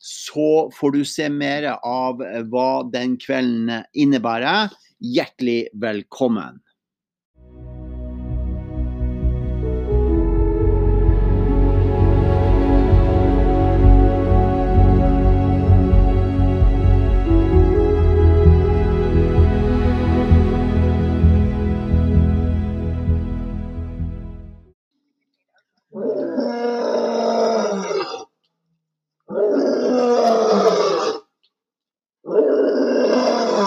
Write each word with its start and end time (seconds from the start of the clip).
så 0.00 0.70
får 0.74 0.94
du 0.94 1.02
se 1.04 1.28
mer 1.32 1.66
av 1.82 2.22
hva 2.50 2.70
den 2.92 3.16
kvelden 3.20 3.84
innebærer. 3.92 4.72
Hjertelig 4.98 5.68
velkommen. 5.78 6.62
Da 33.58 33.64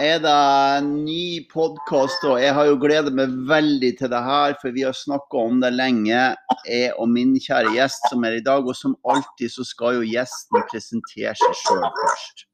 er 0.00 0.20
det 0.22 0.32
en 0.32 1.04
ny 1.04 1.46
podkast, 1.52 2.24
og 2.24 2.40
jeg 2.40 2.54
har 2.56 2.64
jo 2.66 2.78
gledet 2.80 3.12
meg 3.14 3.28
veldig 3.48 3.98
til 3.98 4.10
det 4.10 4.22
her, 4.26 4.54
for 4.62 4.70
vi 4.74 4.82
har 4.86 4.92
snakka 4.96 5.36
om 5.38 5.60
det 5.62 5.72
lenge, 5.76 6.36
jeg 6.66 6.92
og 6.96 7.08
min 7.12 7.36
kjære 7.36 7.74
gjest 7.76 8.08
som 8.10 8.24
er 8.26 8.32
i 8.38 8.44
dag. 8.44 8.66
Og 8.66 8.76
som 8.78 8.96
alltid 9.04 9.50
så 9.54 9.64
skal 9.68 10.00
jo 10.00 10.08
gjesten 10.08 10.66
presentere 10.72 11.34
seg 11.38 11.54
sjøl 11.62 11.86
først. 12.00 12.46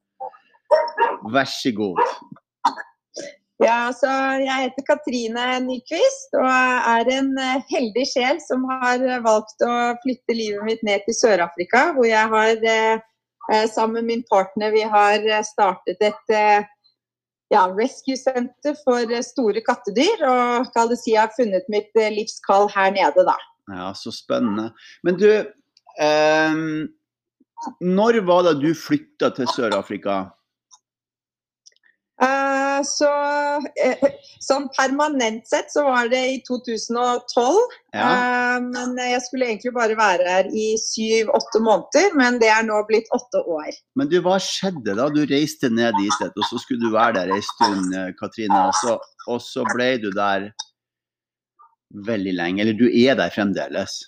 Vær 1.34 1.48
så 1.50 1.72
god. 1.76 2.00
Ja, 3.58 3.90
så 3.90 4.06
Jeg 4.38 4.68
heter 4.68 4.84
Katrine 4.86 5.44
Nyquist 5.64 6.36
og 6.38 6.46
er 6.46 7.10
en 7.10 7.32
heldig 7.72 8.04
sjel 8.06 8.38
som 8.44 8.62
har 8.70 9.02
valgt 9.24 9.66
å 9.66 9.74
flytte 10.04 10.36
livet 10.36 10.62
mitt 10.68 10.84
ned 10.86 11.02
til 11.08 11.16
Sør-Afrika, 11.18 11.88
hvor 11.96 12.06
jeg 12.06 12.30
har 12.30 12.62
eh, 12.70 13.66
sammen 13.66 13.98
med 13.98 14.10
min 14.12 14.26
partner 14.30 14.70
vi 14.70 14.84
har 14.86 15.26
startet 15.48 16.06
et 16.06 16.36
eh, 16.38 16.68
ja, 17.48 17.66
rescue 17.78 18.16
center 18.16 18.76
for 18.84 19.12
eh, 19.12 19.24
store 19.24 19.62
kattedyr. 19.64 20.24
Og 20.28 20.72
kan 20.74 20.90
det 20.90 21.00
si 21.00 21.14
jeg 21.14 21.24
har 21.24 21.34
funnet 21.36 21.68
mitt 21.72 21.90
eh, 21.98 22.12
livskall 22.14 22.68
her 22.74 22.92
nede, 22.94 23.24
da. 23.28 23.36
Ja, 23.68 23.92
så 23.96 24.12
spennende. 24.14 24.70
Men 25.06 25.18
du, 25.20 25.28
eh, 26.00 26.60
når 27.84 28.20
var 28.28 28.48
det 28.48 28.58
du 28.62 28.72
flytta 28.76 29.32
til 29.36 29.50
Sør-Afrika? 29.54 30.26
Uh, 32.18 32.80
så 32.82 33.08
uh, 33.62 34.06
Sånn 34.42 34.64
permanent 34.74 35.44
sett 35.46 35.68
så 35.70 35.84
var 35.86 36.08
det 36.10 36.20
i 36.32 36.36
2012. 36.46 37.58
Ja. 37.94 38.06
Uh, 38.08 38.56
men 38.64 38.96
jeg 38.98 39.20
skulle 39.26 39.50
egentlig 39.50 39.74
bare 39.76 39.94
være 39.98 40.26
her 40.26 40.48
i 40.50 40.72
syv-åtte 40.82 41.62
måneder, 41.62 42.16
men 42.18 42.40
det 42.42 42.50
er 42.50 42.64
nå 42.66 42.80
blitt 42.88 43.10
åtte 43.14 43.42
år. 43.44 43.70
Men 43.98 44.10
du, 44.10 44.18
hva 44.24 44.38
skjedde 44.42 44.96
da? 44.98 45.08
Du 45.14 45.20
reiste 45.30 45.70
ned 45.70 45.94
dit, 46.00 46.24
og 46.28 46.48
så 46.48 46.62
skulle 46.62 46.86
du 46.86 46.94
være 46.94 47.20
der 47.20 47.34
ei 47.36 47.44
stund, 47.52 47.94
Katrine. 48.18 48.64
Og 48.70 48.74
så, 48.80 48.96
og 49.28 49.42
så 49.44 49.66
ble 49.74 49.92
du 50.02 50.10
der 50.16 50.50
veldig 52.08 52.34
lenge. 52.38 52.64
Eller 52.64 52.78
du 52.78 52.88
er 52.88 53.18
der 53.18 53.34
fremdeles? 53.34 54.00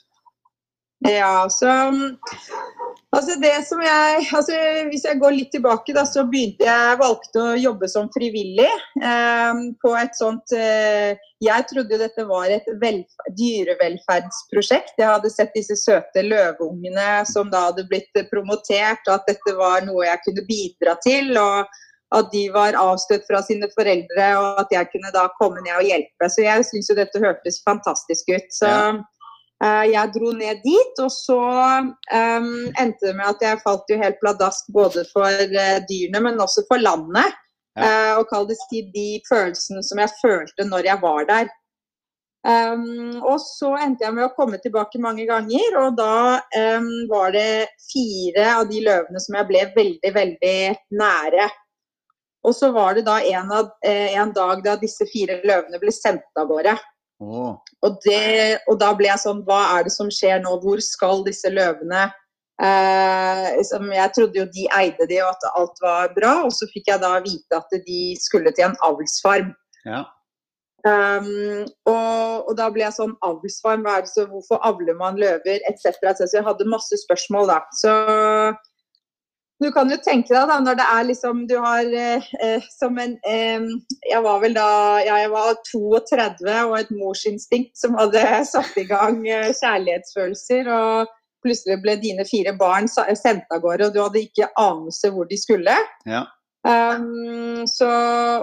Ja, 1.06 1.48
så 1.48 1.68
Altså 3.10 3.34
jeg, 3.42 4.26
altså 4.38 4.56
Hvis 4.90 5.04
jeg 5.04 5.18
går 5.18 5.34
litt 5.34 5.50
tilbake, 5.50 5.94
da, 5.96 6.04
så 6.06 6.22
begynte 6.30 6.66
jeg 6.66 6.98
valgte 7.00 7.42
å 7.42 7.56
jobbe 7.58 7.88
som 7.90 8.06
frivillig 8.14 8.70
eh, 9.02 9.62
på 9.82 9.94
et 9.98 10.14
sånt 10.14 10.54
eh, 10.54 11.18
Jeg 11.42 11.66
trodde 11.72 11.98
dette 11.98 12.26
var 12.28 12.52
et 12.54 12.68
dyrevelferdsprosjekt. 13.40 14.94
Jeg 15.00 15.10
hadde 15.10 15.32
sett 15.32 15.50
disse 15.56 15.74
søte 15.80 16.22
løveungene 16.22 17.24
som 17.26 17.50
da 17.50 17.66
hadde 17.70 17.88
blitt 17.90 18.14
promotert, 18.30 19.02
og 19.08 19.16
at 19.16 19.30
dette 19.32 19.56
var 19.58 19.82
noe 19.88 20.06
jeg 20.06 20.22
kunne 20.28 20.50
bidra 20.50 20.98
til. 21.02 21.34
og 21.40 21.78
at 22.10 22.26
de 22.32 22.48
var 22.50 22.74
avstøtt 22.74 23.22
fra 23.28 23.38
sine 23.46 23.68
foreldre, 23.70 24.24
og 24.40 24.56
at 24.64 24.72
jeg 24.74 24.88
kunne 24.90 25.12
da 25.14 25.28
komme 25.38 25.62
ned 25.62 25.76
og 25.76 25.86
hjelpe. 25.86 26.26
Så 26.26 26.42
jeg 26.42 26.64
syns 26.66 26.90
jo 26.90 26.96
dette 26.98 27.22
hørtes 27.22 27.60
fantastisk 27.62 28.32
ut. 28.34 28.48
Så 28.50 28.66
ja. 28.66 28.88
Eh, 29.60 29.86
jeg 29.92 30.12
dro 30.14 30.32
ned 30.32 30.62
dit, 30.64 31.00
og 31.04 31.10
så 31.12 31.36
um, 31.36 32.50
endte 32.80 33.10
det 33.10 33.16
med 33.18 33.26
at 33.28 33.42
jeg 33.44 33.60
falt 33.60 33.90
jo 33.92 33.98
helt 34.00 34.16
pladask 34.22 34.68
både 34.72 35.04
for 35.12 35.28
uh, 35.28 35.78
dyrene, 35.84 36.22
men 36.24 36.40
også 36.40 36.64
for 36.68 36.80
landet. 36.80 37.36
Ja. 37.76 37.84
Uh, 37.84 38.12
og 38.20 38.30
kall 38.32 38.48
det 38.48 38.56
si 38.62 38.80
de 38.94 39.20
følelsene 39.28 39.82
som 39.86 40.00
jeg 40.00 40.16
følte 40.16 40.64
når 40.66 40.88
jeg 40.88 41.02
var 41.02 41.28
der. 41.28 41.50
Um, 42.40 43.20
og 43.20 43.36
så 43.44 43.74
endte 43.84 44.06
jeg 44.06 44.16
med 44.16 44.30
å 44.30 44.32
komme 44.32 44.56
tilbake 44.64 45.00
mange 45.04 45.26
ganger, 45.28 45.76
og 45.82 45.98
da 45.98 46.40
um, 46.80 46.88
var 47.10 47.36
det 47.36 47.68
fire 47.84 48.46
av 48.54 48.64
de 48.70 48.80
løvene 48.86 49.20
som 49.20 49.36
jeg 49.36 49.48
ble 49.50 49.66
veldig, 49.74 50.14
veldig 50.16 50.60
nære. 51.02 51.50
Og 52.48 52.56
så 52.56 52.72
var 52.72 52.96
det 52.96 53.04
da 53.04 53.18
en, 53.20 53.52
av, 53.52 53.68
en 53.84 54.32
dag 54.32 54.64
da 54.64 54.78
disse 54.80 55.04
fire 55.12 55.42
løvene 55.44 55.76
ble 55.82 55.92
sendt 55.92 56.40
av 56.40 56.48
gårde. 56.48 56.78
Oh. 57.20 57.58
Og, 57.84 57.98
det, 58.06 58.60
og, 58.64 58.78
da 58.80 58.94
ble 58.96 59.10
jeg 59.10 59.20
sånn 59.20 59.42
Hva 59.44 59.58
er 59.74 59.84
det 59.84 59.92
som 59.92 60.08
skjer 60.08 60.38
nå? 60.40 60.54
Hvor 60.62 60.80
skal 60.84 61.20
disse 61.26 61.50
løvene? 61.52 62.06
Eh, 62.60 63.48
jeg 63.60 64.12
trodde 64.16 64.40
jo 64.40 64.46
de 64.52 64.64
eide 64.76 65.08
de, 65.08 65.18
og 65.24 65.34
at 65.34 65.50
alt 65.52 65.84
var 65.84 66.14
bra. 66.16 66.32
Og 66.46 66.54
så 66.56 66.68
fikk 66.72 66.88
jeg 66.92 67.02
da 67.04 67.18
vite 67.24 67.60
at 67.60 67.76
de 67.86 68.00
skulle 68.20 68.52
til 68.56 68.70
en 68.70 68.80
avlsfarm. 68.88 69.52
Ja. 69.84 70.06
Um, 70.80 71.66
og, 71.84 72.48
og, 72.48 72.52
da 72.56 72.70
ble 72.72 72.86
jeg 72.86 72.96
sånn 72.96 73.12
Avlsfarm, 73.26 73.82
hva 73.84 73.98
er 73.98 74.06
det 74.06 74.12
så, 74.14 74.24
hvorfor 74.30 74.62
avler 74.64 74.96
man 74.96 75.18
løver, 75.20 75.60
etc. 75.68 75.98
Så 76.16 76.30
jeg 76.32 76.46
hadde 76.46 76.68
masse 76.72 76.96
spørsmål 77.02 77.50
da. 77.52 77.58
Så 77.76 77.92
du 79.60 79.68
kan 79.74 79.90
jo 79.92 79.98
tenke 80.00 80.32
deg 80.32 80.48
da, 80.48 80.56
når 80.64 80.78
det 80.78 80.88
er 80.88 81.06
liksom 81.10 81.44
Du 81.50 81.56
har 81.60 81.84
eh, 81.84 82.28
eh, 82.40 82.66
som 82.72 82.98
en 83.00 83.16
eh, 83.28 83.66
Jeg 84.08 84.24
var 84.24 84.40
vel 84.42 84.56
da 84.56 84.70
ja, 85.04 85.20
jeg 85.20 85.32
var 85.34 85.54
32 85.68 86.56
og 86.64 86.76
et 86.78 86.92
morsinstinkt 86.96 87.76
som 87.78 87.98
hadde 88.00 88.24
satt 88.52 88.76
i 88.80 88.86
gang 88.88 89.20
eh, 89.28 89.50
kjærlighetsfølelser. 89.52 90.70
Og 90.72 91.16
plutselig 91.44 91.80
ble 91.84 91.96
dine 92.00 92.26
fire 92.28 92.52
barn 92.56 92.88
sendt 92.88 93.48
av 93.52 93.62
gårde, 93.62 93.88
og 93.88 93.94
du 93.94 94.00
hadde 94.02 94.24
ikke 94.26 94.50
anelse 94.60 95.10
hvor 95.14 95.28
de 95.28 95.38
skulle. 95.40 95.76
Ja. 96.08 96.26
Um, 96.60 97.64
så, 97.64 97.88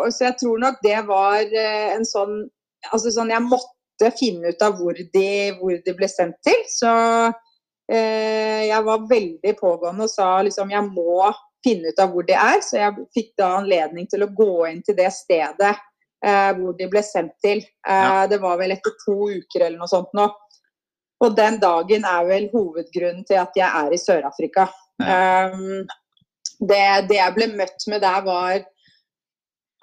så, 0.10 0.24
jeg 0.24 0.38
tror 0.40 0.62
nok 0.63 0.80
det 0.81 0.98
var 1.06 1.44
eh, 1.46 1.92
en 1.94 2.08
sånn 2.08 2.48
Altså 2.94 3.12
sånn 3.13 3.30
jeg 3.30 3.44
måtte 3.44 4.10
finne 4.16 4.54
ut 4.54 4.62
av 4.63 4.78
hvor 4.80 4.96
de, 4.96 5.30
hvor 5.60 5.74
de 5.84 5.94
ble 5.98 6.08
sendt 6.08 6.38
til. 6.46 6.60
Så 6.72 6.90
jeg 7.88 8.84
var 8.84 9.06
veldig 9.07 9.54
pågående 9.60 10.04
og 10.04 10.12
sa 10.12 10.42
liksom 10.44 10.74
jeg 10.74 10.84
må 10.92 11.30
finne 11.68 11.92
ut 11.92 12.00
av 12.00 12.13
hvor 12.13 12.25
de 12.28 12.36
er. 12.38 12.62
Så 12.63 12.80
jeg 12.80 13.06
fikk 13.16 13.34
da 13.39 13.54
anledning 13.60 14.07
til 14.12 14.25
å 14.25 14.31
gå 14.34 14.51
inn 14.69 14.81
til 14.86 14.98
det 14.98 15.10
stedet 15.16 15.74
eh, 16.25 16.51
hvor 16.57 16.75
de 16.78 16.89
ble 16.92 17.04
sendt 17.06 17.38
til. 17.44 17.63
Eh, 17.88 18.04
ja. 18.07 18.25
Det 18.30 18.39
var 18.44 18.60
vel 18.62 18.75
etter 18.75 18.95
to 19.04 19.30
uker 19.30 19.63
eller 19.63 19.78
noe 19.80 19.92
sånt 19.92 20.13
nå. 20.18 20.28
Og 21.25 21.38
den 21.38 21.57
dagen 21.62 22.06
er 22.06 22.25
vel 22.30 22.50
hovedgrunnen 22.51 23.24
til 23.25 23.42
at 23.42 23.56
jeg 23.57 23.68
er 23.68 23.94
i 23.94 24.01
Sør-Afrika. 24.01 24.68
Ja. 25.01 25.50
Um, 25.54 25.86
det, 26.57 26.84
det, 27.10 27.18
jeg 27.18 27.34
ble 27.36 27.48
møtt 27.54 27.84
med 27.89 28.01
der, 28.01 28.22
var 28.25 28.63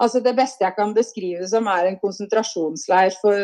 Altså 0.03 0.19
Det 0.19 0.33
beste 0.35 0.65
jeg 0.65 0.75
kan 0.75 0.91
beskrive 0.95 1.47
som, 1.47 1.69
er 1.71 1.87
en 1.87 1.99
konsentrasjonsleir 2.01 3.15
for, 3.21 3.39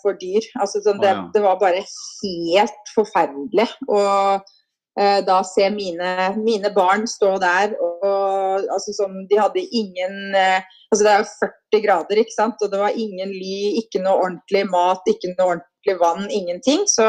for 0.00 0.16
dyr. 0.20 0.46
Altså 0.56 0.80
sånn, 0.84 1.00
det, 1.02 1.12
det 1.34 1.42
var 1.44 1.60
bare 1.60 1.82
helt 1.84 2.92
forferdelig. 2.94 3.68
Og 3.88 4.48
eh, 4.96 5.20
da 5.26 5.42
se 5.44 5.68
mine, 5.74 6.14
mine 6.40 6.72
barn 6.72 7.04
stå 7.10 7.34
der 7.42 7.76
og 7.80 8.64
altså 8.72 8.96
sånn, 8.96 9.26
De 9.28 9.40
hadde 9.40 9.64
ingen 9.64 10.36
eh, 10.36 10.64
Altså 10.90 11.04
det 11.04 11.10
er 11.12 11.20
jo 11.20 11.28
40 11.44 11.82
grader, 11.84 12.18
ikke 12.18 12.34
sant. 12.34 12.62
Og 12.64 12.72
det 12.72 12.80
var 12.80 12.96
ingen 12.98 13.30
ly, 13.30 13.58
ikke 13.84 14.00
noe 14.02 14.24
ordentlig 14.24 14.64
mat, 14.72 15.04
ikke 15.06 15.36
noe 15.36 15.52
ordentlig 15.52 15.94
vann, 16.00 16.24
ingenting. 16.34 16.82
Så 16.90 17.06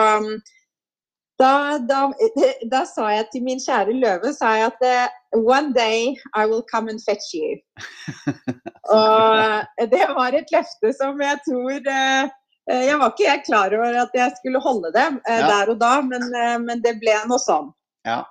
da, 1.42 1.80
da, 1.90 2.02
da 2.74 2.84
sa 2.86 3.08
jeg 3.16 3.32
til 3.34 3.48
min 3.48 3.62
kjære 3.64 3.96
løve 3.98 4.36
sa 4.38 4.54
jeg 4.60 4.70
at 4.70 4.86
eh, 4.86 5.18
One 5.34 5.74
day 5.74 6.14
I 6.36 6.46
will 6.46 6.62
come 6.72 6.92
and 6.92 7.02
fetch 7.08 7.34
you. 7.34 7.58
Og 8.90 9.90
det 9.92 10.06
var 10.18 10.34
et 10.34 10.50
løfte 10.54 10.90
som 10.98 11.20
jeg 11.22 11.38
tror 11.46 11.76
eh, 11.94 12.30
eh, 12.72 12.84
Jeg 12.88 12.98
var 12.98 13.12
ikke 13.12 13.28
helt 13.30 13.46
klar 13.46 13.76
over 13.78 14.00
at 14.08 14.16
jeg 14.18 14.34
skulle 14.40 14.62
holde 14.64 14.90
det 14.96 15.06
eh, 15.30 15.38
Ja. 15.38 15.50
der 15.52 15.74
og 15.76 15.78
da, 15.84 15.92
men, 16.02 16.26
eh, 16.34 16.58
men 16.64 16.82
det 16.82 16.96
ble 17.04 17.14
noe 17.30 17.38
sånn. 17.42 17.70
Ja. 18.08 18.24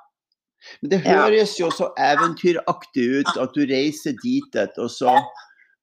Men 0.82 0.90
det 0.92 0.98
høres 1.06 1.54
jo 1.60 1.70
så 1.72 1.92
eventyraktig 1.96 3.06
ut 3.22 3.30
at 3.40 3.54
du 3.54 3.62
reiser 3.70 4.18
dit, 4.20 4.58
og 4.76 4.90
så 4.92 5.14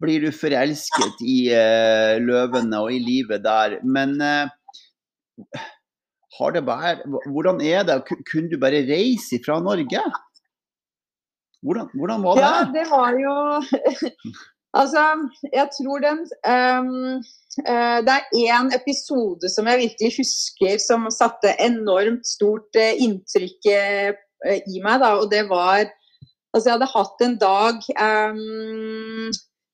blir 0.04 0.22
du 0.22 0.30
forelsket 0.36 1.24
i 1.26 1.38
eh, 1.56 2.20
løvene 2.22 2.84
og 2.84 2.92
i 2.94 3.00
livet 3.02 3.42
der. 3.48 3.80
Men 3.88 4.20
eh, 4.22 4.52
har 6.38 6.54
det 6.54 6.62
bare, 6.68 7.00
hvordan 7.32 7.64
er 7.66 7.88
det? 7.88 8.04
Kunne 8.30 8.52
du 8.52 8.60
bare 8.62 8.84
reise 8.86 9.40
fra 9.48 9.58
Norge? 9.64 10.04
Hvordan, 11.66 11.90
hvordan 11.98 12.22
var 12.28 12.38
det? 12.38 12.46
Ja, 12.46 12.70
det 12.76 12.86
var 12.92 13.18
jo 13.18 13.34
Altså, 14.78 15.04
jeg 15.54 15.68
tror 15.74 16.04
den 16.04 16.20
um, 16.46 17.18
uh, 17.66 18.00
Det 18.06 18.14
er 18.14 18.30
én 18.46 18.72
episode 18.76 19.50
som 19.50 19.70
jeg 19.70 19.84
virkelig 19.84 20.14
husker 20.20 20.78
som 20.84 21.08
satte 21.14 21.56
enormt 21.64 22.28
stort 22.28 22.78
uh, 22.78 22.94
inntrykk 23.04 23.72
uh, 23.74 24.12
i 24.46 24.82
meg, 24.84 25.02
da, 25.02 25.16
og 25.18 25.32
det 25.34 25.48
var 25.50 25.88
Altså, 26.56 26.70
jeg 26.70 26.78
hadde 26.78 26.94
hatt 26.94 27.24
en 27.26 27.36
dag 27.42 27.88
um, 28.02 29.28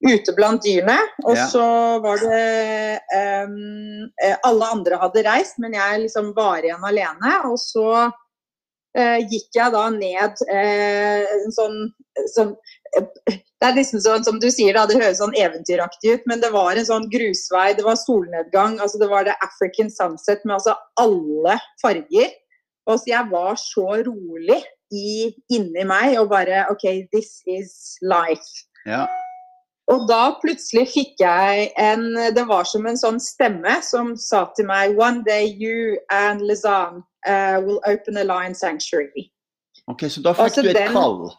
ute 0.04 0.34
blant 0.36 0.64
dyrene, 0.66 0.98
og 1.24 1.38
Ja. 1.38 1.46
så 1.48 1.68
var 2.04 2.18
det 2.20 3.00
eh, 3.14 4.36
Alle 4.44 4.66
andre 4.74 4.98
hadde 5.00 5.24
reist, 5.24 5.62
men 5.64 5.78
jeg 5.78 6.02
liksom 6.02 6.34
var 6.36 6.66
igjen 6.66 6.84
alene, 6.84 7.32
og 7.48 7.56
så 7.62 8.10
uh, 8.10 9.20
gikk 9.32 9.56
jeg 9.56 9.72
da 9.72 9.86
ned 9.96 10.44
uh, 10.50 11.24
en 11.38 11.56
sånn, 11.56 11.80
sånn 12.36 12.52
Det 13.64 13.70
er 13.70 13.76
liksom 13.78 14.02
sånn 14.04 14.26
som 14.28 14.40
du 14.44 14.50
sier, 14.52 14.76
da, 14.76 14.82
det 14.90 14.98
høres 15.00 15.22
sånn 15.22 15.36
eventyraktig 15.40 16.18
ut, 16.18 16.24
men 16.28 16.42
det 16.44 16.50
var 16.52 16.76
en 16.76 16.84
sånn 16.84 17.06
grusvei, 17.08 17.70
det 17.78 17.86
var 17.86 17.96
solnedgang, 17.96 18.74
altså 18.84 19.00
det 19.00 19.08
var 19.08 19.24
det 19.24 19.38
African 19.46 19.88
sunset 19.94 20.44
med 20.44 20.58
altså 20.58 20.74
alle 21.00 21.56
farger. 21.80 22.34
Og 22.92 23.00
så 23.00 23.14
jeg 23.14 23.30
var 23.32 23.56
så 23.56 23.86
rolig 24.04 24.58
i, 24.92 25.30
inni 25.56 25.86
meg 25.88 26.18
og 26.20 26.28
bare 26.34 26.66
OK, 26.74 26.84
this 27.16 27.38
is 27.48 27.96
life. 28.04 28.66
Ja. 28.84 29.06
Og 29.88 30.04
da 30.12 30.34
plutselig 30.42 30.86
fikk 30.92 31.20
jeg 31.20 31.70
en 31.80 32.04
Det 32.36 32.44
var 32.48 32.64
som 32.68 32.86
en 32.88 33.00
sånn 33.00 33.18
stemme 33.20 33.78
som 33.84 34.14
sa 34.20 34.46
til 34.56 34.68
meg 34.70 34.96
One 35.00 35.24
day 35.28 35.48
you 35.60 35.96
and 36.12 36.44
Lizanne 36.44 37.04
uh, 37.28 37.60
will 37.64 37.80
open 37.88 38.20
a 38.20 38.24
lion 38.28 38.56
sanctuary. 38.56 39.30
Ok, 39.88 40.08
Så 40.12 40.24
da 40.24 40.36
fikk 40.36 40.44
Altså, 40.50 40.62
du 40.64 40.70
et 40.72 40.76
den- 40.84 40.92
kall? 40.96 41.32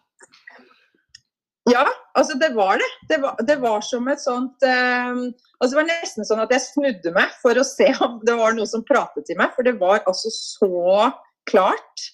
Ja, 1.70 1.84
altså 2.12 2.36
det 2.36 2.50
var 2.54 2.76
det. 2.76 2.88
Det 3.08 3.18
var, 3.22 3.36
det 3.40 3.56
var 3.62 3.84
som 3.84 4.08
et 4.12 4.20
sånt 4.20 4.64
eh, 4.68 5.12
altså 5.60 5.70
Det 5.70 5.78
var 5.78 5.86
nesten 5.88 6.26
sånn 6.28 6.42
at 6.44 6.52
jeg 6.52 6.66
snudde 6.66 7.12
meg 7.16 7.32
for 7.40 7.56
å 7.56 7.64
se 7.64 7.88
om 8.04 8.18
det 8.26 8.36
var 8.36 8.56
noe 8.56 8.68
som 8.68 8.84
pratet 8.84 9.24
til 9.28 9.38
meg, 9.40 9.54
for 9.56 9.64
det 9.64 9.78
var 9.80 10.02
altså 10.04 10.32
så 10.34 11.08
klart. 11.48 12.08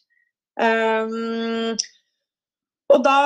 Um, 0.60 1.74
og, 2.90 2.98
da, 3.06 3.18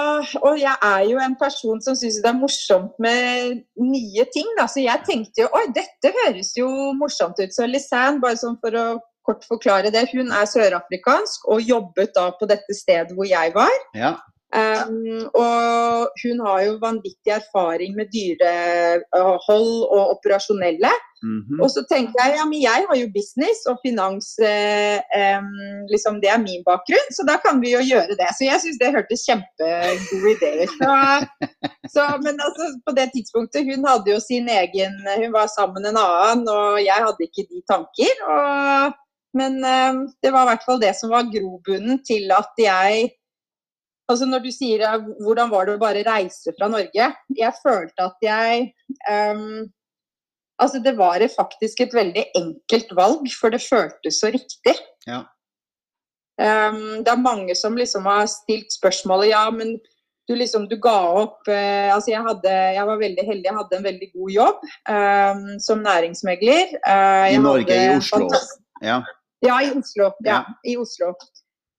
og 0.44 0.58
jeg 0.60 0.74
er 0.84 1.04
jo 1.08 1.20
en 1.24 1.36
person 1.40 1.80
som 1.84 1.96
syns 1.96 2.20
det 2.20 2.30
er 2.30 2.36
morsomt 2.36 2.92
med 3.02 3.62
nye 3.80 4.26
ting. 4.32 4.48
Da. 4.58 4.68
Så 4.68 4.84
jeg 4.84 5.04
tenkte 5.08 5.44
jo 5.44 5.50
oi, 5.56 5.64
dette 5.76 6.12
høres 6.20 6.52
jo 6.58 6.68
morsomt 6.98 7.40
ut. 7.40 7.52
Så 7.52 7.68
Lisanne, 7.68 8.20
bare 8.24 8.40
sånn 8.40 8.60
for 8.64 8.76
å 8.76 8.86
kort 9.24 9.44
forklare 9.48 9.92
det, 9.92 10.10
hun 10.12 10.32
er 10.36 10.48
sørafrikansk 10.48 11.48
og 11.48 11.64
jobbet 11.64 12.12
da 12.16 12.28
på 12.36 12.48
dette 12.48 12.76
stedet 12.76 13.16
hvor 13.16 13.28
jeg 13.28 13.54
var. 13.56 13.72
Ja. 13.96 14.18
Um, 14.54 15.26
og 15.34 16.12
hun 16.22 16.38
har 16.46 16.60
jo 16.62 16.74
vanvittig 16.82 17.32
erfaring 17.34 17.96
med 17.98 18.06
dyrehold 18.14 19.72
og 19.96 20.12
operasjonelle. 20.14 20.92
mhm. 21.24 21.62
Og 21.64 21.68
så 21.74 21.82
tenkte 21.90 22.20
jeg 22.22 22.36
ja, 22.38 22.44
men 22.46 22.60
jeg 22.62 22.84
har 22.88 22.96
jo 23.00 23.08
business 23.16 23.64
og 23.70 23.80
finans, 23.82 24.28
eh, 24.38 24.98
um, 25.38 25.48
liksom 25.90 26.20
det 26.22 26.30
er 26.30 26.42
min 26.42 26.62
bakgrunn, 26.68 27.10
så 27.16 27.26
da 27.30 27.36
kan 27.44 27.58
vi 27.64 27.72
jo 27.72 27.80
gjøre 27.82 28.14
det. 28.20 28.30
Så 28.36 28.46
jeg 28.46 28.62
syns 28.62 28.78
det 28.78 28.92
hørtes 28.94 29.26
kjempegod 29.26 30.28
idé 30.34 30.52
ut. 30.62 30.76
Men 32.26 32.38
altså, 32.46 32.64
på 32.86 32.94
det 32.98 33.08
tidspunktet, 33.14 33.66
hun 33.70 33.88
hadde 33.90 34.14
jo 34.14 34.20
sin 34.22 34.48
egen 34.48 34.94
Hun 35.22 35.32
var 35.34 35.50
sammen 35.56 35.82
med 35.82 35.90
en 35.90 36.00
annen, 36.04 36.46
og 36.48 36.78
jeg 36.84 37.00
hadde 37.06 37.26
ikke 37.26 37.48
de 37.50 37.64
tanker. 37.72 38.14
Og, 38.36 38.94
men 39.40 39.58
um, 39.66 40.00
det 40.22 40.30
var 40.30 40.46
i 40.46 40.50
hvert 40.52 40.66
fall 40.68 40.82
det 40.86 40.94
som 41.00 41.10
var 41.10 41.30
grobunnen 41.34 41.98
til 42.06 42.30
at 42.38 42.54
jeg 42.70 43.10
Altså 44.10 44.26
Når 44.28 44.42
du 44.44 44.50
sier 44.52 44.84
ja, 44.84 44.96
hvordan 44.98 45.52
var 45.52 45.66
det 45.66 45.76
å 45.78 45.80
bare 45.80 46.04
reise 46.04 46.52
fra 46.58 46.68
Norge? 46.68 47.06
Jeg 47.38 47.60
følte 47.62 48.08
at 48.10 48.26
jeg 48.26 48.68
um, 49.08 49.64
Altså, 50.62 50.78
det 50.78 50.92
var 50.94 51.18
faktisk 51.34 51.80
et 51.82 51.94
veldig 51.94 52.28
enkelt 52.38 52.92
valg, 52.94 53.24
for 53.40 53.50
det 53.50 53.58
føltes 53.58 54.20
så 54.22 54.28
riktig. 54.30 54.76
Ja. 55.02 55.24
Um, 56.38 57.02
det 57.02 57.10
er 57.10 57.18
mange 57.22 57.56
som 57.58 57.74
liksom 57.78 58.06
har 58.06 58.28
stilt 58.30 58.70
spørsmålet 58.74 59.32
ja, 59.32 59.42
men 59.54 59.76
du 60.26 60.32
liksom 60.34 60.64
du 60.66 60.74
ga 60.82 60.96
opp 61.20 61.46
uh, 61.46 61.90
Altså, 61.94 62.10
jeg, 62.10 62.22
hadde, 62.26 62.54
jeg 62.74 62.86
var 62.88 63.02
veldig 63.02 63.26
heldig, 63.28 63.44
jeg 63.46 63.58
hadde 63.58 63.78
en 63.78 63.86
veldig 63.86 64.08
god 64.14 64.32
jobb 64.36 64.64
um, 64.94 65.44
som 65.66 65.84
næringsmegler. 65.84 66.74
Uh, 66.86 67.28
I 67.34 67.42
Norge, 67.42 67.78
i 67.78 67.92
Oslo. 67.98 68.30
Ja. 68.82 69.02
ja, 69.46 69.60
i 69.62 69.74
Oslo. 69.74 70.10
Ja, 70.24 70.38
Ja. 70.38 70.40
i 70.70 70.78
Oslo. 70.78 71.12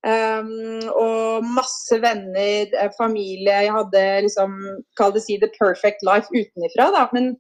Um, 0.06 0.86
og 0.94 1.46
masse 1.50 1.98
venner, 1.98 2.70
eh, 2.78 2.92
familie. 2.94 3.64
Jeg 3.66 3.74
hadde 3.74 4.04
liksom, 4.28 4.54
kall 5.00 5.16
det 5.16 5.24
si, 5.26 5.40
the 5.42 5.50
perfect 5.58 6.04
life 6.06 6.30
utenifra, 6.30 6.92
da. 6.94 7.08
Men, 7.16 7.32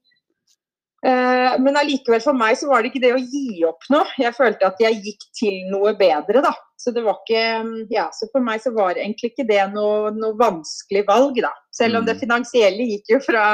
uh, 1.05 1.53
men 1.61 1.77
allikevel 1.77 2.23
for 2.23 2.33
meg 2.33 2.57
så 2.57 2.71
var 2.71 2.81
det 2.81 2.89
ikke 2.89 3.03
det 3.03 3.13
å 3.13 3.21
gi 3.21 3.61
opp 3.69 3.85
noe. 3.93 4.07
Jeg 4.17 4.33
følte 4.33 4.65
at 4.65 4.81
jeg 4.81 4.97
gikk 5.05 5.27
til 5.37 5.59
noe 5.69 5.93
bedre, 5.99 6.41
da. 6.41 6.55
Så 6.81 6.89
det 6.95 7.05
var 7.05 7.21
ikke 7.21 7.85
Ja, 7.93 8.09
så 8.13 8.27
for 8.33 8.41
meg 8.41 8.63
så 8.65 8.73
var 8.73 8.97
egentlig 8.97 9.35
ikke 9.35 9.45
det 9.47 9.61
noe, 9.75 10.09
noe 10.17 10.33
vanskelig 10.39 11.05
valg, 11.05 11.37
da. 11.45 11.53
Selv 11.73 12.01
om 12.01 12.05
det 12.09 12.17
Mm. 12.17 12.23
finansielle 12.25 12.89
gikk 12.95 13.13
jo 13.13 13.19
fra 13.29 13.45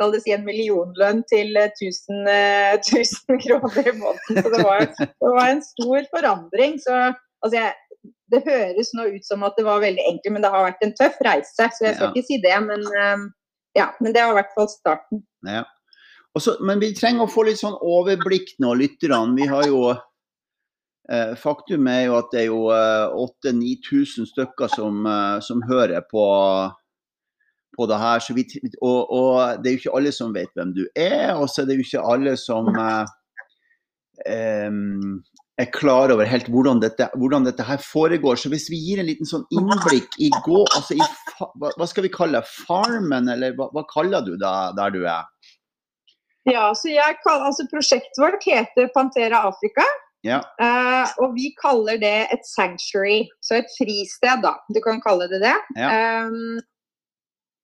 kall 0.00 0.12
det 0.12 0.22
si 0.24 0.32
en 0.32 0.46
millionlønn 0.46 1.22
til 1.28 1.54
eh, 1.60 1.70
1000, 1.76 2.26
uh, 2.26 2.74
1000 2.80 3.38
kroner 3.46 3.88
i 3.92 3.94
måneden. 3.94 4.42
Så 4.42 4.48
det 4.56 4.64
var, 4.64 4.86
det 4.98 5.32
var 5.38 5.48
en 5.52 5.62
stor 5.62 6.06
forandring. 6.14 6.78
Så 6.80 6.94
altså 7.44 7.56
jeg, 7.58 7.74
det 8.30 8.42
høres 8.46 8.92
nå 8.94 9.08
ut 9.16 9.26
som 9.26 9.42
at 9.46 9.56
det 9.58 9.64
var 9.66 9.82
veldig 9.82 10.04
enkelt, 10.12 10.32
men 10.34 10.42
det 10.44 10.50
har 10.52 10.66
vært 10.68 10.84
en 10.86 10.94
tøff 10.98 11.18
reise. 11.26 11.50
Så 11.56 11.66
jeg 11.86 11.96
skal 11.96 12.06
Ja. 12.08 12.12
ikke 12.14 12.26
si 12.28 12.38
det, 12.42 12.56
men 12.66 12.86
eh, 13.02 13.26
ja, 13.78 13.90
men 14.00 14.12
det 14.14 14.22
var 14.22 14.32
i 14.34 14.38
hvert 14.40 14.54
fall 14.56 14.68
starten. 14.72 15.24
Ja. 15.46 15.64
Også, 16.38 16.56
men 16.62 16.78
vi 16.78 16.92
trenger 16.94 17.26
å 17.26 17.30
få 17.30 17.42
litt 17.48 17.58
sånn 17.58 17.74
overblikk 17.82 18.52
nå, 18.62 18.74
lytterne. 18.78 19.34
Vi 19.34 19.46
har 19.50 19.66
jo 19.66 19.80
eh, 21.10 21.32
Faktum 21.34 21.88
er 21.90 22.04
jo 22.06 22.18
at 22.20 22.28
det 22.30 22.44
er 22.44 22.46
jo 22.52 22.68
eh, 22.70 23.16
8000-9000 23.46 24.28
stykker 24.30 24.70
som, 24.70 25.00
eh, 25.10 25.40
som 25.42 25.62
hører 25.66 26.04
på, 26.10 26.26
på 27.78 27.88
det 27.90 27.98
her. 27.98 28.22
Så 28.22 28.36
vi, 28.38 28.44
og, 28.78 29.10
og 29.10 29.58
det 29.62 29.70
er 29.72 29.74
jo 29.74 29.82
ikke 29.82 29.96
alle 29.98 30.12
som 30.14 30.34
vet 30.36 30.54
hvem 30.54 30.70
du 30.76 30.84
er, 30.94 31.34
og 31.34 31.48
så 31.50 31.62
er 31.64 31.70
det 31.72 31.80
jo 31.80 31.86
ikke 31.88 32.06
alle 32.14 32.36
som 32.38 32.70
eh, 32.78 33.10
em, 34.30 35.18
er 35.60 35.70
klar 35.74 36.12
over 36.14 36.28
helt 36.28 36.48
hvordan 36.52 36.80
dette, 36.82 37.06
hvordan 37.20 37.46
dette 37.46 37.64
her 37.66 37.80
foregår. 37.84 38.38
Så 38.40 38.50
hvis 38.52 38.68
vi 38.72 38.78
gir 38.80 39.02
en 39.02 39.08
liten 39.10 39.28
sånn 39.28 39.46
innblikk 39.54 40.16
i 40.22 40.30
gå, 40.44 40.62
altså 40.76 40.96
i, 40.96 41.08
fa- 41.36 41.50
hva, 41.60 41.72
hva 41.76 41.88
skal 41.90 42.06
vi 42.06 42.12
kalle 42.14 42.40
det, 42.40 42.52
farmen, 42.66 43.28
eller 43.32 43.56
hva, 43.58 43.70
hva 43.74 43.84
kaller 43.90 44.24
du 44.26 44.34
det 44.40 44.54
der 44.78 44.94
du 44.94 45.02
er? 45.04 45.28
Ja, 46.48 46.70
så 46.74 46.88
jeg 46.88 47.18
kaller, 47.24 47.50
altså 47.50 47.66
Prosjektet 47.70 48.22
vårt 48.22 48.46
heter 48.48 48.88
Pantera 48.94 49.44
Afrika. 49.48 49.84
Ja. 50.24 50.42
Uh, 50.60 51.08
og 51.24 51.36
vi 51.36 51.50
kaller 51.56 52.00
det 52.00 52.16
et 52.32 52.42
sanctuary, 52.44 53.22
så 53.44 53.60
et 53.60 53.70
fristed, 53.78 54.42
da. 54.44 54.56
Du 54.72 54.80
kan 54.84 55.00
kalle 55.04 55.28
det 55.32 55.40
det. 55.44 55.54
Um, 55.76 56.60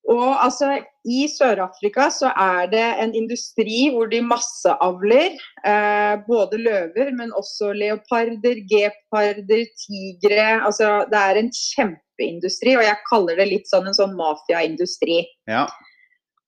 og 0.07 0.45
altså, 0.45 0.69
I 1.09 1.27
Sør-Afrika 1.31 2.07
så 2.15 2.31
er 2.39 2.69
det 2.71 2.85
en 3.03 3.15
industri 3.19 3.89
hvor 3.91 4.07
de 4.11 4.21
masseavler 4.23 5.35
eh, 5.67 6.15
både 6.29 6.61
løver, 6.63 7.11
men 7.19 7.35
også 7.35 7.73
leoparder, 7.75 8.61
geparder, 8.71 9.65
tigre. 9.83 10.47
Altså, 10.63 10.93
det 11.11 11.23
er 11.23 11.41
en 11.41 11.51
kjempeindustri, 11.51 12.77
og 12.79 12.87
jeg 12.87 13.03
kaller 13.11 13.43
det 13.43 13.49
litt 13.51 13.71
sånn 13.73 13.91
en 13.91 13.99
sånn 13.99 14.15
mafiaindustri. 14.19 15.25
Ja. 15.51 15.67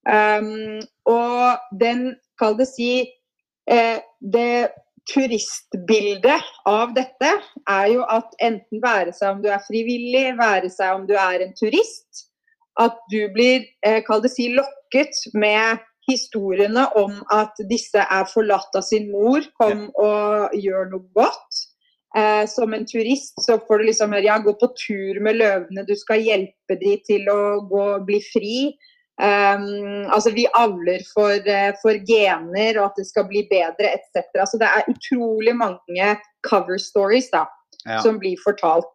Um, 0.09 0.79
og 1.11 1.75
den, 1.83 2.13
kall 2.39 2.55
det 2.61 2.69
si, 2.71 2.93
eh, 3.69 3.99
det 4.23 4.71
turistbildet 5.09 6.47
av 6.69 6.95
dette 6.95 7.35
er 7.69 7.91
jo 7.91 8.07
at 8.07 8.33
enten 8.45 8.81
være 8.83 9.13
seg 9.17 9.35
om 9.35 9.43
du 9.43 9.51
er 9.51 9.63
frivillig, 9.67 10.37
være 10.39 10.71
seg 10.73 10.95
om 10.95 11.07
du 11.09 11.15
er 11.19 11.43
en 11.43 11.55
turist, 11.59 12.28
at 12.79 12.99
du 13.13 13.21
blir, 13.35 13.67
eh, 13.87 14.01
kall 14.07 14.23
det 14.23 14.33
si, 14.35 14.49
lokket 14.55 15.15
med 15.35 15.83
historiene 16.09 16.87
om 16.97 17.19
at 17.35 17.59
disse 17.69 18.01
er 18.01 18.29
forlatt 18.31 18.77
av 18.79 18.87
sin 18.87 19.11
mor, 19.13 19.45
kom 19.61 19.89
og 20.01 20.55
gjør 20.57 20.93
noe 20.93 21.05
godt. 21.19 21.65
Eh, 22.17 22.47
som 22.49 22.73
en 22.73 22.87
turist 22.89 23.37
så 23.45 23.59
får 23.67 23.79
du 23.79 23.91
liksom 23.91 24.15
høre 24.17 24.25
ja, 24.25 24.39
gå 24.41 24.55
på 24.57 24.71
tur 24.81 25.19
med 25.21 25.37
løvene, 25.43 25.85
du 25.85 25.93
skal 25.99 26.23
hjelpe 26.25 26.79
dem 26.81 27.03
til 27.05 27.29
å 27.29 27.41
gå, 27.69 27.89
bli 28.09 28.23
fri. 28.25 28.55
Um, 29.19 30.07
altså 30.15 30.31
Vi 30.31 30.45
avler 30.55 31.03
for, 31.11 31.43
uh, 31.43 31.73
for, 31.83 31.99
gener 32.07 32.77
og 32.79 32.85
at 32.85 33.01
det 33.01 33.09
skal 33.09 33.25
bli 33.27 33.43
bedre 33.51 33.91
etc. 33.91 34.45
Så 34.47 34.61
det 34.63 34.69
er 34.71 34.87
utrolig 34.93 35.57
mange 35.59 36.13
cover 36.47 36.79
stories 36.79 37.27
da, 37.33 37.43
ja. 37.83 37.99
som 38.05 38.21
blir 38.23 38.39
fortalt. 38.45 38.87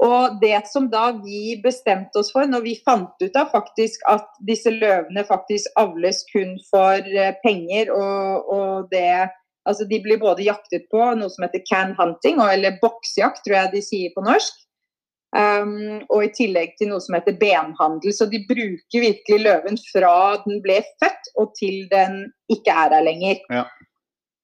Og 0.00 0.38
det 0.40 0.62
som 0.70 0.86
da 0.92 1.10
vi 1.18 1.58
bestemte 1.60 2.22
oss 2.22 2.30
for 2.32 2.48
når 2.48 2.64
vi 2.64 2.78
fant 2.86 3.20
ut 3.20 3.36
av 3.36 3.50
faktisk 3.52 4.00
at 4.08 4.30
disse 4.48 4.72
løvene 4.72 5.26
faktisk 5.28 5.68
avles 5.80 6.22
kun 6.30 6.54
for 6.70 7.04
uh, 7.04 7.34
penger, 7.44 7.92
og, 7.92 8.48
og, 8.56 8.88
det 8.94 9.28
Altså 9.68 9.84
de 9.84 9.98
blir 10.00 10.16
både 10.18 10.46
jaktet 10.46 10.86
på 10.90 11.04
noe 11.18 11.28
som 11.30 11.44
heter 11.44 11.60
can 11.68 11.90
hunting, 11.98 12.38
eller 12.40 12.78
boksjakt, 12.80 13.42
tror 13.44 13.58
jeg 13.58 13.68
de 13.74 13.82
sier 13.84 14.14
på 14.14 14.22
norsk. 14.24 14.56
Um, 15.36 16.00
og 16.10 16.24
i 16.24 16.30
tillegg 16.34 16.72
til 16.78 16.88
noe 16.90 17.02
som 17.04 17.14
heter 17.14 17.36
benhandel. 17.38 18.14
Så 18.16 18.26
de 18.32 18.40
bruker 18.48 19.04
virkelig 19.04 19.38
løven 19.44 19.76
fra 19.92 20.14
den 20.46 20.62
ble 20.64 20.80
født 21.02 21.30
og 21.38 21.52
til 21.60 21.84
den 21.92 22.24
ikke 22.50 22.72
er 22.72 22.96
her 22.96 23.04
lenger. 23.06 23.44
Ja. 23.52 23.66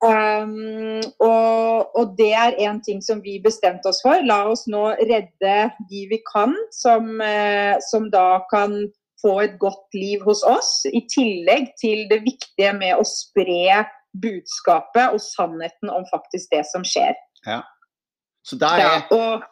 Um, 0.06 1.00
og, 1.18 1.96
og, 1.98 2.12
det 2.18 2.30
er 2.38 2.54
en 2.68 2.78
ting 2.84 3.00
som 3.02 3.18
vi 3.24 3.40
bestemte 3.42 3.90
oss 3.90 4.02
for. 4.04 4.22
La 4.28 4.44
oss 4.52 4.66
nå 4.70 4.84
redde 5.00 5.56
de 5.90 6.02
vi 6.12 6.20
kan, 6.28 6.54
som, 6.74 7.16
uh, 7.18 7.74
som 7.90 8.06
da 8.12 8.44
kan 8.52 8.78
få 9.22 9.38
et 9.42 9.56
godt 9.58 9.96
liv 9.96 10.22
hos 10.26 10.44
oss. 10.46 10.70
I 10.86 11.02
tillegg 11.10 11.72
til 11.80 12.06
det 12.12 12.22
viktige 12.26 12.74
med 12.76 13.00
å 13.00 13.06
spre 13.08 13.86
budskapet 14.16 15.16
og 15.16 15.20
sannheten 15.22 15.92
om 15.92 16.06
faktisk 16.12 16.52
det 16.54 16.64
som 16.70 16.86
skjer. 16.86 17.16
Ja. 17.46 17.62
Så 18.46 18.58
der 18.60 18.78
er 18.78 18.84
ja, 18.86 18.98
og, 19.10 19.42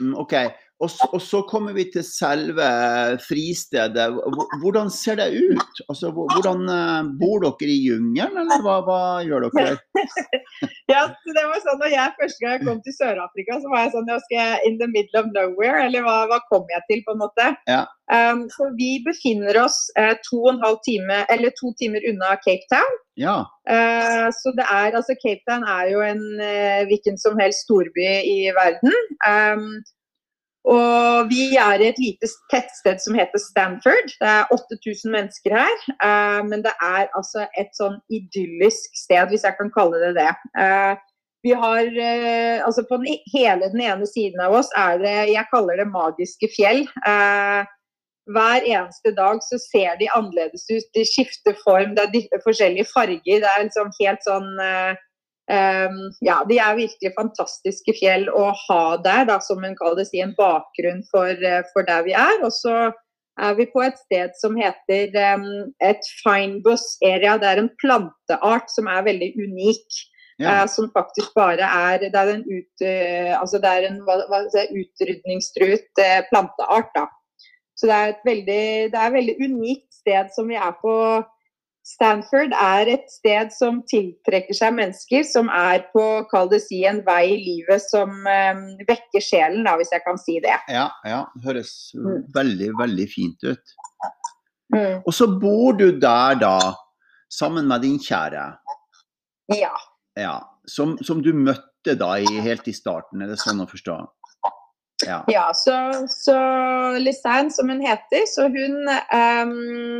mm, 0.00 0.14
OK. 0.22 0.32
Og 0.82 0.90
så, 0.90 1.06
og 1.14 1.20
så, 1.22 1.40
kommer 1.46 1.76
vi 1.76 1.84
til 1.94 2.02
selve 2.02 2.66
fristedet. 3.22 4.06
Hvordan 4.62 4.90
ser 4.90 5.20
det 5.20 5.28
ut? 5.38 5.82
Altså, 5.88 6.10
hvordan 6.10 6.64
eh, 6.74 7.10
Bor 7.20 7.44
dere 7.44 7.70
i 7.70 7.78
jungelen, 7.86 8.40
eller 8.42 8.64
hva, 8.64 8.80
hva, 8.86 8.98
gjør 9.22 9.46
dere? 9.46 9.76
ja, 10.92 11.04
det 11.06 11.44
var 11.46 11.62
sånn 11.62 11.78
når 11.82 11.94
jeg 11.94 12.16
Første 12.18 12.42
gang 12.42 12.56
jeg 12.56 12.66
kom 12.66 12.82
til 12.82 12.96
Sør-Afrika, 12.98 13.60
så 13.62 13.70
var 13.70 13.84
jeg 13.84 13.94
sånn 13.94 14.10
jeg 14.10 14.24
skal 14.26 14.66
in 14.68 14.80
the 14.82 14.90
middle 14.90 15.22
of 15.22 15.30
nowhere, 15.36 15.86
eller 15.86 16.06
hva, 16.06 16.16
hva 16.30 16.42
kom 16.50 16.66
jeg 16.74 16.86
til, 16.90 17.06
på 17.06 17.14
en 17.14 17.22
måte. 17.22 17.48
Ja. 17.70 17.84
Um, 18.12 18.44
så 18.52 18.68
vi 18.76 18.98
befinner 19.06 19.56
oss 19.62 19.78
uh, 19.96 20.12
to 20.26 20.42
og 20.42 20.50
en 20.56 20.60
halv 20.66 20.82
time, 20.84 21.22
eller 21.32 21.54
to 21.60 21.70
timer 21.78 22.02
unna 22.10 22.34
Cape 22.42 22.66
Town. 22.74 23.00
Ja. 23.20 23.38
Uh, 23.70 24.28
så 24.34 24.52
det 24.58 24.66
er, 24.66 24.98
altså 24.98 25.14
Cape 25.22 25.46
Town 25.46 25.64
er 25.78 25.94
jo 25.94 26.02
en 26.04 26.22
uh, 26.42 26.82
hvilken 26.90 27.16
som 27.22 27.38
helst 27.40 27.68
storby 27.68 28.10
i 28.26 28.38
verden. 28.58 28.94
Um, 29.22 29.68
og 30.70 31.30
vi 31.30 31.56
er 31.58 31.82
i 31.82 31.88
et 31.90 31.98
lite 31.98 32.28
tettsted 32.52 33.00
som 33.02 33.16
heter 33.18 33.40
Stanford. 33.42 34.12
Det 34.20 34.28
er 34.30 34.50
8000 34.54 35.10
mennesker 35.10 35.56
her. 35.58 35.80
Uh, 35.98 36.40
men 36.46 36.62
det 36.62 36.74
er 36.78 37.08
altså 37.18 37.48
et 37.58 37.72
sånn 37.74 37.98
idyllisk 38.14 38.94
sted, 38.94 39.26
hvis 39.32 39.46
jeg 39.48 39.58
kan 39.58 39.72
kalle 39.74 39.98
det 40.04 40.12
det. 40.20 40.30
Uh, 40.54 40.94
vi 41.42 41.56
har 41.58 41.82
uh, 41.82 42.58
altså 42.62 42.86
På 42.86 43.00
den, 43.02 43.18
hele 43.34 43.72
den 43.72 43.82
ene 43.82 44.06
siden 44.06 44.42
av 44.44 44.54
oss 44.60 44.70
er 44.78 45.02
det 45.02 45.16
jeg 45.32 45.50
kaller 45.50 45.82
det 45.82 45.90
magiske 45.90 46.50
fjell. 46.54 46.84
hver 48.32 48.62
eneste 48.62 49.10
dag 49.16 49.40
så 49.42 49.58
ser 49.58 49.96
de 49.98 50.06
annerledes 50.14 50.68
ut. 50.70 50.86
De 50.94 51.02
skifter 51.02 51.56
form, 51.64 51.96
det 51.98 52.06
er 52.06 52.44
forskjellige 52.46 52.86
farger. 52.94 53.42
Det 53.42 53.50
er 53.50 53.64
liksom 53.64 53.90
helt 53.98 54.22
sånn 54.22 54.52
Um, 55.50 55.96
ja, 56.22 56.44
de 56.46 56.56
er 56.62 56.76
virkelig 56.78 57.10
fantastiske 57.16 57.96
fjell 57.98 58.28
å 58.30 58.52
ha 58.54 58.82
der, 59.02 59.24
da, 59.26 59.40
som 59.42 59.64
en, 59.66 59.74
si, 60.06 60.20
en 60.22 60.36
bakgrunn 60.38 61.02
for, 61.10 61.34
uh, 61.42 61.64
for, 61.72 61.86
der 61.88 62.04
vi 62.06 62.14
er. 62.14 62.38
Og 62.46 62.52
så 62.54 62.92
er 63.42 63.56
vi 63.58 63.66
på 63.72 63.82
et 63.82 63.98
sted 64.04 64.36
som 64.38 64.54
heter 64.56 65.10
um, 65.34 65.72
et 65.82 66.06
finebus 66.22 66.94
area. 67.02 67.36
Det 67.42 67.50
er 67.50 67.62
en 67.64 67.72
planteart 67.82 68.70
som 68.70 68.90
er 68.90 69.06
veldig 69.08 69.32
unik. 69.40 70.02
Ja. 70.40 70.62
Uh, 70.62 70.66
som 70.70 70.88
faktisk 70.94 71.34
bare 71.36 71.60
er 71.60 72.00
Det 72.00 72.18
er 72.18 72.30
en, 72.32 72.40
ut, 72.48 72.80
uh, 72.80 73.32
altså 73.36 73.58
det 73.62 73.68
er 73.68 73.84
en 73.90 73.98
hva, 74.06 74.16
hva, 74.30 74.40
utrydningstruet 74.46 76.02
planteart. 76.30 76.94
da. 76.94 77.04
Så 77.76 77.90
det 77.90 77.98
er 77.98 78.14
et 78.14 78.24
veldig, 78.24 78.64
det 78.94 78.98
er 78.98 79.10
et 79.10 79.18
veldig 79.18 79.36
unikt 79.42 79.90
sted 79.90 80.30
som 80.34 80.48
vi 80.48 80.54
er 80.54 80.72
på 80.80 80.94
Stanford 81.82 82.52
er 82.54 82.86
et 82.92 83.08
sted 83.10 83.50
som 83.50 83.80
tiltrekker 83.90 84.54
seg 84.54 84.74
mennesker 84.76 85.24
som 85.26 85.48
er 85.50 85.82
på 85.90 86.04
kall 86.30 86.46
det 86.52 86.60
si, 86.62 86.84
en 86.86 87.00
vei 87.06 87.24
i 87.32 87.40
livet 87.42 87.82
som 87.82 88.12
um, 88.22 88.62
vekker 88.86 89.24
sjelen, 89.24 89.64
da, 89.66 89.74
hvis 89.80 89.90
jeg 89.90 90.04
kan 90.04 90.20
si 90.20 90.38
det. 90.44 90.54
Ja, 90.70 90.86
ja. 91.08 91.24
høres 91.42 91.90
mm. 91.98 92.28
veldig, 92.36 92.70
veldig 92.78 93.08
fint 93.10 93.48
ut. 93.48 93.74
Mm. 94.72 95.02
Og 95.02 95.10
så 95.14 95.26
bor 95.26 95.74
du 95.80 95.88
der 95.98 96.38
da, 96.38 96.56
sammen 97.32 97.66
med 97.66 97.82
din 97.82 97.98
kjære. 97.98 98.46
Ja. 99.58 99.74
ja. 100.18 100.38
Som, 100.70 100.94
som, 101.02 101.18
du 101.24 101.32
møtte 101.34 101.96
da 101.98 102.14
i, 102.22 102.38
helt 102.46 102.68
i 102.70 102.76
starten, 102.76 103.24
er 103.24 103.34
det 103.34 103.42
sånn 103.42 103.64
å 103.64 103.66
forstå? 103.66 103.98
Ja, 105.02 105.24
ja 105.26 105.48
så, 105.58 105.74
så 106.06 106.38
Lisanne, 107.02 107.50
som 107.50 107.72
hun 107.74 107.82
heter, 107.82 108.22
så 108.30 108.46
hun 108.54 108.86
um, 108.86 109.98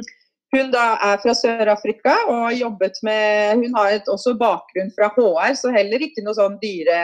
hun 0.53 0.73
da 0.73 0.83
er 1.01 1.21
fra 1.23 1.33
Sør-Afrika 1.37 2.15
og 2.29 2.43
har 2.47 2.57
jobbet 2.59 2.99
med 3.07 3.63
Hun 3.63 3.77
har 3.79 3.95
et, 3.97 4.09
også 4.11 4.35
bakgrunn 4.41 4.93
fra 4.93 5.09
HR, 5.15 5.55
så 5.57 5.73
heller 5.73 6.05
ikke 6.05 6.25
noe 6.25 6.37
sånn 6.37 6.59
dyre 6.63 6.99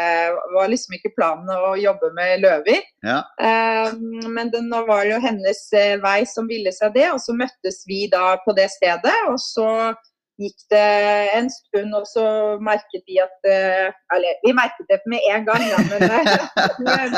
Var 0.52 0.68
liksom 0.72 0.98
ikke 0.98 1.14
planen 1.16 1.48
å 1.54 1.72
jobbe 1.80 2.12
med 2.16 2.44
løver. 2.44 2.84
Ja. 3.06 3.22
Um, 3.40 4.28
men 4.34 4.52
det, 4.52 4.60
nå 4.68 4.82
var 4.88 5.06
det 5.06 5.14
jo 5.14 5.22
hennes 5.24 5.62
uh, 5.72 5.96
vei 6.02 6.20
som 6.28 6.48
ville 6.50 6.72
seg 6.74 6.92
det, 6.96 7.08
og 7.14 7.22
så 7.24 7.36
møttes 7.36 7.82
vi 7.88 8.04
da 8.12 8.36
på 8.44 8.52
det 8.58 8.68
stedet. 8.74 9.16
Og 9.30 9.40
så 9.40 9.68
gikk 10.38 10.64
det 10.72 10.84
en 11.34 11.48
stund, 11.50 11.94
og 11.98 12.06
så 12.06 12.24
merket 12.62 13.02
vi 13.10 13.18
at 13.22 13.48
uh, 13.50 13.88
Eller 14.14 14.38
vi 14.44 14.54
merket 14.54 14.86
det 14.90 15.00
med 15.10 15.24
en 15.32 15.46
gang, 15.48 15.64
ja, 15.66 15.80
men, 15.90 16.04
men, 16.86 17.16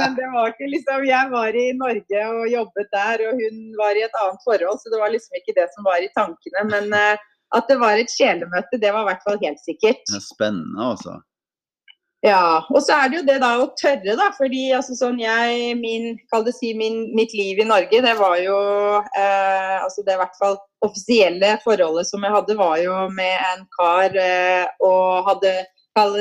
men, 0.00 0.18
det 0.18 0.28
var 0.34 0.52
ikke 0.52 0.70
liksom 0.74 1.06
Jeg 1.08 1.32
var 1.34 1.58
i 1.62 1.66
Norge 1.78 2.26
og 2.34 2.44
jobbet 2.52 2.92
der, 2.96 3.24
og 3.28 3.42
hun 3.42 3.62
var 3.78 3.94
i 3.94 4.04
et 4.08 4.20
annet 4.22 4.44
forhold, 4.46 4.82
så 4.82 4.92
det 4.92 5.02
var 5.02 5.14
liksom 5.14 5.40
ikke 5.40 5.56
det 5.60 5.68
som 5.74 5.86
var 5.86 6.02
i 6.02 6.12
tankene. 6.18 6.66
Men 6.74 6.98
at 7.56 7.70
det 7.70 7.78
var 7.80 7.96
et 7.96 8.12
sjelemøte, 8.12 8.80
det 8.82 8.90
var 8.92 9.06
i 9.06 9.08
hvert 9.12 9.24
fall 9.24 9.40
helt 9.40 9.62
sikkert. 9.62 10.02
Det 10.10 10.18
er 10.20 10.26
spennende, 10.26 10.90
altså. 10.92 11.16
Ja, 12.26 12.66
og 12.74 12.80
så 12.82 12.96
er 12.96 13.10
det 13.10 13.18
jo 13.20 13.26
det 13.28 13.36
da 13.38 13.52
å 13.62 13.68
tørre, 13.78 14.16
da. 14.18 14.28
Fordi 14.34 14.64
altså 14.74 14.96
sånn 14.98 15.20
jeg, 15.22 15.76
min, 15.78 16.16
kall 16.32 16.42
det 16.48 16.56
si, 16.56 16.72
min, 16.74 17.04
mitt 17.14 17.34
liv 17.36 17.60
i 17.62 17.66
Norge, 17.68 18.00
det 18.02 18.14
var 18.18 18.40
jo 18.42 18.56
eh, 18.98 19.76
Altså 19.78 20.02
det 20.02 20.16
i 20.16 20.20
hvert 20.20 20.38
fall 20.40 20.58
offisielle 20.82 21.52
forholdet 21.62 22.08
som 22.10 22.26
jeg 22.26 22.34
hadde, 22.34 22.58
var 22.58 22.76
jo 22.82 22.96
med 23.14 23.36
en 23.52 23.62
kar 23.78 24.18
eh, 24.18 24.66
og 24.82 25.30
hadde 25.30 25.52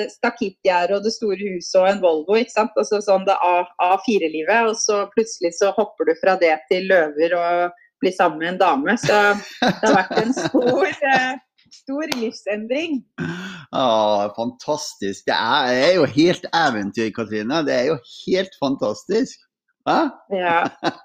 stakittgjerde 0.10 0.96
og 0.98 1.04
det 1.06 1.14
store 1.14 1.50
huset 1.54 1.76
og 1.82 1.90
en 1.90 2.00
Volvo. 2.02 2.38
ikke 2.38 2.54
sant? 2.54 2.78
Altså 2.78 3.02
sånn 3.06 3.26
det 3.28 3.36
A4-livet. 3.42 4.70
Og 4.70 4.78
så 4.78 5.04
plutselig 5.14 5.54
så 5.58 5.74
hopper 5.78 6.10
du 6.10 6.16
fra 6.22 6.38
det 6.42 6.56
til 6.72 6.88
løver 6.90 7.36
og 7.38 7.84
blir 8.02 8.14
sammen 8.14 8.42
med 8.42 8.54
en 8.56 8.62
dame. 8.62 8.98
Så 9.02 9.18
det 9.62 9.84
har 9.84 9.98
vært 9.98 10.18
en 10.22 10.34
stor 10.38 10.88
eh, 10.88 11.36
stor 11.74 12.10
livsendring. 12.16 13.02
Ah, 13.72 14.30
fantastisk. 14.36 15.26
Det 15.28 15.36
er, 15.36 15.72
er, 15.88 15.94
jo 15.98 16.06
helt 16.06 16.46
eventyr, 16.56 17.10
Katrine. 17.16 17.64
Det 17.68 17.74
er 17.76 17.86
jo 17.92 17.98
helt 18.26 18.54
fantastisk. 18.64 19.40
Hæ? 19.88 20.00
Ja. 20.36 20.60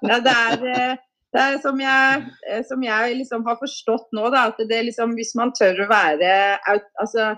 ja 0.09 0.19
det, 0.25 0.35
er, 0.49 0.63
eh, 0.75 0.95
det 1.33 1.41
er, 1.41 1.57
som 1.63 1.79
jeg, 1.81 2.23
eh, 2.49 2.63
som 2.69 2.83
jeg 2.83 3.17
liksom 3.21 3.45
har 3.47 3.57
forstått 3.61 4.11
nå, 4.15 4.29
da, 4.33 4.47
at 4.51 4.63
det 4.69 4.81
liksom, 4.89 5.15
hvis 5.19 5.33
man 5.39 5.53
tør 5.59 5.85
å 5.85 5.89
være 5.91 6.33
altså, 6.71 7.33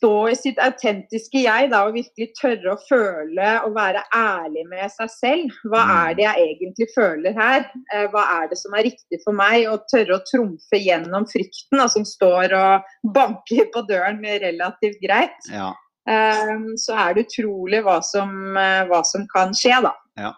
stå 0.00 0.28
i 0.30 0.36
sitt 0.36 0.58
autentiske 0.64 1.42
jeg 1.44 1.68
da, 1.72 1.82
og 1.84 1.96
virkelig 1.98 2.30
tørre 2.38 2.72
å 2.72 2.80
føle 2.88 3.50
og 3.66 3.74
være 3.76 4.02
ærlig 4.16 4.64
med 4.70 4.88
seg 4.94 5.12
selv. 5.12 5.58
Hva 5.68 5.82
mm. 5.84 5.92
er 5.96 6.16
det 6.16 6.24
jeg 6.24 6.46
egentlig 6.46 6.88
føler 6.94 7.36
her? 7.36 7.66
Eh, 7.92 8.06
hva 8.12 8.24
er 8.40 8.48
det 8.50 8.58
som 8.60 8.74
er 8.76 8.86
riktig 8.88 9.20
for 9.24 9.36
meg? 9.36 9.68
Og 9.68 9.84
tørre 9.92 10.16
å 10.16 10.24
trumfe 10.24 10.80
gjennom 10.80 11.28
frykten 11.28 11.82
da, 11.82 11.88
som 11.92 12.06
står 12.08 12.56
og 12.56 12.92
banker 13.14 13.68
på 13.74 13.84
døren 13.90 14.20
med 14.24 14.40
relativt 14.46 15.00
greit. 15.04 15.36
Ja. 15.52 15.72
Um, 16.08 16.70
så 16.80 16.96
er 16.96 17.14
det 17.14 17.26
utrolig 17.28 17.82
hva 17.84 17.98
som, 18.02 18.56
eh, 18.56 18.86
hva 18.88 19.02
som 19.06 19.26
kan 19.30 19.52
skje, 19.54 19.82
da. 19.84 19.92
Ja. 20.18 20.32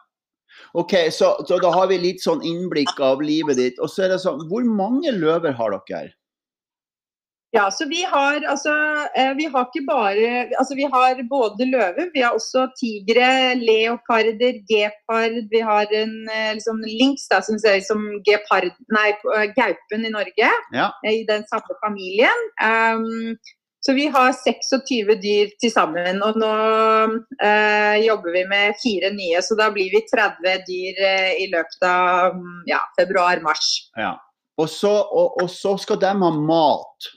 OK, 0.75 0.97
så, 1.15 1.37
så, 1.47 1.59
da 1.63 1.71
har 1.73 1.87
vi 1.91 2.01
litt 2.03 2.23
sånn 2.25 2.43
innblikk 2.45 2.99
av 3.01 3.23
livet 3.23 3.61
ditt. 3.61 3.79
Og 3.79 3.93
så 3.93 4.07
er 4.07 4.15
det 4.15 4.23
sånn, 4.25 4.43
hvor 4.51 4.67
mange 4.67 5.15
løver 5.15 5.55
har 5.57 5.79
dere? 5.87 6.11
Ja, 7.55 7.71
så 7.71 7.85
vi 7.89 8.01
har 8.09 8.45
altså 8.49 8.73
eh, 9.17 9.35
Vi 9.37 9.45
har 9.53 9.67
ikke 9.69 9.85
bare 9.85 10.29
Altså 10.57 10.75
vi 10.75 10.87
har 10.95 11.21
både 11.29 11.67
løver, 11.69 12.09
vi 12.15 12.23
har 12.25 12.33
også 12.33 12.65
tigre, 12.81 13.55
leoparder, 13.61 14.57
gepard. 14.71 15.37
Vi 15.53 15.61
har 15.61 15.93
en 15.93 16.15
liksom, 16.57 16.81
links 16.87 17.29
da, 17.29 17.43
som 17.45 17.61
ser 17.61 17.83
ut 17.83 17.89
som 17.91 18.07
gepard, 18.29 18.71
nei, 18.97 19.11
eh, 19.37 19.49
gaupen 19.59 20.09
i 20.09 20.15
Norge. 20.17 20.49
Ja. 20.73 20.89
I 21.05 21.27
den 21.29 21.45
samme 21.53 21.77
familien. 21.85 22.47
Um, 22.65 23.37
så 23.85 23.93
vi 23.93 24.07
har 24.15 24.33
26 24.33 25.15
dyr 25.21 25.53
til 25.61 25.73
sammen. 25.75 26.23
Og 26.25 26.37
nå 26.41 26.53
uh, 27.13 27.97
jobber 28.07 28.37
vi 28.37 28.45
med 28.49 28.79
fire 28.81 29.11
nye, 29.13 29.43
så 29.43 29.59
da 29.59 29.69
blir 29.75 29.93
vi 29.93 30.05
30 30.09 30.63
dyr 30.69 31.01
uh, 31.03 31.33
i 31.37 31.49
løpet 31.53 31.89
av 31.89 32.39
ja, 32.71 32.81
februar-mars. 32.97 33.73
Ja. 33.99 34.15
Og 34.63 34.71
og, 34.87 35.43
og 35.43 35.51
så 35.51 35.77
skal 35.81 36.01
de 36.01 36.13
ha 36.23 36.31
mat 36.39 37.13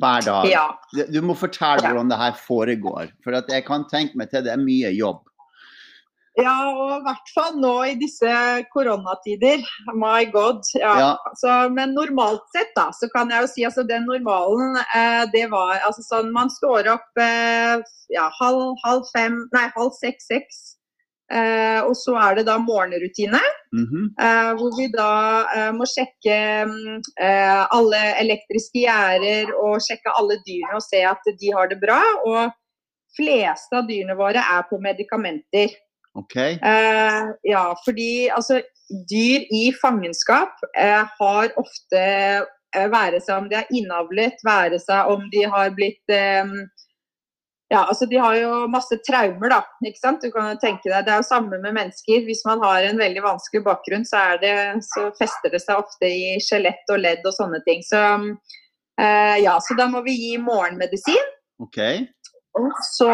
hver 0.00 0.24
dag. 0.24 0.48
Ja. 0.48 0.66
Du 1.12 1.20
må 1.24 1.36
fortelle 1.38 1.84
hvordan 1.84 2.12
det 2.12 2.20
her 2.20 2.38
foregår. 2.46 3.12
For 3.24 3.36
jeg 3.36 3.66
kan 3.66 3.84
tenke 3.90 4.18
meg 4.18 4.32
til 4.32 4.44
det 4.46 4.54
er 4.54 4.62
mye 4.62 4.92
jobb. 4.96 5.22
Ja, 6.40 6.54
og 6.64 6.92
i 6.94 7.02
hvert 7.04 7.30
fall 7.34 7.58
nå 7.60 7.72
i 7.90 7.96
disse 8.00 8.32
koronatider. 8.72 9.60
My 9.92 10.24
god. 10.32 10.64
Ja. 10.80 10.92
Ja. 11.02 11.10
Så, 11.36 11.56
men 11.76 11.92
normalt 11.92 12.46
sett, 12.56 12.72
da, 12.76 12.88
så 12.96 13.08
kan 13.12 13.32
jeg 13.32 13.44
jo 13.44 13.50
si 13.52 13.66
altså 13.68 13.84
den 13.88 14.06
normalen, 14.08 14.78
eh, 14.96 15.24
det 15.34 15.50
var 15.52 15.82
altså 15.84 16.04
sånn 16.06 16.32
Man 16.32 16.48
står 16.52 16.88
opp 16.94 17.20
eh, 17.20 17.84
ja, 18.14 18.30
halv, 18.40 18.78
halv 18.84 19.04
fem, 19.12 19.42
nei, 19.52 19.66
halv 19.76 19.92
seks-seks. 19.98 20.62
Eh, 21.32 21.80
og 21.86 21.94
så 21.96 22.14
er 22.20 22.38
det 22.38 22.46
da 22.50 22.58
morgenrutine, 22.60 23.40
Mm 23.72 23.86
-hmm. 23.90 24.06
eh, 24.24 24.50
hvor 24.56 24.70
vi 24.78 24.86
da 24.92 25.12
eh, 25.56 25.72
må 25.78 25.84
sjekke 25.88 26.38
mm, 26.68 26.96
eh, 27.26 27.62
alle 27.76 28.00
elektriske 28.24 28.78
gjerder 28.84 29.54
og 29.64 29.80
sjekke 29.86 30.12
alle 30.18 30.36
dyrene 30.46 30.76
og 30.76 30.84
se 30.84 31.00
at 31.12 31.24
de 31.40 31.48
har 31.56 31.66
det 31.68 31.78
bra. 31.80 32.02
Og 32.26 32.52
fleste 33.16 33.76
av 33.76 33.88
dyrene 33.88 34.16
våre 34.16 34.42
er 34.56 34.62
på 34.70 34.76
medikamenter. 34.88 35.68
OK. 36.14 36.36
Eh, 36.36 37.22
ja, 37.54 37.64
fordi 37.84 38.28
altså 38.36 38.60
dyr 39.12 39.40
i 39.60 39.72
fangenskap 39.82 40.52
eh, 40.76 41.04
har 41.20 41.48
ofte 41.56 42.02
eh, 42.76 42.88
være 42.92 43.20
seg 43.20 43.38
om 43.38 43.48
de 43.48 43.56
er 43.62 43.72
innavlet, 43.72 44.36
være 44.44 44.78
seg 44.78 45.08
om 45.14 45.24
de 45.32 45.46
har 45.54 45.72
blitt 45.78 46.12
eh, 46.12 46.44
ja, 47.72 47.86
altså 47.88 48.06
De 48.06 48.18
har 48.20 48.36
jo 48.36 48.66
masse 48.68 48.98
traumer, 49.06 49.48
da. 49.48 49.62
ikke 49.80 50.00
sant? 50.00 50.24
Du 50.24 50.32
kan 50.34 50.50
jo 50.52 50.60
tenke 50.60 50.90
deg, 50.90 51.06
Det 51.06 51.14
er 51.14 51.22
jo 51.22 51.28
samme 51.30 51.56
med 51.62 51.72
mennesker. 51.72 52.24
Hvis 52.26 52.44
man 52.44 52.60
har 52.64 52.84
en 52.84 53.00
veldig 53.00 53.22
vanskelig 53.24 53.64
bakgrunn, 53.64 54.04
så, 54.08 54.24
er 54.34 54.42
det, 54.42 54.56
så 54.84 55.06
fester 55.16 55.54
det 55.54 55.62
seg 55.64 55.80
ofte 55.80 56.10
i 56.10 56.34
skjelett 56.44 56.92
og 56.92 57.00
ledd 57.00 57.24
og 57.24 57.32
sånne 57.38 57.62
ting. 57.64 57.80
Så 57.86 58.00
eh, 59.00 59.36
ja, 59.40 59.56
så 59.64 59.78
da 59.78 59.88
må 59.88 60.04
vi 60.04 60.18
gi 60.18 60.34
morgenmedisin. 60.42 61.32
ok. 61.64 61.80
Og 62.60 62.72
så, 62.84 63.12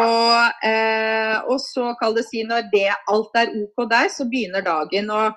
eh, 0.66 1.36
og 1.46 1.60
så 1.62 1.92
kan 2.00 2.16
det 2.16 2.24
si 2.26 2.40
når 2.42 2.64
det 2.72 2.88
alt 2.90 3.36
er 3.38 3.52
OK 3.54 3.84
der, 3.86 4.08
så 4.10 4.26
begynner 4.26 4.64
dagen. 4.66 5.12
Og 5.14 5.36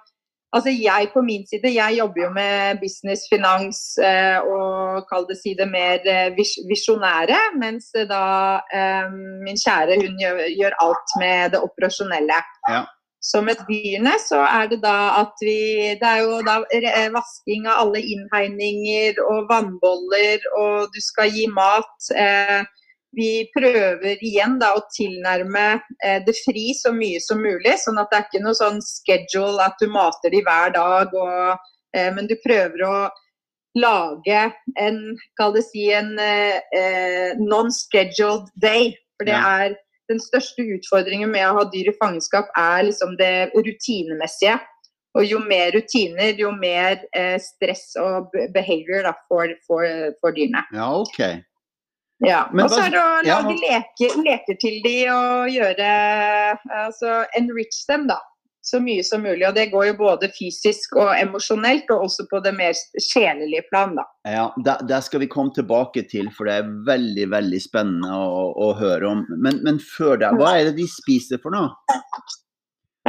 altså 0.55 0.71
jeg 0.73 1.09
på 1.13 1.21
min 1.25 1.43
side, 1.47 1.73
jeg 1.73 1.97
jobber 1.97 2.23
jo 2.23 2.29
med 2.35 2.79
business, 2.83 3.25
finans 3.31 3.81
eh, 4.03 4.39
og 4.43 5.05
kall 5.09 5.27
det 5.29 5.37
si 5.39 5.53
det 5.57 5.67
mer 5.71 6.03
eh, 6.07 6.31
vis 6.37 6.55
visjonære. 6.69 7.39
Mens 7.61 7.91
da 8.09 8.23
eh, 8.73 9.11
min 9.45 9.59
kjære 9.59 9.99
hun 10.03 10.17
gjør, 10.21 10.41
gjør, 10.59 10.79
alt 10.85 11.15
med 11.21 11.55
det 11.55 11.63
operasjonelle. 11.67 12.41
Ja. 12.69 12.83
Så 13.21 13.43
med 13.45 13.59
dyrene 13.67 14.15
så 14.17 14.39
er 14.47 14.69
det 14.71 14.79
da 14.81 14.95
at 15.19 15.43
vi 15.45 15.93
Det 16.01 16.07
er 16.09 16.23
jo 16.23 16.39
da 16.41 16.55
vasking 17.13 17.67
av 17.69 17.83
alle 17.83 18.01
innhegninger 18.01 19.21
og 19.27 19.45
vannboller, 19.51 20.41
og 20.57 20.89
du 20.95 21.01
skal 21.05 21.29
gi 21.29 21.45
mat. 21.53 22.09
Eh, 22.17 22.63
vi 23.17 23.43
prøver 23.55 24.21
igjen 24.23 24.57
da 24.61 24.71
å 24.77 24.83
tilnærme 24.95 25.65
eh, 26.03 26.21
det 26.25 26.35
fri 26.45 26.71
så 26.77 26.93
mye 26.95 27.19
som 27.23 27.41
mulig. 27.43 27.75
Sånn 27.81 27.99
at 27.99 28.11
det 28.11 28.19
er 28.19 28.27
ikke 28.29 28.43
noe 28.45 28.57
sånn 28.57 28.79
schedule 28.85 29.65
at 29.65 29.75
du 29.81 29.89
mater 29.91 30.31
de 30.31 30.41
hver 30.45 30.71
dag. 30.77 31.13
Og, 31.13 31.67
eh, 31.95 32.09
men 32.15 32.29
du 32.29 32.37
prøver 32.45 32.85
å 32.87 32.95
lage 33.75 34.39
en, 34.79 34.97
kall 35.39 35.53
det 35.55 35.63
si, 35.67 35.89
en 35.95 36.15
eh, 36.19 37.37
non-scheduled 37.39 38.49
day. 38.63 38.93
For 39.17 39.27
det 39.27 39.35
Ja. 39.37 39.43
er 39.67 39.75
den 40.09 40.19
største 40.19 40.63
utfordringen 40.75 41.31
med 41.31 41.45
å 41.47 41.53
ha 41.59 41.63
dyr 41.71 41.91
i 41.91 41.97
fangenskap 41.99 42.49
er 42.57 42.83
liksom 42.89 43.15
det 43.19 43.51
rutinemessige. 43.55 44.59
Og 45.19 45.25
jo 45.27 45.39
mer 45.43 45.71
rutiner, 45.75 46.31
jo 46.39 46.51
mer 46.55 47.01
eh, 47.13 47.37
stress 47.39 47.91
og 47.99 48.31
behavior 48.55 49.03
da, 49.03 49.11
for, 49.27 49.51
for, 49.67 49.83
for 50.23 50.31
dyrene. 50.31 50.63
Ja, 50.71 50.87
OK. 51.03 51.19
Ja. 52.21 52.41
Men 52.53 52.65
Og 52.65 52.73
så 52.73 52.83
er 52.85 52.91
det 52.93 53.01
å 53.01 53.13
ja, 53.25 53.37
lage 53.41 53.55
leker, 53.57 54.17
leker 54.25 54.59
til 54.61 54.81
de 54.85 54.97
og 55.13 55.47
gjøre 55.49 55.87
Altså 56.83 57.23
enrich 57.37 57.81
dem, 57.89 58.05
da. 58.11 58.19
Så 58.61 58.77
mye 58.77 59.01
som 59.01 59.23
mulig. 59.25 59.41
Og 59.47 59.55
det 59.57 59.71
går 59.71 59.87
jo 59.87 59.95
både 60.03 60.29
fysisk 60.35 60.93
og 61.01 61.15
emosjonelt, 61.17 61.89
og 61.89 62.05
også 62.05 62.27
på 62.29 62.43
det 62.45 62.53
mer 62.53 62.77
sjelelige 63.01 63.65
plan, 63.71 63.95
da. 63.97 64.05
Ja, 64.29 64.43
det, 64.65 64.77
det 64.91 65.01
skal 65.07 65.23
vi 65.23 65.31
komme 65.31 65.53
tilbake 65.55 66.05
til, 66.11 66.29
for 66.35 66.45
det 66.45 66.59
er 66.59 66.69
veldig 66.91 67.25
veldig 67.33 67.61
spennende 67.63 68.13
å, 68.13 68.43
å 68.53 68.69
høre 68.77 69.09
om. 69.15 69.25
Men, 69.33 69.63
men 69.65 69.81
før 69.81 70.21
det, 70.21 70.29
hva 70.37 70.53
er 70.59 70.69
det 70.69 70.77
de 70.77 70.85
spiser 70.93 71.41
for 71.41 71.57
noe? 71.57 71.73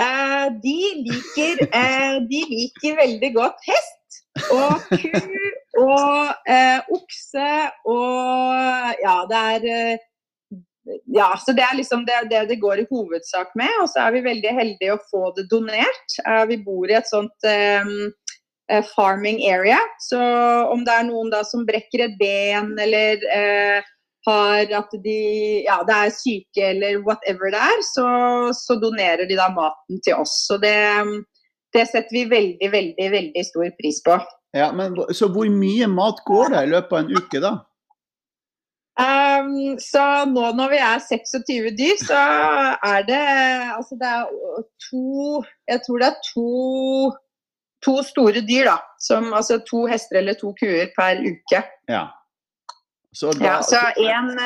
Eh, 0.00 0.46
de, 0.64 0.78
liker, 1.04 1.66
eh, 1.68 2.14
de 2.30 2.38
liker 2.48 2.96
veldig 2.96 3.28
godt 3.36 3.66
hest 3.68 3.98
og 4.48 4.80
ku 4.88 5.12
og 5.82 6.48
eh, 6.48 6.80
okse 6.96 7.48
og 7.92 8.56
Ja, 8.56 8.61
det 9.30 9.42
er 9.56 9.68
eh, 9.72 10.08
ja, 11.06 11.28
så 11.38 11.52
Det 11.54 11.62
er 11.62 11.76
liksom 11.78 12.04
det, 12.06 12.16
det 12.30 12.46
det 12.48 12.58
går 12.62 12.82
i 12.82 12.86
hovedsak 12.90 13.54
med. 13.54 13.70
Og 13.82 13.88
så 13.90 14.06
er 14.06 14.16
vi 14.16 14.24
veldig 14.26 14.54
heldige 14.56 14.96
å 14.96 15.04
få 15.10 15.30
det 15.36 15.46
donert. 15.52 16.18
Eh, 16.26 16.44
vi 16.50 16.58
bor 16.64 16.90
i 16.90 16.98
et 16.98 17.08
sånt 17.10 17.46
eh, 17.46 18.82
farming 18.94 19.42
area. 19.46 19.78
Så 20.00 20.18
om 20.72 20.84
det 20.84 20.94
er 20.94 21.08
noen 21.08 21.30
da 21.32 21.42
som 21.46 21.66
brekker 21.68 22.06
et 22.06 22.18
ben 22.18 22.72
eller 22.80 23.20
uh, 23.28 23.90
har 24.26 24.70
at 24.78 24.94
de 25.04 25.18
ja, 25.66 25.80
det 25.86 25.96
er 25.96 26.14
syke 26.14 26.68
eller 26.70 27.00
whatever 27.06 27.50
det 27.52 27.58
er, 27.60 27.82
så, 27.90 28.06
så 28.56 28.78
donerer 28.80 29.26
de 29.28 29.38
da 29.38 29.50
maten 29.52 30.00
til 30.06 30.22
oss. 30.22 30.36
Så 30.46 30.58
det, 30.62 30.76
det 31.74 31.88
setter 31.90 32.14
vi 32.14 32.24
veldig, 32.30 32.70
veldig, 32.72 33.10
veldig 33.16 33.44
stor 33.48 33.68
pris 33.80 34.00
på. 34.06 34.16
Ja, 34.56 34.70
men, 34.76 34.96
så 35.16 35.28
hvor 35.32 35.48
mye 35.50 35.88
mat 35.90 36.22
går 36.28 36.54
det 36.54 36.64
i 36.66 36.72
løpet 36.74 36.92
av 36.92 37.02
en 37.02 37.14
uke, 37.16 37.42
da? 37.42 37.52
Um, 38.92 39.78
så 39.80 40.02
nå 40.28 40.50
når 40.52 40.68
vi 40.74 40.78
er 40.84 40.98
26 41.00 41.70
dyr, 41.78 42.00
så 42.04 42.22
er 42.84 43.04
det 43.08 43.20
altså 43.72 43.96
det 43.96 44.08
er 44.08 44.26
to 44.84 45.38
Jeg 45.70 45.80
tror 45.86 46.02
det 46.02 46.08
er 46.10 46.18
to, 46.26 47.12
to 47.86 47.94
store 48.04 48.42
dyr, 48.44 48.68
da. 48.68 48.76
Som, 49.00 49.30
altså 49.32 49.62
to 49.70 49.86
hester 49.88 50.20
eller 50.20 50.36
to 50.36 50.52
kuer 50.60 50.92
per 50.98 51.22
uke. 51.24 51.62
Ja. 51.88 52.04
Så 53.16 53.32
da, 53.32 53.46
Ja, 53.46 53.54
så 53.64 53.80
en, 53.96 54.36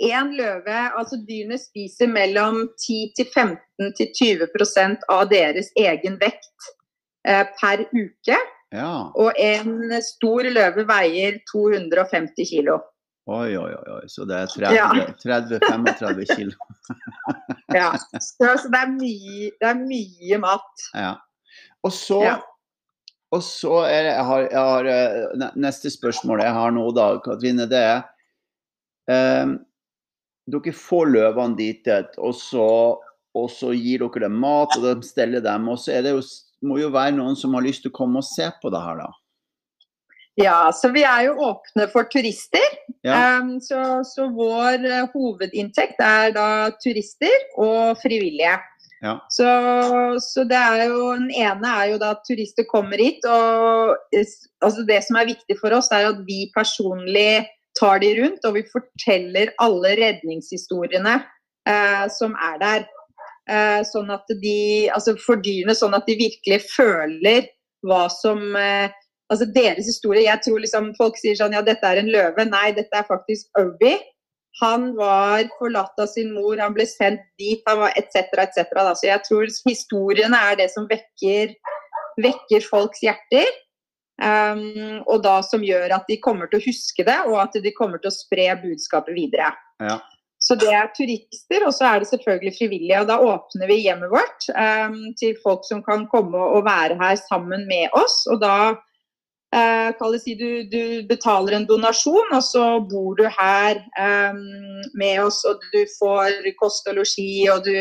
en 0.00 0.30
løve 0.36 0.76
Altså 0.98 1.16
dyrene 1.28 1.58
spiser 1.60 2.08
mellom 2.12 2.66
10-15 2.76 3.96
til 3.96 4.12
20% 4.20 5.08
av 5.08 5.24
deres 5.32 5.72
egen 5.76 6.20
vekt 6.20 6.68
eh, 7.28 7.48
per 7.60 7.86
uke. 7.96 8.36
ja. 8.76 8.92
Og 9.16 9.32
en 9.40 9.96
stor 10.04 10.52
løve 10.52 10.84
veier 10.84 11.40
250 11.48 12.52
kilo. 12.52 12.76
Oi, 13.26 13.56
oi, 13.58 13.72
oi. 13.74 14.02
Så 14.06 14.22
det 14.28 14.36
er 14.38 14.50
30-35 15.18 16.26
kilo. 16.34 16.54
Ja. 17.74 17.88
Så, 17.98 18.52
så 18.62 18.68
det, 18.70 18.78
er 18.78 18.90
mye, 18.94 19.48
det 19.58 19.66
er 19.66 19.78
mye 19.80 20.36
mat. 20.38 20.84
Ja. 20.94 21.16
Og 21.84 21.90
så, 21.92 22.20
Ja. 22.22 22.36
og 23.34 23.42
så 23.42 23.80
er 23.88 24.06
det 24.06 24.12
jeg 24.12 24.26
har, 24.28 24.44
jeg 24.44 24.62
har, 24.70 24.88
eh, 24.92 25.50
Neste 25.58 25.90
spørsmål 25.90 26.44
jeg 26.44 26.54
har 26.54 26.70
nå, 26.76 26.84
da, 26.94 27.08
Katrine, 27.24 27.66
det 27.68 27.82
er 27.82 29.42
um, 29.42 29.56
Dere 30.46 30.72
får 30.78 31.10
løvene 31.10 31.58
dit, 31.58 31.90
og 32.22 32.34
så, 32.38 32.68
og 33.34 33.50
så 33.50 33.72
gir 33.74 34.04
dere 34.06 34.28
dem 34.28 34.38
mat, 34.38 34.78
og 34.78 34.86
de 34.86 35.02
steller 35.02 35.42
dem. 35.42 35.66
Og 35.68 35.80
så 35.82 35.98
det 36.06 36.14
jo, 36.14 36.22
må 36.62 36.78
jo 36.78 36.92
være 36.94 37.16
noen 37.18 37.34
som 37.36 37.58
har 37.58 37.66
lyst 37.66 37.82
til 37.82 37.90
å 37.90 37.98
komme 37.98 38.22
og 38.22 38.28
se 38.30 38.46
på 38.62 38.70
det 38.70 38.84
her, 38.84 39.02
da. 39.02 39.10
Ja, 40.36 40.70
så 40.72 40.90
vi 40.92 41.00
er 41.08 41.26
jo 41.30 41.36
åpne 41.48 41.86
for 41.88 42.08
turister. 42.12 42.64
Ja. 43.06 43.38
Um, 43.40 43.56
så, 43.62 44.02
så 44.04 44.28
vår 44.36 44.84
eh, 44.84 45.04
hovedinntekt 45.14 46.00
er 46.02 46.34
da 46.36 46.48
turister 46.82 47.32
og 47.56 47.96
frivillige. 48.02 48.58
Ja. 49.04 49.14
Så, 49.32 49.46
så 50.24 50.44
det 50.48 50.56
er 50.56 50.86
jo 50.88 51.10
Den 51.18 51.28
ene 51.30 51.72
er 51.82 51.90
jo 51.92 51.98
da 52.00 52.14
at 52.16 52.24
turister 52.28 52.64
kommer 52.68 53.00
hit. 53.00 53.24
og 53.28 53.96
altså 54.12 54.84
Det 54.88 55.00
som 55.04 55.20
er 55.20 55.32
viktig 55.32 55.56
for 55.60 55.76
oss, 55.76 55.88
er 55.92 56.10
at 56.10 56.20
vi 56.28 56.46
personlig 56.56 57.46
tar 57.76 58.00
de 58.00 58.12
rundt, 58.20 58.44
og 58.48 58.56
vi 58.56 58.64
forteller 58.72 59.52
alle 59.60 59.96
redningshistoriene 60.00 61.16
eh, 61.68 62.04
som 62.12 62.36
er 62.52 62.60
der. 62.62 62.86
Eh, 63.46 63.82
sånn 63.86 64.08
at 64.10 64.26
de, 64.42 64.88
altså 64.90 65.14
for 65.22 65.38
dyrene, 65.38 65.76
sånn 65.76 65.94
at 65.94 66.08
de 66.08 66.16
virkelig 66.18 66.64
føler 66.72 67.46
hva 67.86 68.06
som 68.10 68.40
eh, 68.58 68.88
Altså 69.32 69.48
deres 69.50 69.88
historie. 69.88 70.26
Jeg 70.28 70.42
tror 70.44 70.60
liksom 70.62 70.92
folk 70.98 71.16
sier 71.18 71.38
sånn 71.38 71.56
ja, 71.56 71.64
dette 71.66 71.88
er 71.88 72.02
en 72.02 72.12
løve. 72.12 72.46
Nei, 72.46 72.70
dette 72.76 72.94
er 72.94 73.08
faktisk 73.08 73.50
Obi. 73.58 73.96
Han 74.60 74.92
var 74.96 75.44
forlatt 75.58 75.98
av 76.00 76.08
sin 76.08 76.30
mor, 76.32 76.56
han 76.56 76.72
ble 76.72 76.86
sendt 76.88 77.26
dit, 77.40 77.60
han 77.68 77.82
var 77.82 77.92
etc., 77.98 78.30
etc. 78.40 78.70
Så 78.96 79.10
jeg 79.10 79.20
tror 79.26 79.50
historiene 79.68 80.38
er 80.48 80.56
det 80.62 80.70
som 80.72 80.86
vekker, 80.88 81.52
vekker 82.24 82.64
folks 82.64 83.02
hjerter. 83.04 83.50
Um, 84.16 85.02
og 85.04 85.20
da 85.26 85.42
som 85.44 85.60
gjør 85.60 85.92
at 85.98 86.06
de 86.08 86.16
kommer 86.24 86.48
til 86.48 86.62
å 86.62 86.64
huske 86.64 87.04
det, 87.04 87.18
og 87.28 87.36
at 87.42 87.58
de 87.60 87.72
kommer 87.76 88.00
til 88.00 88.08
å 88.08 88.16
spre 88.16 88.48
budskapet 88.62 89.12
videre. 89.18 89.50
Ja. 89.82 89.98
Så 90.40 90.56
det 90.56 90.70
er 90.72 90.88
turister, 90.96 91.66
og 91.66 91.74
så 91.76 91.90
er 91.90 92.00
det 92.00 92.08
selvfølgelig 92.10 92.54
frivillige. 92.56 93.02
Og 93.02 93.10
da 93.10 93.16
åpner 93.20 93.68
vi 93.68 93.82
hjemmet 93.82 94.12
vårt 94.12 94.48
um, 94.56 94.98
til 95.20 95.36
folk 95.44 95.64
som 95.68 95.82
kan 95.84 96.06
komme 96.12 96.38
og 96.38 96.64
være 96.64 96.96
her 97.00 97.16
sammen 97.26 97.64
med 97.68 97.92
oss. 97.96 98.22
Og 98.32 98.40
da 98.40 98.76
det 99.56 100.20
si 100.22 100.34
du, 100.38 100.50
du 100.70 101.06
betaler 101.08 101.56
en 101.56 101.66
donasjon, 101.68 102.34
og 102.34 102.44
så 102.44 102.66
bor 102.90 103.16
du 103.18 103.24
her 103.24 103.80
eh, 103.98 104.36
med 104.98 105.22
oss, 105.24 105.42
og 105.48 105.64
du 105.72 105.82
får 105.98 106.44
kost 106.60 106.88
og 106.90 107.00
losji, 107.00 107.48
og 107.52 107.64
du, 107.64 107.74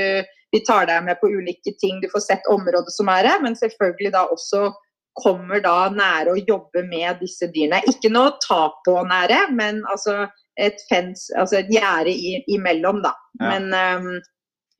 vi 0.55 0.63
tar 0.67 0.87
deg 0.89 1.03
med 1.05 1.19
på 1.21 1.29
ulike 1.31 1.75
ting. 1.81 2.01
Du 2.01 2.09
får 2.11 2.25
sett 2.29 2.49
området 2.51 2.93
som 2.95 3.11
er 3.11 3.27
her, 3.31 3.43
men 3.43 3.57
selvfølgelig 3.59 4.13
da 4.15 4.25
også 4.31 4.69
kommer 5.15 5.61
da 5.63 5.89
nære 5.95 6.33
å 6.33 6.41
jobbe 6.43 6.83
med 6.89 7.21
disse 7.23 7.47
dyrene. 7.53 7.83
Ikke 7.91 8.11
noe 8.11 8.35
ta 8.43 8.67
på 8.85 8.97
nære, 9.07 9.45
men 9.55 9.83
altså 9.91 10.25
et 10.59 10.79
fens, 10.89 11.29
altså 11.39 11.61
et 11.61 11.71
gjerde 11.71 12.13
imellom, 12.51 13.01
da. 13.03 13.13
Ja. 13.39 13.53
Men, 13.53 13.71
um, 13.73 14.09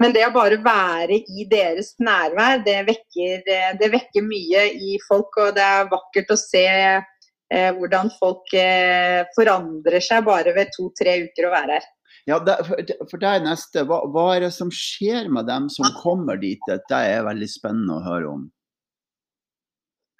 men, 0.01 0.13
det 0.15 0.25
å 0.27 0.33
bare 0.35 0.59
være 0.63 1.21
i 1.31 1.45
deres 1.49 1.93
nærvær, 2.03 2.63
det 2.65 2.81
vekker, 2.89 3.43
det 3.79 3.91
vekker, 3.93 4.25
mye 4.27 4.65
i 4.75 4.97
folk. 5.07 5.31
Og 5.39 5.53
det 5.55 5.63
er 5.63 5.91
vakkert 5.91 6.33
å 6.35 6.39
se 6.39 6.65
eh, 6.67 7.69
hvordan 7.77 8.11
folk 8.19 8.55
eh, 8.59 9.23
forandrer 9.37 10.03
seg 10.03 10.25
bare 10.27 10.55
ved 10.57 10.73
to-tre 10.75 11.21
uker 11.29 11.47
å 11.47 11.53
være 11.55 11.79
her. 11.79 11.91
Ja, 12.25 12.39
det, 12.41 12.57
for 13.11 13.21
deg 13.21 13.43
neste, 13.45 13.83
hva, 13.85 14.01
hva, 14.09 14.25
er 14.33 14.47
det 14.47 14.53
som 14.55 14.71
skjer 14.73 15.29
med 15.31 15.45
dem 15.47 15.69
som 15.69 15.85
kommer 16.01 16.39
dit? 16.41 16.61
Det 16.67 16.97
er 16.97 17.25
veldig 17.27 17.49
spennende 17.51 17.99
å 17.99 18.05
høre 18.05 18.31
om. 18.31 18.45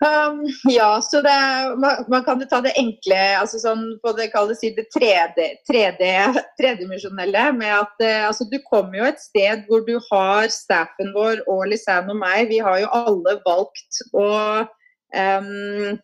Um, 0.03 0.43
ja, 0.63 1.01
så 1.01 1.21
det, 1.21 1.31
man, 1.79 2.03
man, 2.08 2.23
kan 2.23 2.41
jo 2.41 2.47
ta 2.51 2.60
det 2.62 2.73
enkle, 2.75 3.19
altså 3.39 3.62
sånn 3.62 3.86
på 4.03 4.12
det 4.17 4.27
kalles 4.34 4.60
det 4.60 4.89
tredimensjonelle. 6.60 7.45
med 7.55 7.71
at 7.71 8.03
uh, 8.03 8.27
altså, 8.27 8.47
Du 8.51 8.60
kommer 8.67 8.99
jo 8.99 9.08
et 9.08 9.23
sted 9.23 9.63
hvor 9.69 9.86
du 9.88 9.95
har 10.12 10.51
staffen 10.51 11.15
vår 11.15 11.45
og 11.47 11.69
Lisanne 11.71 12.12
og 12.12 12.19
meg. 12.19 12.51
Vi 12.51 12.60
har 12.60 12.84
jo 12.84 12.91
alle 12.91 13.38
valgt 13.47 14.03
å 14.12 14.27
um, 15.15 15.97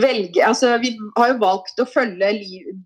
velge 0.00 0.42
altså 0.42 0.72
Vi 0.82 0.96
har 1.18 1.28
jo 1.30 1.36
valgt 1.42 1.78
å 1.78 1.86
følge 1.86 2.32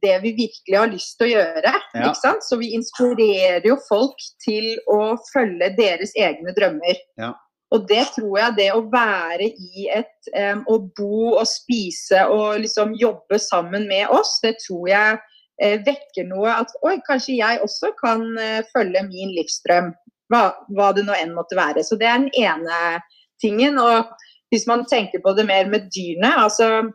det 0.02 0.16
vi 0.24 0.34
virkelig 0.36 0.76
har 0.76 0.90
lyst 0.92 1.14
til 1.18 1.30
å 1.30 1.34
gjøre. 1.36 1.74
Ja. 1.94 2.08
ikke 2.08 2.20
sant? 2.20 2.42
Så 2.44 2.58
vi 2.60 2.74
inspirerer 2.76 3.66
jo 3.70 3.78
folk 3.86 4.18
til 4.44 4.74
å 4.90 5.14
følge 5.30 5.70
deres 5.78 6.16
egne 6.18 6.58
drømmer. 6.58 7.06
Ja. 7.20 7.36
Og 7.74 7.84
det 7.88 8.04
tror 8.14 8.38
jeg, 8.38 8.54
det 8.56 8.68
å 8.72 8.84
være 8.88 9.50
i 9.50 9.88
et 9.92 10.30
um, 10.32 10.62
Å 10.72 10.78
bo 10.96 11.34
og 11.34 11.44
spise 11.48 12.24
og 12.32 12.62
liksom 12.62 12.94
jobbe 12.96 13.40
sammen 13.42 13.84
med 13.90 14.08
oss, 14.14 14.38
det 14.44 14.56
tror 14.62 14.88
jeg 14.88 15.18
uh, 15.18 15.76
vekker 15.84 16.30
noe 16.30 16.54
at 16.62 16.72
oi, 16.80 16.96
kanskje 17.08 17.36
jeg 17.42 17.60
også 17.64 17.92
kan 18.00 18.24
uh, 18.40 18.62
følge 18.72 19.04
min 19.10 19.34
livsdrøm. 19.36 19.92
Hva, 20.32 20.42
hva, 20.76 20.90
det 20.96 21.06
nå 21.06 21.14
enn 21.16 21.36
måtte 21.36 21.56
være. 21.56 21.84
Så 21.84 21.96
det 22.00 22.08
er 22.08 22.18
den 22.20 22.32
ene 22.36 22.98
tingen. 23.40 23.78
Og 23.80 24.10
hvis 24.52 24.66
man 24.68 24.84
tenker 24.88 25.22
på 25.24 25.32
det 25.36 25.46
mer 25.48 25.68
med 25.72 25.88
dyrene, 25.92 26.34
altså 26.44 26.88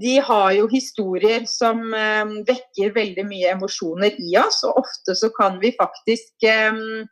de 0.00 0.18
har 0.20 0.50
jo 0.52 0.66
historier 0.70 1.46
som 1.48 1.80
um, 1.80 2.34
vekker 2.48 2.92
veldig 2.96 3.24
mye 3.28 3.54
emosjoner 3.56 4.16
i 4.20 4.36
oss, 4.40 4.60
og 4.68 4.82
ofte 4.84 5.16
så 5.16 5.30
kan 5.36 5.56
vi 5.62 5.72
faktisk 5.78 6.48
um, 6.72 7.08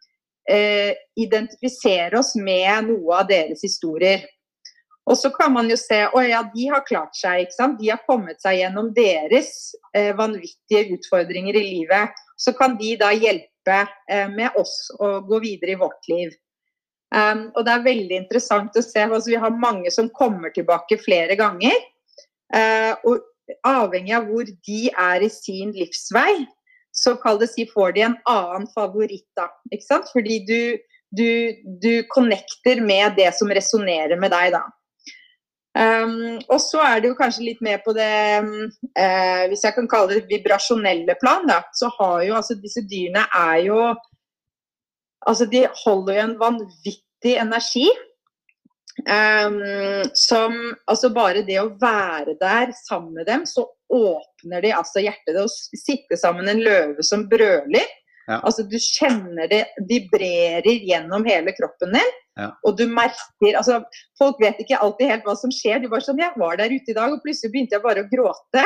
identifisere 0.47 2.21
oss 2.21 2.37
med 2.39 2.87
noe 2.87 3.17
av 3.19 3.27
deres 3.27 3.65
historier. 3.67 4.23
Og 5.07 5.19
så 5.19 5.31
kan 5.31 5.53
man 5.55 5.69
jo 5.71 5.77
se 5.79 6.01
å 6.11 6.23
ja, 6.27 6.41
de 6.51 6.65
har 6.73 6.83
klart 6.87 7.15
seg. 7.15 7.45
ikke 7.45 7.55
sant? 7.55 7.79
De 7.79 7.93
har 7.93 8.03
kommet 8.09 8.43
seg 8.43 8.59
gjennom 8.59 8.91
deres 8.95 9.51
eh, 9.95 10.11
vanvittige 10.19 10.97
utfordringer 10.97 11.55
i 11.55 11.63
livet. 11.69 12.17
Så 12.37 12.53
kan 12.59 12.75
de 12.81 12.97
da 12.99 13.13
hjelpe 13.15 13.79
eh, 14.11 14.27
med 14.33 14.59
oss 14.59 14.91
å 14.99 15.21
gå 15.29 15.41
videre 15.45 15.77
i 15.77 15.79
vårt 15.79 16.11
liv. 16.11 16.35
Um, 17.15 17.47
og 17.55 17.63
det 17.63 17.71
er 17.71 17.85
veldig 17.85 18.17
interessant 18.19 18.75
å 18.75 18.83
se. 18.83 19.05
Altså, 19.05 19.31
vi 19.31 19.39
har 19.39 19.55
mange 19.55 19.93
som 19.95 20.11
kommer 20.11 20.51
tilbake 20.51 20.99
flere 20.99 21.37
ganger. 21.39 21.77
Uh, 22.51 22.99
og 23.07 23.23
avhengig 23.67 24.17
av 24.17 24.27
hvor 24.27 24.51
de 24.67 24.81
er 24.91 25.23
i 25.23 25.31
sin 25.31 25.71
livsvei, 25.77 26.43
så 26.97 27.15
kall 27.21 27.41
det 27.41 27.51
si 27.53 27.67
får 27.69 27.93
de 27.97 28.07
en 28.07 28.17
annen 28.31 28.67
favoritt, 28.73 29.29
da. 29.37 29.51
Ikke 29.73 29.85
sant? 29.85 30.09
Fordi 30.15 30.41
du, 30.49 30.61
du, 31.13 31.29
du 31.83 31.93
connecter 32.13 32.81
med 32.85 33.19
det 33.21 33.29
som 33.37 33.53
resonnerer 33.53 34.19
med 34.21 34.33
deg, 34.33 34.57
da. 34.57 34.65
Um, 35.77 36.39
og 36.49 36.57
så 36.65 36.81
er 36.81 37.03
det 37.03 37.11
jo 37.11 37.19
kanskje 37.19 37.51
litt 37.51 37.59
mer 37.61 37.83
på 37.85 37.93
det 37.93 38.07
uh, 38.41 39.43
Hvis 39.51 39.61
jeg 39.67 39.75
kan 39.77 39.89
kalle 39.93 40.15
det 40.15 40.31
vibrasjonelle 40.31 41.19
plan, 41.21 41.45
da, 41.45 41.59
så 41.77 41.91
har 41.99 42.23
jo 42.25 42.39
altså 42.39 42.57
disse 42.57 42.81
dyrene 42.89 43.27
er 43.29 43.59
jo 43.67 43.81
Altså 45.29 45.45
de 45.53 45.67
holder 45.83 46.17
jo 46.17 46.23
en 46.23 46.35
vanvittig 46.41 47.35
energi. 47.43 47.91
Um, 49.05 49.61
som 50.17 50.55
Altså 50.89 51.11
bare 51.13 51.43
det 51.45 51.59
å 51.61 51.75
være 51.81 52.33
der 52.41 52.73
sammen 52.79 53.13
med 53.19 53.29
dem, 53.29 53.45
så 53.47 53.67
åpner 53.93 54.65
de 54.65 54.73
altså 54.75 55.05
hjertet. 55.05 55.37
Å 55.37 55.47
sitte 55.77 56.19
sammen 56.21 56.49
en 56.49 56.63
løve 56.65 57.05
som 57.07 57.27
brøler. 57.31 57.87
Ja. 58.27 58.41
Altså 58.41 58.65
Du 58.67 58.75
kjenner 58.83 59.47
det 59.51 59.65
vibrerer 59.87 60.83
gjennom 60.89 61.27
hele 61.29 61.53
kroppen 61.55 61.95
din. 61.95 62.15
Ja. 62.37 62.51
Og 62.69 62.75
du 62.77 62.83
merker 62.91 63.55
altså 63.57 63.79
Folk 64.21 64.43
vet 64.43 64.59
ikke 64.61 64.77
alltid 64.83 65.13
helt 65.13 65.29
hva 65.29 65.37
som 65.39 65.53
skjer. 65.55 65.79
Du 65.81 65.89
bare 65.93 66.05
sånn 66.05 66.21
Jeg 66.21 66.35
var 66.41 66.59
der 66.59 66.75
ute 66.75 66.93
i 66.93 66.97
dag, 66.97 67.13
og 67.13 67.23
plutselig 67.25 67.53
begynte 67.55 67.79
jeg 67.79 67.85
bare 67.85 68.05
å 68.05 68.11
gråte. 68.11 68.65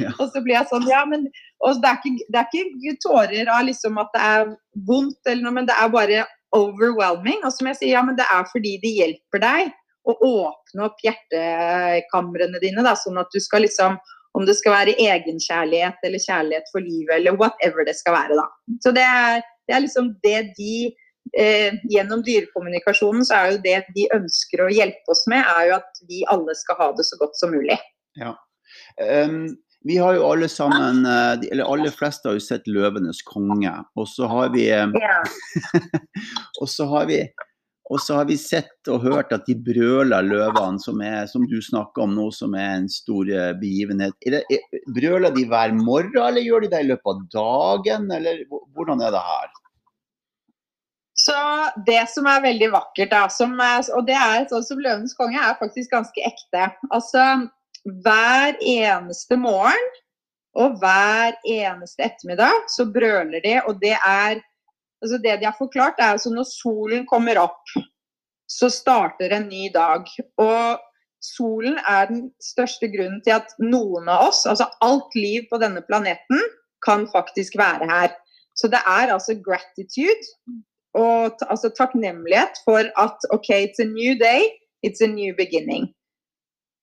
Ja. 0.00 0.12
og 0.20 0.26
så 0.30 0.44
blir 0.44 0.58
jeg 0.58 0.70
sånn 0.70 0.88
Ja, 0.90 1.02
men 1.08 1.26
og 1.60 1.80
det, 1.82 1.90
er 1.90 1.98
ikke, 2.00 2.28
det 2.32 2.40
er 2.40 2.60
ikke 2.60 3.00
tårer 3.04 3.50
av 3.52 3.66
liksom 3.66 3.98
at 4.00 4.14
det 4.14 4.28
er 4.28 4.52
vondt, 4.88 5.18
eller 5.26 5.42
noe, 5.44 5.56
men 5.58 5.66
det 5.68 5.74
er 5.76 5.90
bare 5.92 6.22
overwhelming. 6.56 7.42
Og 7.44 7.54
som 7.54 7.68
jeg 7.70 7.80
sier, 7.80 7.94
ja, 7.96 8.04
men 8.06 8.18
det 8.18 8.26
er 8.30 8.48
fordi 8.52 8.76
de 8.82 8.94
hjelper 9.00 9.42
deg 9.42 9.74
å 10.08 10.16
åpne 10.26 10.86
opp 10.86 11.02
hjertekamrene 11.04 12.62
dine, 12.62 12.84
da, 12.86 12.96
sånn 12.98 13.20
at 13.20 13.30
du 13.34 13.40
skal 13.42 13.66
liksom 13.66 13.98
om 14.38 14.44
det 14.46 14.54
skal 14.60 14.76
være 14.76 14.96
egenkjærlighet 15.02 16.04
eller 16.06 16.22
kjærlighet 16.22 16.68
for 16.72 16.84
livet 16.84 17.16
eller 17.16 17.38
whatever 17.38 17.86
det 17.86 17.96
skal 17.98 18.14
være. 18.14 18.36
da. 18.38 18.76
Så 18.84 18.92
det 18.94 19.02
er, 19.02 19.40
det 19.66 19.74
er 19.74 19.82
liksom 19.82 20.12
det 20.22 20.42
de 20.58 20.74
eh, 21.34 21.80
Gjennom 21.90 22.22
dyrekommunikasjonen 22.26 23.26
så 23.26 23.40
er 23.40 23.50
jo 23.50 23.64
det 23.64 23.80
de 23.96 24.06
ønsker 24.14 24.62
å 24.62 24.70
hjelpe 24.70 25.14
oss 25.14 25.24
med, 25.30 25.42
er 25.42 25.70
jo 25.70 25.74
at 25.80 26.04
vi 26.10 26.22
alle 26.30 26.54
skal 26.58 26.78
ha 26.78 26.88
det 26.94 27.06
så 27.08 27.18
godt 27.20 27.36
som 27.40 27.52
mulig. 27.54 27.78
Ja. 28.18 28.36
Um, 29.02 29.50
vi 29.84 29.96
har 29.96 30.14
jo 30.14 30.26
alle 30.28 30.48
sammen, 30.48 31.06
eh, 31.06 31.50
eller 31.52 31.64
aller 31.64 31.90
fleste 31.90 32.28
har 32.28 32.36
jo 32.36 32.44
sett 32.44 32.66
'Løvenes 32.68 33.22
konge'. 33.24 33.84
Og 33.96 34.08
så 34.08 34.26
har 34.28 34.50
vi, 34.52 34.68
eh, 34.70 34.86
og 36.60 36.68
så 36.68 36.86
har 36.86 37.06
vi 37.06 37.22
og 37.90 37.98
så 37.98 38.20
har 38.20 38.26
vi 38.28 38.36
sett 38.38 38.86
og 38.88 39.02
hørt 39.02 39.32
at 39.34 39.48
de 39.48 39.56
brøler 39.66 40.22
løvene, 40.22 40.78
som, 40.78 41.00
er, 41.02 41.24
som 41.26 41.42
du 41.50 41.56
snakker 41.58 42.04
om 42.04 42.12
nå, 42.14 42.28
som 42.30 42.54
er 42.54 42.76
en 42.76 42.86
stor 42.88 43.26
eh, 43.26 43.50
begivenhet. 43.58 44.14
Det, 44.22 44.60
brøler 44.94 45.34
de 45.34 45.42
hver 45.50 45.74
morgen, 45.74 46.14
eller 46.22 46.44
gjør 46.44 46.62
de 46.62 46.70
det 46.70 46.84
i 46.84 46.90
løpet 46.92 47.10
av 47.10 47.24
dagen, 47.34 48.06
eller 48.14 48.44
hvordan 48.76 49.02
er 49.02 49.10
det 49.16 49.24
her? 49.26 49.50
Så 51.18 51.34
Det 51.86 52.04
som 52.14 52.30
er 52.30 52.46
veldig 52.46 52.70
vakkert, 52.76 53.10
da, 53.10 53.24
som, 53.28 53.58
og 53.58 54.06
det 54.06 54.14
er 54.14 54.46
sånn 54.52 54.68
som 54.68 54.78
'Løvenes 54.78 55.18
konge', 55.18 55.42
er 55.42 55.58
faktisk 55.58 55.90
ganske 55.90 56.22
ekte. 56.30 56.70
Altså, 56.94 57.50
Hver 57.84 58.58
eneste 58.60 59.38
morgen 59.40 59.90
og 60.58 60.76
hver 60.82 61.36
eneste 61.46 62.04
ettermiddag 62.04 62.66
så 62.68 62.84
brøler 62.90 63.40
de, 63.44 63.56
og 63.66 63.80
det 63.82 63.96
er 63.96 64.40
altså 65.00 65.16
Det 65.16 65.38
de 65.40 65.46
har 65.48 65.56
forklart, 65.58 65.94
er 65.98 66.12
altså 66.12 66.28
når 66.28 66.44
solen 66.44 67.06
kommer 67.08 67.38
opp, 67.40 67.70
så 68.50 68.68
starter 68.68 69.32
en 69.32 69.46
ny 69.48 69.70
dag. 69.72 70.04
Og 70.36 70.82
solen 71.24 71.78
er 71.88 72.10
den 72.10 72.26
største 72.42 72.90
grunnen 72.92 73.22
til 73.24 73.38
at 73.38 73.54
noen 73.62 74.10
av 74.12 74.26
oss, 74.28 74.42
altså 74.44 74.66
alt 74.84 75.14
liv 75.16 75.46
på 75.48 75.56
denne 75.62 75.80
planeten, 75.88 76.42
kan 76.84 77.06
faktisk 77.12 77.56
være 77.60 77.88
her. 77.88 78.12
Så 78.56 78.68
det 78.68 78.80
er 78.84 79.12
altså 79.14 79.38
gratitude 79.40 80.60
og 80.96 81.40
altså 81.48 81.70
takknemlighet 81.76 82.60
for 82.64 82.84
at 82.84 83.28
OK, 83.30 83.48
it's 83.48 83.80
a 83.80 83.88
new 83.88 84.16
day, 84.18 84.50
it's 84.84 85.00
a 85.00 85.08
new 85.08 85.32
beginning. 85.36 85.88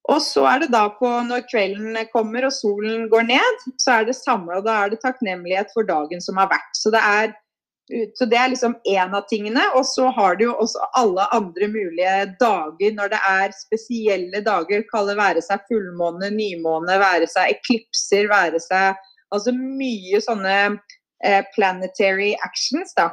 Og 0.07 0.21
så 0.23 0.45
er 0.47 0.63
det 0.63 0.69
da 0.71 0.85
på 0.95 1.09
når 1.27 1.47
kvelden 1.49 1.97
kommer 2.13 2.47
og 2.47 2.53
solen 2.55 3.09
går 3.11 3.27
ned, 3.27 3.65
så 3.81 3.97
er 3.97 4.07
det. 4.07 4.15
Og 4.27 4.63
da 4.63 4.77
er 4.83 4.93
det 4.93 5.01
takknemlighet 5.03 5.73
for 5.73 5.87
dagen 5.87 6.23
som 6.23 6.39
har 6.39 6.49
vært. 6.53 6.71
Så 6.75 6.93
det 6.93 7.03
er 7.03 7.35
Så 8.19 8.25
det 8.27 8.35
er 8.35 8.49
liksom 8.51 8.73
én 8.83 9.13
av 9.15 9.23
tingene. 9.29 9.61
Og 9.79 9.85
så 9.87 10.09
har 10.11 10.35
du 10.35 10.43
jo 10.43 10.55
også 10.59 10.89
alle 10.99 11.23
andre 11.31 11.69
mulige 11.71 12.15
dager 12.39 12.91
når 12.97 13.13
det 13.13 13.19
er 13.29 13.53
spesielle 13.55 14.41
dager. 14.43 14.83
Kalle 14.91 15.15
være 15.15 15.41
seg 15.41 15.63
fullmåne, 15.71 16.27
nymåne, 16.35 16.97
være 16.99 17.29
seg 17.31 17.55
eklipser, 17.55 18.27
være 18.27 18.59
seg 18.59 18.99
Altså 19.31 19.51
mye 19.51 20.19
sånne 20.23 20.57
eh, 21.23 21.43
planetary 21.55 22.33
actions, 22.45 22.93
da. 22.95 23.09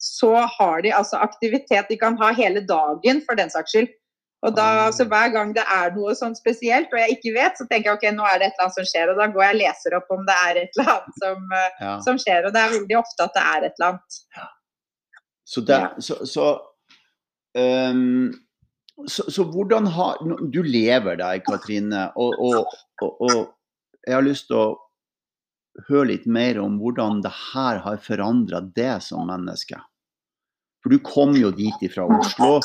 Så 0.00 0.30
har 0.32 0.82
de 0.84 0.92
altså 0.94 1.20
aktivitet 1.20 1.90
de 1.90 1.98
kan 2.00 2.16
ha 2.20 2.30
hele 2.32 2.62
dagen, 2.64 3.20
for 3.26 3.36
den 3.36 3.50
saks 3.52 3.74
skyld. 3.74 3.90
Og 4.46 4.54
da, 4.54 4.66
ah. 4.86 4.90
så 4.94 5.06
Hver 5.10 5.32
gang 5.34 5.50
det 5.56 5.64
er 5.66 5.90
noe 5.96 6.14
sånn 6.14 6.36
spesielt 6.38 6.92
og 6.94 7.00
jeg 7.00 7.16
ikke 7.16 7.34
vet, 7.34 7.58
så 7.58 7.66
tenker 7.66 7.90
jeg 7.90 7.98
ok, 7.98 8.06
nå 8.14 8.26
er 8.28 8.38
det 8.38 8.48
et 8.48 8.54
eller 8.54 8.68
annet 8.68 8.78
som 8.78 8.86
skjer. 8.86 9.10
Og 9.10 9.18
da 9.18 9.26
går 9.34 9.44
jeg 9.44 9.56
og 9.56 9.60
leser 9.62 9.96
opp 9.98 10.12
om 10.14 10.26
det 10.28 10.36
er 10.44 10.60
et 10.62 10.78
eller 10.78 10.92
annet 10.94 11.22
som, 11.24 11.54
eh, 11.58 11.80
ja. 11.82 11.94
som 12.06 12.20
skjer. 12.22 12.46
Og 12.46 12.54
det 12.54 12.62
er 12.62 12.74
veldig 12.76 12.98
ofte 13.00 13.26
at 13.26 13.34
det 13.34 13.44
er 13.44 13.66
et 13.66 13.80
eller 13.80 13.88
annet. 13.88 14.18
Ja. 14.38 14.48
Så, 15.48 15.64
det, 15.64 15.78
ja. 15.80 15.88
så, 16.04 16.18
så, 16.28 16.46
um, 17.58 18.28
så, 19.08 19.24
så, 19.32 19.46
hvordan 19.48 19.86
har 19.94 20.18
Du 20.52 20.60
lever 20.62 21.16
deg, 21.18 21.46
Katrine, 21.46 22.08
og, 22.20 22.36
og, 22.38 22.74
og, 23.02 23.22
og, 23.24 23.38
jeg 24.06 24.14
har 24.14 24.26
lyst 24.26 24.48
til 24.50 24.58
å 24.60 24.68
høre 25.88 26.10
litt 26.12 26.26
mer 26.30 26.58
om 26.62 26.76
hvordan 26.80 27.22
det 27.24 27.32
her 27.52 27.80
har 27.84 27.98
forandra 28.02 28.60
deg 28.76 29.02
som 29.04 29.26
menneske. 29.30 29.78
For 30.82 30.94
du 30.94 31.02
kom 31.02 31.34
jo 31.38 31.50
dit 31.54 31.86
ifra 31.86 32.06
Oslo 32.06 32.58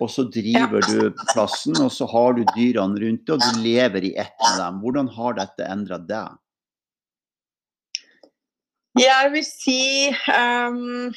og 0.00 0.10
så 0.12 0.24
driver 0.32 0.80
ja. 0.80 0.90
du 0.90 1.24
plassen, 1.32 1.76
og 1.82 1.90
så 1.92 2.08
har 2.10 2.36
du 2.38 2.44
dyrene 2.54 3.00
rundt 3.02 3.26
deg, 3.26 3.34
og 3.36 3.42
du 3.42 3.64
lever 3.64 4.06
i 4.10 4.14
ett 4.20 4.36
med 4.44 4.60
dem. 4.62 4.78
Hvordan 4.84 5.10
har 5.16 5.36
dette 5.40 5.66
endra 5.68 6.00
deg? 6.10 6.38
Jeg 8.98 9.30
vil 9.32 9.44
si 9.46 9.82
um, 10.10 11.12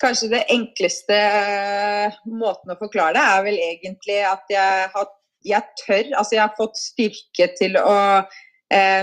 kanskje 0.00 0.30
det 0.36 0.44
enkleste 0.54 1.16
uh, 1.16 2.18
måten 2.30 2.72
å 2.72 2.78
forklare 2.78 3.16
det, 3.16 3.24
er 3.24 3.46
vel 3.48 3.62
egentlig 3.66 4.20
at 4.30 4.52
jeg 4.52 4.90
har 4.94 5.08
jeg 5.46 5.62
tør, 5.82 6.10
altså 6.18 6.36
jeg 6.36 6.42
har 6.42 6.58
fått 6.58 6.78
styrke 6.80 7.48
til 7.58 7.76
å 7.78 7.94
eh, 7.94 8.38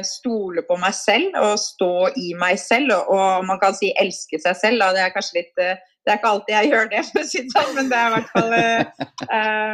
stole 0.04 0.63
på 0.67 0.76
meg 0.80 0.95
selv 0.97 1.38
og 1.39 1.54
stå 1.62 2.10
i 2.19 2.34
meg 2.39 2.60
selv, 2.60 2.91
og, 2.97 3.13
og, 3.15 3.45
man 3.47 3.62
kan 3.62 3.76
si 3.78 3.93
elske 3.99 4.39
seg 4.43 4.58
selv. 4.60 4.84
Da. 4.84 4.91
Det 4.95 5.04
er 5.06 5.15
kanskje 5.15 5.39
litt 5.39 5.63
eh, 5.63 5.80
det 6.04 6.12
er 6.12 6.19
ikke 6.19 6.34
alltid 6.34 6.56
jeg 6.58 6.71
gjør 6.73 6.89
det, 6.91 7.02
sånn, 7.56 7.73
men 7.78 7.89
det 7.91 7.99
er 7.99 8.10
i 8.10 8.13
hvert 8.17 8.32
fall 8.34 8.56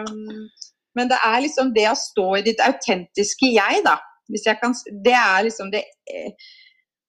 um, 0.06 0.44
Men 0.98 1.10
det 1.10 1.18
er 1.26 1.42
liksom 1.42 1.74
det 1.74 1.88
å 1.90 1.98
stå 1.98 2.28
i 2.38 2.46
ditt 2.46 2.62
autentiske 2.62 3.50
jeg, 3.56 3.84
da. 3.86 3.98
Jeg 4.30 4.60
kan, 4.62 4.76
det 5.06 5.16
er 5.18 5.46
liksom 5.48 5.72
det 5.74 5.88
eh, 6.14 6.50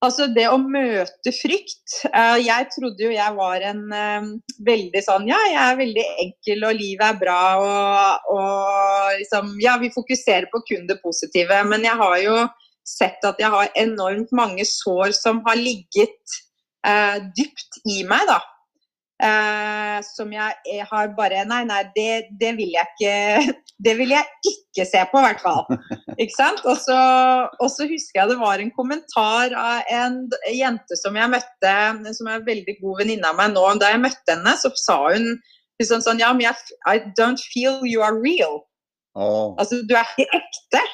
Altså 0.00 0.30
det 0.32 0.46
å 0.48 0.56
møte 0.56 1.28
frykt. 1.36 1.98
Jeg 2.40 2.68
trodde 2.72 3.04
jo 3.04 3.10
jeg 3.12 3.34
var 3.36 3.60
en 3.68 3.82
veldig 4.64 5.02
sånn 5.04 5.26
Ja, 5.28 5.36
jeg 5.44 5.58
er 5.60 5.76
veldig 5.76 6.04
enkel, 6.24 6.64
og 6.64 6.78
livet 6.78 7.04
er 7.04 7.18
bra, 7.20 7.42
og, 7.60 8.30
og 8.32 9.18
liksom 9.20 9.50
Ja, 9.60 9.74
vi 9.82 9.92
fokuserer 9.92 10.48
på 10.48 10.62
kun 10.64 10.88
det 10.88 10.96
positive. 11.04 11.60
Men 11.68 11.84
jeg 11.84 12.00
har 12.00 12.16
jo 12.24 12.38
sett 12.86 13.24
at 13.26 13.40
jeg 13.40 13.50
har 13.52 13.72
enormt 13.78 14.32
mange 14.36 14.64
sår 14.66 15.14
som 15.16 15.42
har 15.46 15.58
ligget 15.58 16.38
eh, 16.86 17.18
dypt 17.36 17.82
i 17.88 18.02
meg, 18.08 18.26
da. 18.30 18.40
Eh, 19.20 19.98
som 20.06 20.30
jeg, 20.32 20.54
jeg, 20.64 20.84
har 20.88 21.10
bare 21.12 21.42
Nei, 21.44 21.60
nei, 21.68 21.82
det, 21.92 22.30
det, 22.40 22.54
vil 22.56 22.70
jeg 22.72 22.88
ikke 22.88 23.52
Det 23.84 23.92
vil 23.98 24.14
jeg 24.14 24.24
ikke 24.48 24.86
se 24.88 25.02
på, 25.10 25.20
i 25.20 25.26
hvert 25.26 25.42
fall. 25.44 25.66
Ikke 26.16 26.36
sant? 26.36 26.62
Og 26.64 26.78
så, 26.80 27.84
husker 27.90 28.22
jeg 28.22 28.30
det 28.30 28.38
var 28.40 28.60
en 28.60 28.72
kommentar 28.76 29.52
av 29.56 29.88
en 29.92 30.22
jente 30.52 30.96
som 31.00 31.16
jeg 31.16 31.32
møtte, 31.32 31.74
som 32.16 32.28
er 32.28 32.38
en 32.38 32.48
veldig 32.48 32.76
god 32.80 33.00
venninne 33.02 33.28
av 33.28 33.38
meg 33.40 33.54
nå. 33.54 33.64
Da 33.80 33.92
jeg 33.92 34.02
møtte 34.04 34.36
henne, 34.36 34.52
så 34.60 34.72
sa 34.80 34.98
hun 35.10 35.32
liksom 35.80 36.04
sånn 36.04 36.20
Ja, 36.20 36.32
men 36.36 36.44
jeg, 36.48 36.76
I 36.88 37.00
don't 37.16 37.40
feel 37.52 37.80
you 37.88 38.04
are 38.04 38.16
real. 38.16 38.60
Oh. 39.16 39.56
Altså, 39.58 39.80
du 39.88 39.96
er 39.96 40.12
ikke 40.12 40.40
ekte. 40.42 40.84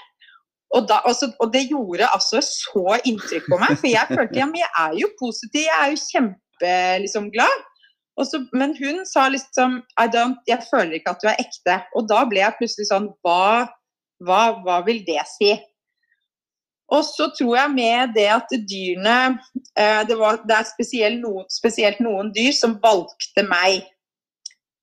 Og, 0.75 0.89
da, 0.89 0.99
altså, 1.07 1.31
og, 1.41 1.53
det 1.55 1.69
gjorde 1.71 2.09
altså 2.11 2.41
så 2.43 2.99
inntrykk 3.07 3.47
på 3.53 3.59
meg, 3.63 3.79
for 3.79 3.87
jeg 3.87 4.11
følte 4.11 4.41
ja, 4.41 4.49
men 4.51 4.61
jeg 4.65 4.73
er 4.83 4.97
jo 4.99 5.09
positiv, 5.21 5.63
jeg 5.69 5.79
er 5.79 5.93
jo 5.93 6.01
kjempeglad. 6.11 7.65
Liksom, 8.17 8.47
men 8.57 8.73
hun 8.81 9.03
sa 9.05 9.27
liksom 9.29 9.83
Jeg 10.49 10.63
føler 10.71 10.97
ikke 10.97 11.13
at 11.13 11.23
du 11.23 11.29
er 11.29 11.43
ekte. 11.43 11.75
Og 11.97 12.07
da 12.09 12.23
ble 12.25 12.41
jeg 12.41 12.57
plutselig 12.57 12.89
sånn 12.89 13.11
Hva, 13.21 13.67
hva, 14.25 14.43
hva 14.65 14.79
vil 14.87 15.03
det 15.05 15.21
si? 15.35 15.51
Og 16.95 17.03
så 17.05 17.29
tror 17.35 17.57
jeg 17.59 17.75
med 17.75 18.15
det 18.15 18.29
at 18.31 18.53
dyrene 18.71 19.19
eh, 19.75 20.03
det, 20.07 20.17
var, 20.19 20.39
det, 20.47 20.55
er 20.55 20.69
spesielt 20.69 21.19
noen, 21.19 21.47
spesielt 21.51 21.99
noen, 22.01 22.31
dyr 22.35 22.55
som 22.55 22.77
valgte 22.83 23.43
meg 23.47 23.81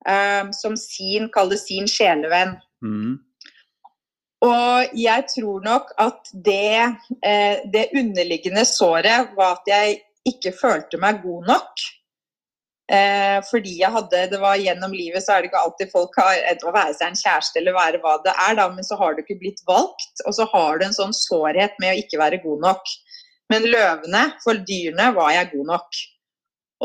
eh, 0.06 0.44
som 0.52 0.76
sin, 0.76 1.30
kall 1.32 1.54
sin 1.56 1.88
sjelevenn. 1.88 2.58
Mm. 2.84 3.16
Og 4.44 4.96
jeg 4.98 5.26
tror 5.32 5.62
nok 5.64 5.92
at 6.02 6.30
det, 6.46 6.96
eh, 7.24 7.62
det 7.72 7.90
underliggende 7.96 8.64
såret 8.68 9.32
var 9.36 9.58
at 9.58 9.70
jeg 9.70 10.00
ikke 10.28 10.52
følte 10.56 11.00
meg 11.00 11.22
god 11.22 11.48
nok. 11.48 11.84
Eh, 12.92 13.38
fordi 13.48 13.78
jeg 13.78 13.88
hadde 13.88 14.26
Det 14.28 14.38
var 14.42 14.58
gjennom 14.60 14.92
livet 14.92 15.24
så 15.24 15.32
er 15.32 15.40
det 15.40 15.48
ikke 15.48 15.60
alltid 15.64 15.88
folk 15.88 16.18
har 16.20 16.36
Å 16.68 16.72
være 16.74 16.92
seg 16.92 17.06
en 17.06 17.16
kjæreste 17.16 17.56
eller 17.56 17.72
være 17.72 18.00
hva 18.02 18.18
det 18.20 18.34
er, 18.36 18.58
da, 18.58 18.66
men 18.68 18.84
så 18.84 18.98
har 19.00 19.14
du 19.14 19.22
ikke 19.22 19.38
blitt 19.40 19.62
valgt. 19.68 20.20
Og 20.26 20.36
så 20.36 20.44
har 20.52 20.78
du 20.78 20.84
en 20.84 20.96
sånn 20.96 21.16
sårhet 21.16 21.78
med 21.80 21.94
å 21.94 22.02
ikke 22.02 22.20
være 22.20 22.42
god 22.44 22.60
nok. 22.66 22.92
Men 23.52 23.68
løvene, 23.68 24.26
for 24.44 24.60
dyrene, 24.68 25.12
var 25.16 25.32
jeg 25.32 25.52
god 25.54 25.70
nok. 25.72 26.02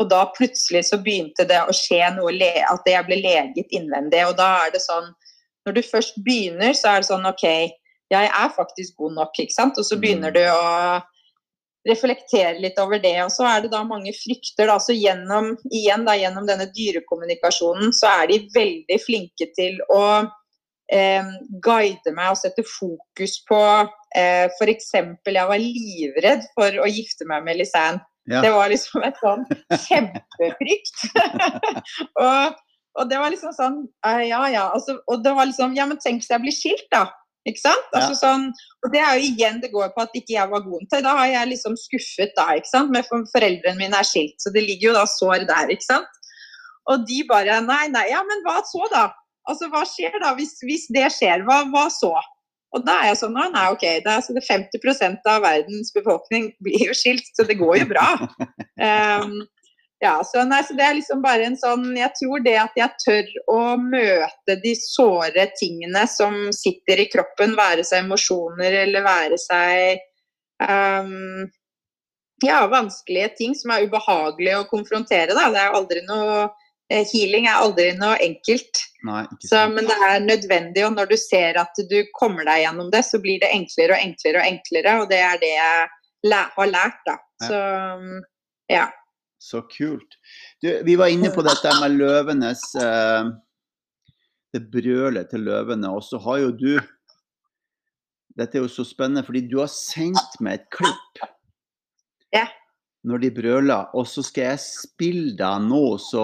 Og 0.00 0.08
da 0.08 0.24
plutselig 0.32 0.86
så 0.88 1.00
begynte 1.04 1.44
det 1.48 1.60
å 1.60 1.76
skje 1.76 2.06
noe, 2.16 2.50
at 2.72 2.88
jeg 2.88 3.06
ble 3.08 3.20
leget 3.20 3.76
innvendig. 3.76 4.22
Og 4.28 4.36
da 4.38 4.48
er 4.64 4.72
det 4.72 4.80
sånn 4.84 5.10
Når 5.70 5.76
du 5.78 5.86
først 5.86 6.16
begynner, 6.26 6.74
så 6.74 6.90
er 6.90 7.02
det 7.02 7.06
sånn 7.06 7.28
OK, 7.30 7.46
jeg 8.10 8.26
er 8.26 8.54
faktisk 8.56 8.96
god 8.98 9.14
nok, 9.20 9.38
ikke 9.38 9.54
sant. 9.54 9.78
Og 9.78 9.86
så 9.86 9.98
begynner 10.02 10.34
mm. 10.34 10.34
du 10.34 10.42
å 10.50 10.66
reflektere 11.86 12.58
litt 12.58 12.78
over 12.82 12.98
det. 12.98 13.14
Og 13.22 13.30
så 13.30 13.46
er 13.46 13.62
det 13.62 13.70
da 13.70 13.84
mange 13.86 14.10
frykter. 14.16 14.66
Da. 14.66 14.80
Så 14.82 14.96
gjennom, 14.96 15.54
igjen 15.70 16.02
da, 16.08 16.16
gjennom 16.18 16.48
denne 16.48 16.66
dyrekommunikasjonen 16.74 17.94
så 17.94 18.10
er 18.18 18.32
de 18.32 18.42
veldig 18.56 18.98
flinke 19.04 19.46
til 19.54 19.78
å 19.94 20.02
eh, 20.90 21.30
guide 21.62 22.14
meg 22.16 22.34
og 22.34 22.40
sette 22.42 22.66
fokus 22.66 23.38
på 23.46 23.62
eh, 24.18 24.50
F.eks. 24.50 24.90
jeg 24.98 25.50
var 25.54 25.62
livredd 25.62 26.50
for 26.58 26.82
å 26.82 26.90
gifte 26.90 27.28
meg 27.30 27.46
med 27.46 27.62
Lisanne. 27.62 28.02
Ja. 28.30 28.42
Det 28.44 28.50
var 28.52 28.68
liksom 28.70 29.02
et 29.06 29.16
sånn 29.18 29.46
kjempefrykt. 29.86 31.06
og, 32.26 32.58
og, 33.00 33.08
det 33.10 33.18
var 33.20 33.32
liksom 33.32 33.54
sånn 33.56 33.80
Ja 34.28 34.44
ja. 34.52 34.66
Altså, 34.74 34.98
og 35.08 35.24
det 35.24 35.32
var 35.36 35.48
liksom 35.48 35.74
Ja, 35.78 35.88
men 35.88 36.00
tenk 36.02 36.22
hvis 36.22 36.30
jeg 36.32 36.44
blir 36.44 36.54
skilt, 36.54 36.86
da. 36.92 37.06
Ikke 37.48 37.62
sant? 37.62 37.86
Altså, 37.96 38.16
sånn, 38.18 38.48
og 38.84 38.92
Det 38.92 39.00
er 39.00 39.16
jo 39.16 39.28
igjen 39.30 39.60
det 39.62 39.72
går 39.72 39.92
på 39.94 40.04
at 40.04 40.16
ikke 40.16 40.34
jeg 40.34 40.50
var 40.50 40.64
god 40.66 40.82
til. 40.92 41.04
Da 41.06 41.14
har 41.16 41.30
jeg 41.30 41.52
liksom 41.54 41.76
skuffet 41.80 42.34
da, 42.36 42.50
ikke 42.58 42.68
sant. 42.68 42.92
Men 42.92 43.06
foreldrene 43.32 43.78
mine 43.80 43.96
er 43.96 44.06
skilt, 44.06 44.36
så 44.42 44.52
det 44.52 44.66
ligger 44.66 44.90
jo 44.90 44.98
da 44.98 45.06
sår 45.08 45.46
der, 45.48 45.72
ikke 45.72 45.88
sant. 45.88 46.18
Og 46.90 47.06
de 47.08 47.22
bare 47.28 47.60
Nei, 47.64 47.86
nei, 47.92 48.06
ja, 48.12 48.20
men 48.26 48.44
hva 48.44 48.60
så, 48.68 48.84
da? 48.92 49.08
Altså, 49.48 49.70
hva 49.72 49.86
skjer 49.88 50.20
da? 50.20 50.34
Hvis, 50.36 50.58
hvis 50.66 50.86
det 50.92 51.08
skjer, 51.16 51.46
hva, 51.48 51.62
hva, 51.72 51.86
så? 51.92 52.12
Og 52.76 52.84
da 52.86 53.00
er 53.00 53.10
jeg 53.10 53.22
sånn 53.22 53.34
Nei, 53.34 53.64
ok, 53.72 53.86
det 54.04 54.12
er, 54.12 54.20
så 54.22 54.36
det 54.36 54.44
50% 54.46 55.30
av 55.32 55.40
verdens 55.42 55.90
befolkning 55.96 56.52
blir 56.62 56.90
jo 56.90 56.94
skilt, 56.96 57.32
så 57.34 57.46
det 57.48 57.58
går 57.58 57.80
jo 57.82 57.88
bra. 57.94 58.10
Um, 58.76 59.40
Ja, 60.02 60.22
så, 60.24 60.44
nei, 60.48 60.62
så 60.64 60.74
det 60.74 60.84
er 60.84 60.94
liksom 60.96 61.20
bare 61.20 61.44
en 61.44 61.58
sånn 61.60 61.90
Jeg 61.92 62.14
tror 62.16 62.40
det 62.40 62.54
at 62.56 62.76
jeg 62.78 63.00
tør 63.02 63.26
å 63.52 63.60
møte 63.76 64.56
de 64.62 64.72
såre 64.80 65.44
tingene 65.58 66.06
som 66.08 66.46
sitter 66.56 67.02
i 67.02 67.08
kroppen, 67.12 67.52
være 67.58 67.84
seg 67.84 68.06
emosjoner 68.06 68.78
eller 68.86 69.04
være 69.04 69.36
seg 69.40 70.00
um, 70.64 71.44
Ja, 72.40 72.62
vanskelige 72.72 73.34
ting 73.42 73.52
som 73.58 73.74
er 73.74 73.84
ubehagelig 73.84 74.54
å 74.56 74.68
konfrontere, 74.70 75.36
da. 75.36 75.50
Det 75.52 75.60
er 75.60 75.76
aldri 75.76 76.04
noe 76.06 76.38
eh, 76.88 77.04
Healing 77.10 77.50
er 77.50 77.60
aldri 77.60 77.90
noe 77.98 78.16
enkelt. 78.24 78.80
Nei, 79.04 79.26
så, 79.44 79.66
men 79.68 79.84
det 79.84 79.98
er 80.06 80.24
nødvendig, 80.24 80.86
og 80.86 80.96
når 80.96 81.12
du 81.12 81.18
ser 81.20 81.60
at 81.60 81.76
du 81.92 81.98
kommer 82.16 82.48
deg 82.48 82.62
gjennom 82.62 82.88
det, 82.94 83.04
så 83.04 83.20
blir 83.20 83.44
det 83.44 83.52
enklere 83.52 83.98
og 83.98 84.06
enklere 84.06 84.40
og 84.40 84.48
enklere, 84.54 84.96
og 85.02 85.12
det 85.12 85.20
er 85.26 85.44
det 85.44 85.52
jeg 85.52 86.40
har 86.56 86.72
lært, 86.72 87.04
da. 87.04 87.18
Så 87.44 87.60
ja. 88.72 88.88
Så 89.40 89.62
kult. 89.72 90.18
Du, 90.60 90.68
vi 90.84 90.96
var 91.00 91.08
inne 91.08 91.30
på 91.32 91.42
dette 91.46 91.72
med 91.80 91.96
løvenes 91.96 92.60
eh, 92.76 93.30
Det 94.52 94.60
brølet 94.68 95.30
til 95.32 95.46
løvene. 95.48 95.92
Og 95.96 96.04
så 96.04 96.20
har 96.26 96.42
jo 96.42 96.50
du 96.52 96.72
Dette 98.36 98.58
er 98.58 98.64
jo 98.64 98.70
så 98.72 98.84
spennende, 98.86 99.24
fordi 99.26 99.42
du 99.48 99.58
har 99.58 99.68
sendt 99.72 100.36
meg 100.44 100.60
et 100.60 100.68
klipp. 100.72 101.24
Ja. 102.32 102.44
Når 103.04 103.24
de 103.24 103.30
brøler. 103.36 103.90
Og 103.96 104.06
så 104.08 104.22
skal 104.24 104.52
jeg 104.52 104.62
spille 104.62 105.34
deg 105.36 105.66
nå, 105.66 105.82
så, 106.00 106.22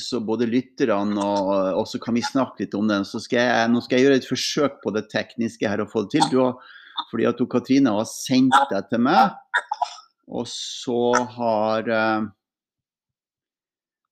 så 0.00 0.22
både 0.24 0.48
lytterne 0.48 1.20
og, 1.20 1.52
og, 1.76 1.84
så 1.90 2.00
kan 2.02 2.16
vi 2.16 2.24
snakke 2.24 2.64
litt 2.64 2.74
om 2.78 2.88
den. 2.90 3.06
Så 3.06 3.20
skal 3.22 3.42
jeg, 3.42 3.70
nå 3.70 3.82
skal 3.84 3.98
jeg 3.98 4.08
gjøre 4.08 4.20
et 4.22 4.30
forsøk 4.30 4.80
på 4.82 4.94
det 4.96 5.08
tekniske 5.12 5.70
her 5.70 5.84
og 5.84 5.92
få 5.92 6.06
det 6.06 6.16
til. 6.16 6.28
Du 6.32 6.40
har, 6.40 6.74
fordi 7.12 7.28
at 7.30 7.38
du, 7.38 7.46
Katrine 7.50 7.94
har 7.98 8.08
sendt 8.10 8.56
det 8.72 8.86
til 8.90 9.02
meg. 9.10 9.36
Og 10.30 10.46
så 10.48 11.14
har 11.36 11.90
uh, 11.90 12.28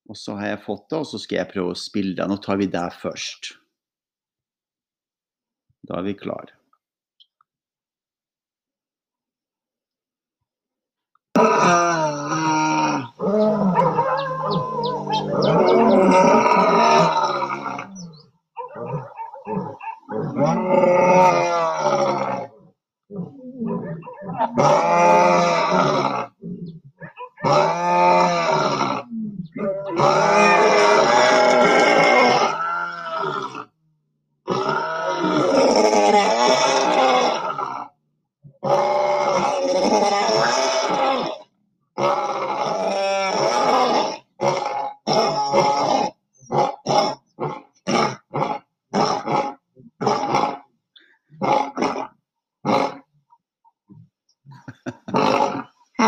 Og 0.08 0.16
så 0.16 0.34
har 0.40 0.54
jeg 0.54 0.64
fått 0.64 0.86
det, 0.90 0.98
og 1.02 1.06
så 1.06 1.18
skal 1.20 1.42
jeg 1.42 1.50
prøve 1.52 1.74
å 1.74 1.78
spille 1.78 2.16
det. 2.16 2.26
Nå 2.30 2.38
tar 2.42 2.56
vi 2.56 2.70
det 2.72 2.86
først. 2.96 3.52
Da 5.88 6.00
er 6.00 6.08
vi 6.08 6.16
klar. 6.16 6.58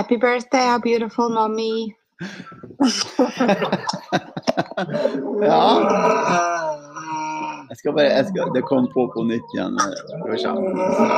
Happy 0.01 0.17
birthday, 0.17 0.67
our 0.67 0.81
beautiful 0.81 1.29
mommy. 1.29 1.95
ja. 5.45 5.65
Jeg 7.69 7.77
skal 7.77 7.93
bare, 7.93 8.07
jeg 8.07 8.25
skal, 8.31 8.49
det 8.55 8.63
kom 8.71 8.89
på 8.95 9.05
på 9.13 9.25
nytt 9.29 9.53
igjen. 9.57 9.77
Skal 9.83 10.31
vi 10.33 10.39
se. 10.41 10.55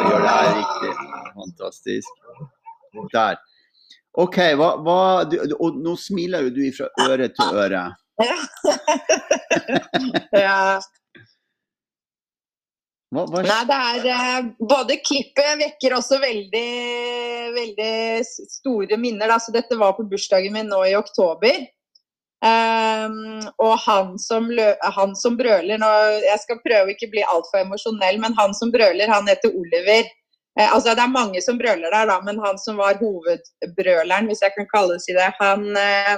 Gjør 0.08 0.24
det 0.24 0.32
her 0.32 0.50
riktig. 0.58 0.92
Fantastisk. 1.36 2.10
Der. 3.14 3.38
OK, 4.24 4.38
hva, 4.58 4.72
hva 4.82 4.98
du, 5.30 5.38
Og 5.62 5.78
nå 5.84 5.94
smiler 5.96 6.48
jo 6.48 6.50
du 6.58 6.64
fra 6.74 6.90
øre 7.06 7.30
til 7.38 7.48
øre. 7.62 7.84
ja. 10.42 10.58
Hva, 13.12 13.26
hva, 13.28 13.42
Nei, 13.44 13.60
det 13.68 13.76
er 13.76 14.06
eh, 14.08 14.46
Både 14.64 14.96
klippet 15.04 15.58
vekker 15.60 15.98
også 15.98 16.16
veldig, 16.22 16.68
veldig 17.52 17.92
store 18.24 18.98
minner. 19.00 19.28
Da. 19.28 19.38
Så 19.42 19.52
dette 19.54 19.76
var 19.80 19.96
på 19.98 20.06
bursdagen 20.08 20.54
min 20.56 20.70
nå 20.72 20.80
i 20.88 20.96
oktober. 20.96 21.60
Um, 22.42 23.44
og 23.62 23.76
han 23.84 24.16
som, 24.18 24.48
lø, 24.50 24.72
han 24.96 25.12
som 25.14 25.36
brøler 25.38 25.78
nå, 25.78 25.90
Jeg 26.24 26.40
skal 26.42 26.58
prøve 26.64 26.88
å 26.88 26.90
ikke 26.90 27.12
bli 27.12 27.22
altfor 27.22 27.60
emosjonell, 27.60 28.18
men 28.24 28.34
han 28.34 28.56
som 28.58 28.72
brøler, 28.74 29.12
han 29.12 29.30
heter 29.30 29.54
Oliver. 29.54 30.08
Eh, 30.58 30.66
altså 30.66 30.96
Det 30.96 31.04
er 31.04 31.12
mange 31.12 31.42
som 31.44 31.60
brøler 31.60 31.92
der, 31.92 32.08
da, 32.10 32.18
men 32.26 32.40
han 32.42 32.58
som 32.58 32.80
var 32.82 32.98
hovedbrøleren, 33.00 34.26
hvis 34.32 34.42
jeg 34.42 34.56
kan 34.56 34.68
kalle 34.72 34.98
det 34.98 35.16
det, 35.20 35.28
han 35.38 35.68
eh, 35.78 36.16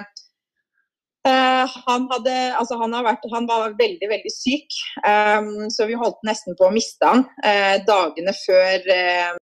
Uh, 1.25 1.65
han, 1.87 2.03
hadde, 2.11 2.33
altså 2.59 2.77
han, 2.77 2.93
vært, 3.07 3.23
han, 3.33 3.47
var 3.49 3.73
veldig, 3.79 4.09
veldig 4.11 4.33
syk, 4.33 4.77
um, 5.09 5.71
så 5.73 5.87
vi 5.89 5.97
holdt 5.97 6.21
nesten 6.29 6.53
på 6.59 6.69
å 6.69 6.75
miste 6.75 7.09
han 7.09 7.25
uh, 7.41 7.79
dagene 7.89 8.35
før 8.43 8.85
uh, 8.93 9.41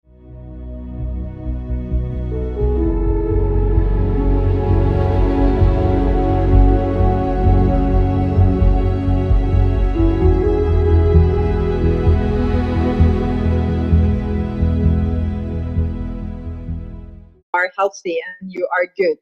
are 17.62 17.72
healthy 17.78 18.18
and 18.40 18.52
you 18.52 18.68
are 18.72 18.88
good. 18.98 19.18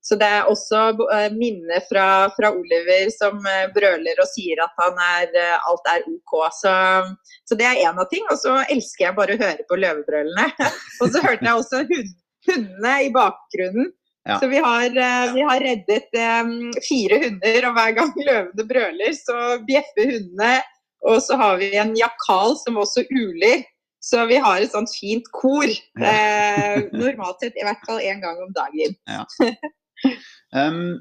Så 0.00 0.16
det 0.16 0.28
er 0.32 0.48
også 0.48 0.80
eh, 1.12 1.28
minner 1.36 1.82
fra, 1.88 2.30
fra, 2.32 2.50
Oliver 2.56 3.10
som 3.12 3.36
eh, 3.44 3.68
brøler 3.74 4.22
og 4.22 4.28
sier 4.32 4.62
at 4.64 4.82
er, 4.88 5.28
eh, 5.36 5.68
alt 5.68 5.90
er 5.92 6.06
OK. 6.08 6.36
Så, 6.56 6.72
så 7.48 7.58
det 7.60 7.68
er 7.68 7.82
én 7.84 8.00
av 8.00 8.08
ting. 8.12 8.24
Og 8.32 8.40
så 8.40 8.56
elsker 8.64 9.08
jeg 9.08 9.18
bare 9.18 9.36
å 9.36 9.42
høre 9.42 9.66
på 9.68 9.78
løvebrølene. 9.80 10.48
og 11.02 11.06
så 11.12 11.24
hørte 11.24 11.44
jeg 11.44 11.54
også 11.54 11.82
hund, 11.90 12.14
hundene 12.48 12.94
i 13.04 13.10
bakgrunnen. 13.14 13.92
Ja. 14.28 14.38
Så 14.40 14.50
vi 14.52 14.60
har, 14.60 14.88
vi 15.32 15.44
har 15.48 15.62
reddet 15.64 16.16
um, 16.44 16.68
fire 16.84 17.16
hunder, 17.22 17.64
og 17.66 17.76
hver 17.78 17.94
gang 17.96 18.10
løvene 18.18 18.66
brøler, 18.68 19.14
så 19.16 19.36
bjeffer 19.64 20.12
hundene. 20.12 20.58
Og 21.08 21.22
så 21.24 21.38
har 21.40 21.56
vi 21.60 21.70
en 21.80 21.94
jakal 21.96 22.52
som 22.60 22.76
også 22.80 23.06
uler. 23.08 23.64
Så 24.00 24.24
vi 24.28 24.36
har 24.40 24.60
et 24.60 24.72
sånt 24.72 24.92
fint 24.92 25.26
kor. 25.32 25.68
Eh, 25.68 26.76
normalt 26.92 27.42
sett 27.44 27.56
i 27.56 27.64
hvert 27.66 27.84
fall 27.88 28.00
én 28.00 28.20
gang 28.22 28.40
om 28.44 28.52
dagen. 28.56 28.96
Ja. 29.08 29.24
Um, 30.50 31.00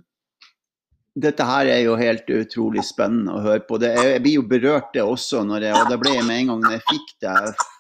dette 1.20 1.46
her 1.46 1.70
er 1.72 1.82
jo 1.84 1.98
helt 2.00 2.30
utrolig 2.32 2.84
spennende 2.86 3.36
å 3.36 3.44
høre 3.44 3.64
på. 3.68 3.80
Det, 3.82 3.92
jeg 3.98 4.24
blir 4.24 4.40
jo 4.40 4.48
berørt 4.48 4.92
det 4.94 5.04
også, 5.04 5.44
jeg, 5.60 5.76
og 5.76 5.92
det 5.92 6.00
ble 6.02 6.16
jeg 6.16 6.28
med 6.28 6.44
en 6.44 6.52
gang 6.54 6.76
jeg 6.76 6.86
fikk 6.92 7.14
det 7.26 7.38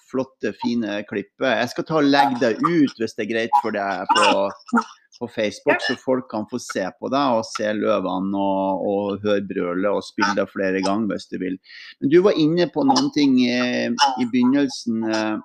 flotte, 0.09 0.53
fine 0.57 1.01
klippet. 1.09 1.51
Jeg 1.61 1.69
skal 1.73 1.85
ta 1.85 1.99
og 1.99 2.07
legge 2.09 2.39
det 2.41 2.55
ut 2.63 2.97
hvis 2.97 3.13
det 3.15 3.25
er 3.25 3.29
greit 3.29 3.59
for 3.61 3.75
deg 3.75 4.09
på, 4.09 4.47
på 5.19 5.29
Facebook, 5.35 5.83
så 5.85 5.95
folk 6.01 6.29
kan 6.31 6.47
få 6.49 6.59
se 6.63 6.87
på 6.97 7.11
det 7.13 7.21
og 7.35 7.45
se 7.47 7.69
løvene 7.77 8.41
og, 8.41 8.87
og 8.89 9.27
høre 9.27 9.45
brølet 9.51 9.91
og 9.91 10.05
spille 10.07 10.33
det 10.39 10.47
flere 10.51 10.81
ganger 10.85 11.13
hvis 11.13 11.29
du 11.29 11.37
vil. 11.43 11.59
Men 11.99 12.13
du 12.13 12.19
var 12.25 12.39
inne 12.41 12.69
på 12.73 12.85
noen 12.87 13.11
ting 13.15 13.37
i, 13.43 13.59
i 13.91 14.27
begynnelsen, 14.33 15.05
uh, 15.05 15.37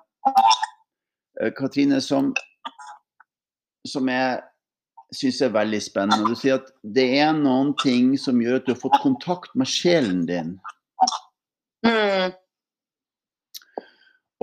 Katrine, 1.57 1.99
som, 2.01 2.31
som 3.85 4.09
er 4.09 4.39
syns 5.17 5.41
jeg 5.41 5.49
er 5.49 5.55
veldig 5.55 5.81
spennende. 5.83 6.31
Du 6.31 6.39
sier 6.39 6.59
at 6.59 6.71
det 6.95 7.05
er 7.19 7.33
noen 7.37 7.73
ting 7.81 8.13
som 8.21 8.41
gjør 8.41 8.59
at 8.59 8.67
du 8.67 8.73
har 8.73 8.81
fått 8.81 9.01
kontakt 9.03 9.55
med 9.57 9.69
sjelen 9.69 10.23
din. 10.29 10.55
Mm. 11.85 12.35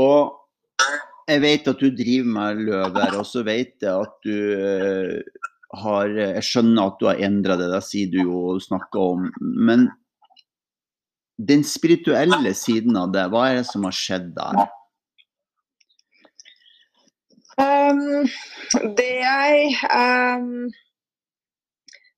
Og 0.02 0.38
jeg 1.30 1.42
vet 1.44 1.70
at 1.70 1.80
du 1.80 1.88
driver 1.94 2.34
med 2.34 2.62
løver, 2.66 3.16
og 3.20 3.26
så 3.28 3.44
vet 3.46 3.76
jeg 3.82 3.92
at 3.92 4.14
du 4.26 4.36
uh, 4.58 5.48
har 5.82 6.10
Jeg 6.12 6.44
skjønner 6.44 6.90
at 6.90 6.98
du 7.00 7.06
har 7.08 7.20
endra 7.24 7.56
det, 7.56 7.70
det 7.72 7.80
sier 7.86 8.10
du 8.12 8.18
jo 8.20 8.40
og 8.52 8.64
snakker 8.64 9.12
om. 9.14 9.28
Men 9.40 9.86
den 11.40 11.64
spirituelle 11.64 12.52
siden 12.54 12.98
av 13.00 13.14
det, 13.14 13.24
hva 13.32 13.46
er 13.48 13.62
det 13.62 13.68
som 13.70 13.86
har 13.88 13.96
skjedd 13.96 14.34
der? 14.36 14.66
Um, 17.60 18.24
det 18.96 19.12
jeg 19.20 19.74
um, 19.92 20.70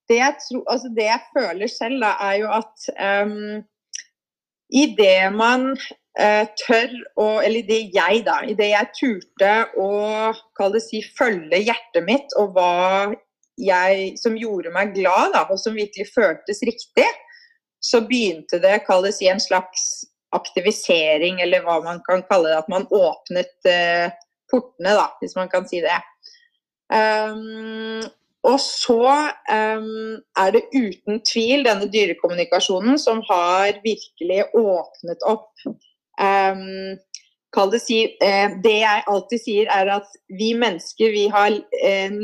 det, 0.09 0.19
jeg 0.21 0.37
tro, 0.45 0.61
altså 0.71 0.91
det 0.95 1.07
jeg 1.09 1.23
føler 1.35 1.71
selv, 1.71 2.05
da, 2.05 2.13
er 2.29 2.37
jo 2.43 2.51
at 2.55 2.89
um, 3.25 3.65
idet 4.71 5.33
man 5.35 5.73
uh, 5.75 6.45
tør 6.61 6.93
å 7.21 7.29
Eller 7.43 7.67
det 7.67 7.81
jeg, 7.95 8.23
da. 8.27 8.41
Idet 8.47 8.71
jeg 8.71 8.93
turte 9.01 9.53
å 9.81 9.91
kall 10.59 10.77
det 10.77 10.85
si, 10.87 11.03
følge 11.19 11.63
hjertet 11.65 12.07
mitt 12.07 12.37
og 12.41 12.55
hva 12.55 13.15
jeg 13.61 14.17
som 14.19 14.35
gjorde 14.39 14.73
meg 14.75 14.95
glad, 14.97 15.33
da, 15.35 15.45
og 15.49 15.61
som 15.63 15.77
virkelig 15.79 16.09
føltes 16.11 16.63
riktig, 16.67 17.07
så 17.85 18.01
begynte 18.07 18.59
det 18.63 18.83
kall 18.87 19.05
det 19.07 19.15
si, 19.17 19.29
en 19.31 19.43
slags 19.43 20.05
aktivisering, 20.35 21.39
eller 21.45 21.63
hva 21.63 21.79
man 21.85 22.01
kan 22.07 22.25
kalle 22.27 22.51
det. 22.51 22.63
At 22.65 22.71
man 22.73 22.87
åpnet 22.91 23.71
uh, 23.71 24.11
portene, 24.55 24.95
da, 24.97 25.09
hvis 25.21 25.35
man 25.39 25.51
kan 25.53 25.67
si 25.69 25.83
det. 25.85 25.97
Um, 26.95 28.05
og 28.45 28.59
så 28.61 29.07
um, 29.49 30.21
er 30.37 30.53
det 30.53 30.67
uten 30.75 31.23
tvil 31.25 31.65
denne 31.65 31.89
dyrekommunikasjonen 31.89 33.01
som 33.01 33.23
har 33.31 33.81
virkelig 33.87 34.45
åpnet 34.53 35.25
opp 35.27 35.65
um, 36.21 36.95
det 37.73 37.79
si 37.85 38.01
eh, 38.03 38.51
Det 38.65 38.79
jeg 38.81 39.03
alltid 39.07 39.39
sier, 39.39 39.69
er 39.71 39.93
at 39.95 40.17
vi 40.27 40.49
mennesker, 40.59 41.13
vi 41.15 41.29
har 41.31 41.55
eh, 41.87 42.17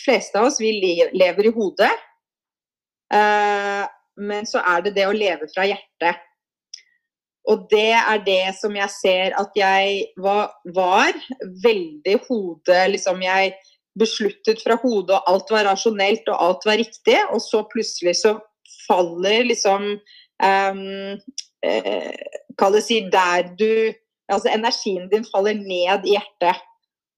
fleste 0.00 0.40
av 0.40 0.48
oss, 0.48 0.56
vi 0.64 0.72
lever 1.12 1.50
i 1.50 1.52
hodet. 1.52 1.90
Men 4.16 4.48
så 4.48 4.62
er 4.64 4.86
det 4.86 4.94
det 4.96 5.04
å 5.04 5.12
leve 5.12 5.44
fra 5.52 5.66
hjertet. 5.68 6.24
Og 7.48 7.64
det 7.70 7.94
er 7.96 8.20
det 8.26 8.42
som 8.58 8.74
jeg 8.76 8.92
ser 8.92 9.36
at 9.40 9.54
jeg 9.56 10.02
var, 10.20 10.50
var 10.76 11.16
veldig 11.64 12.18
hodet 12.26 12.82
Liksom 12.92 13.22
jeg 13.24 13.54
besluttet 13.98 14.60
fra 14.62 14.76
hodet, 14.78 15.16
og 15.16 15.30
alt 15.32 15.50
var 15.50 15.66
rasjonelt 15.66 16.28
og 16.30 16.42
alt 16.44 16.66
var 16.68 16.78
riktig. 16.78 17.16
Og 17.32 17.40
så 17.42 17.64
plutselig 17.72 18.18
så 18.20 18.36
faller 18.86 19.48
liksom 19.48 19.88
um, 19.96 20.82
eh, 21.66 22.12
Kall 22.58 22.76
det 22.78 22.84
si 22.86 23.00
der 23.12 23.50
du 23.58 23.94
Altså 24.28 24.50
energien 24.52 25.06
din 25.08 25.24
faller 25.24 25.56
ned 25.56 26.04
i 26.04 26.12
hjertet. 26.18 26.58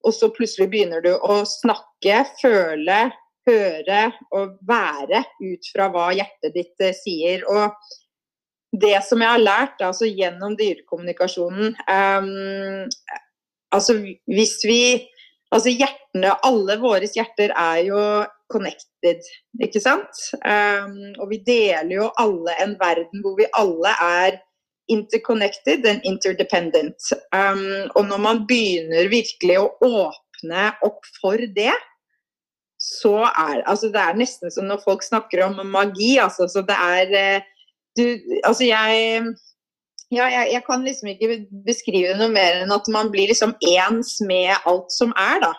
Og 0.07 0.15
så 0.15 0.29
plutselig 0.31 0.69
begynner 0.71 1.03
du 1.03 1.11
å 1.11 1.41
snakke, 1.49 2.23
føle, 2.39 3.01
høre 3.49 4.03
og 4.37 4.55
være 4.69 5.25
ut 5.43 5.71
fra 5.73 5.89
hva 5.93 6.11
hjertet 6.15 6.55
ditt 6.55 6.85
eh, 6.87 6.95
sier. 6.95 7.43
Og 7.51 7.75
det 8.73 8.99
som 9.03 9.23
jeg 9.23 9.35
har 9.35 9.43
lært 9.43 9.81
altså 9.83 10.07
gjennom 10.07 10.57
dyrekommunikasjonen 10.59 11.75
um, 11.91 12.91
Altså 13.75 13.97
hvis 14.31 14.61
vi 14.67 14.83
Altså 15.51 15.73
hjertene, 15.75 16.31
alle 16.47 16.77
våre 16.79 17.09
hjerter 17.11 17.51
er 17.59 17.81
jo 17.83 18.03
connected, 18.55 19.25
ikke 19.59 19.81
sant? 19.83 20.21
Um, 20.47 21.11
og 21.19 21.33
vi 21.33 21.41
deler 21.43 21.91
jo 21.91 22.07
alle 22.23 22.55
en 22.63 22.77
verden 22.79 23.25
hvor 23.25 23.35
vi 23.35 23.49
alle 23.59 23.91
er 24.05 24.39
interconnected 24.95 25.87
and 25.91 26.07
interdependent. 26.07 27.11
Um, 27.35 27.91
og 27.99 28.07
når 28.13 28.23
man 28.23 28.45
begynner 28.47 29.11
virkelig 29.11 29.59
å 29.59 29.73
åpne 29.87 30.69
opp 30.87 31.11
for 31.19 31.43
det, 31.59 31.75
så 32.81 33.17
er 33.29 33.61
altså 33.69 33.91
det 33.93 34.01
er 34.01 34.23
nesten 34.23 34.55
som 34.55 34.71
når 34.71 34.85
folk 34.87 35.03
snakker 35.05 35.45
om 35.49 35.59
magi. 35.69 36.15
Altså, 36.23 36.47
så 36.49 36.63
det 36.67 36.79
er 36.79 37.17
eh, 37.19 37.50
du, 37.99 38.05
Altså, 38.45 38.65
jeg 38.65 39.23
ja, 40.11 40.27
jeg, 40.27 40.49
jeg, 40.53 40.63
kan 40.67 40.83
liksom 40.83 41.13
ikke 41.13 41.35
beskrive 41.67 42.17
noe 42.19 42.33
mer 42.35 42.65
enn 42.65 42.73
at 42.75 42.89
man 42.91 43.13
blir 43.13 43.31
liksom 43.31 43.53
ens 43.63 44.17
med 44.27 44.51
alt 44.67 44.91
som 44.91 45.13
er, 45.15 45.39
da. 45.45 45.53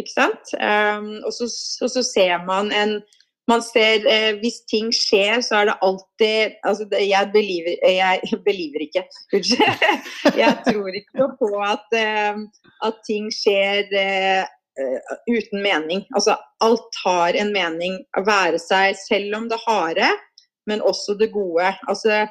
Ikke 0.00 0.10
sant? 0.10 0.54
Um, 0.56 1.20
og, 1.20 1.34
så, 1.36 1.50
og, 1.84 1.90
så, 1.92 2.02
ser 2.02 2.40
man 2.48 2.72
en 2.74 2.98
man 3.44 3.60
ser 3.60 4.06
eh, 4.08 4.38
Hvis 4.40 4.62
ting 4.70 4.88
skjer, 4.88 5.42
så 5.44 5.58
er 5.58 5.66
det 5.68 5.74
alltid 5.84 6.54
altså 6.64 6.86
det, 6.88 7.02
Jeg 7.10 7.28
believer, 7.34 7.74
jeg 7.84 8.20
believer 8.48 8.86
ikke. 8.86 9.04
jeg 10.40 10.54
tror 10.64 10.96
ikke 10.96 11.28
på 11.42 11.50
at, 11.60 11.84
eh, 11.98 12.40
at 12.88 13.02
ting 13.04 13.28
skjer 13.28 13.92
eh, 14.00 14.46
uten 15.28 15.60
mening. 15.60 16.06
Altså 16.16 16.38
alt 16.64 17.02
har 17.04 17.36
en 17.36 17.52
mening. 17.52 18.00
Å 18.16 18.24
være 18.24 18.62
seg 18.62 18.96
selv 19.02 19.36
om 19.42 19.50
det 19.52 19.60
harde, 19.66 20.08
men 20.70 20.84
også 20.84 21.16
det 21.20 21.32
gode. 21.34 21.70
Altså 21.88 22.24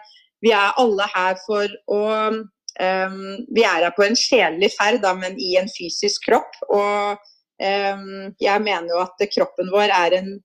vi 0.44 0.52
er 0.52 0.76
alle 0.80 1.08
her 1.14 1.38
for 1.46 1.72
å 1.92 2.02
um, 2.34 3.22
Vi 3.56 3.64
er 3.64 3.86
her 3.86 3.94
på 3.96 4.06
en 4.06 4.18
sjelelig 4.20 4.74
ferd, 4.76 5.02
da, 5.06 5.14
men 5.18 5.38
i 5.40 5.56
en 5.60 5.72
fysisk 5.72 6.28
kropp. 6.28 6.58
Og 6.68 7.16
um, 7.64 8.34
jeg 8.44 8.66
mener 8.66 8.92
jo 8.92 9.00
at 9.06 9.24
kroppen 9.36 9.72
vår 9.74 9.94
er 9.94 10.20
en 10.20 10.36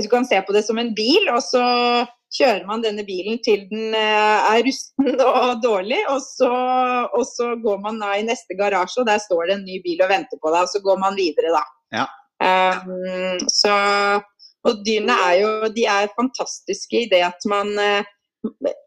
Du 0.00 0.08
kan 0.08 0.24
se 0.24 0.38
på 0.46 0.54
det 0.54 0.64
som 0.64 0.78
en 0.78 0.92
bil, 0.96 1.28
og 1.34 1.42
så 1.44 1.62
kjører 2.32 2.64
man 2.64 2.80
denne 2.80 3.02
bilen 3.04 3.40
til 3.44 3.66
den 3.68 3.92
uh, 3.92 4.54
er 4.54 4.62
rusten 4.64 5.20
og 5.26 5.60
dårlig, 5.64 6.00
og 6.08 6.22
så, 6.24 6.52
og 7.12 7.26
så, 7.28 7.52
går 7.60 7.82
man 7.84 8.00
da 8.00 8.14
i 8.16 8.24
neste 8.24 8.56
garasje, 8.56 9.02
og 9.02 9.10
der 9.10 9.20
står 9.20 9.50
det 9.50 9.58
en 9.58 9.66
ny 9.66 9.82
bil 9.84 10.00
og 10.00 10.12
venter 10.14 10.40
på 10.40 10.52
deg, 10.54 10.64
og 10.64 10.72
så 10.72 10.80
går 10.86 11.02
man 11.02 11.18
videre, 11.18 11.52
da. 11.52 11.64
Ja. 11.98 12.06
Um, 12.42 13.42
så 13.52 13.74
og 14.68 14.82
dyrene 14.86 15.14
er 15.28 15.36
jo 15.40 15.52
de 15.74 15.86
er 15.90 16.12
fantastiske 16.16 17.04
i 17.04 17.08
det 17.10 17.22
at 17.26 17.48
man 17.50 17.72
uh, 17.78 18.10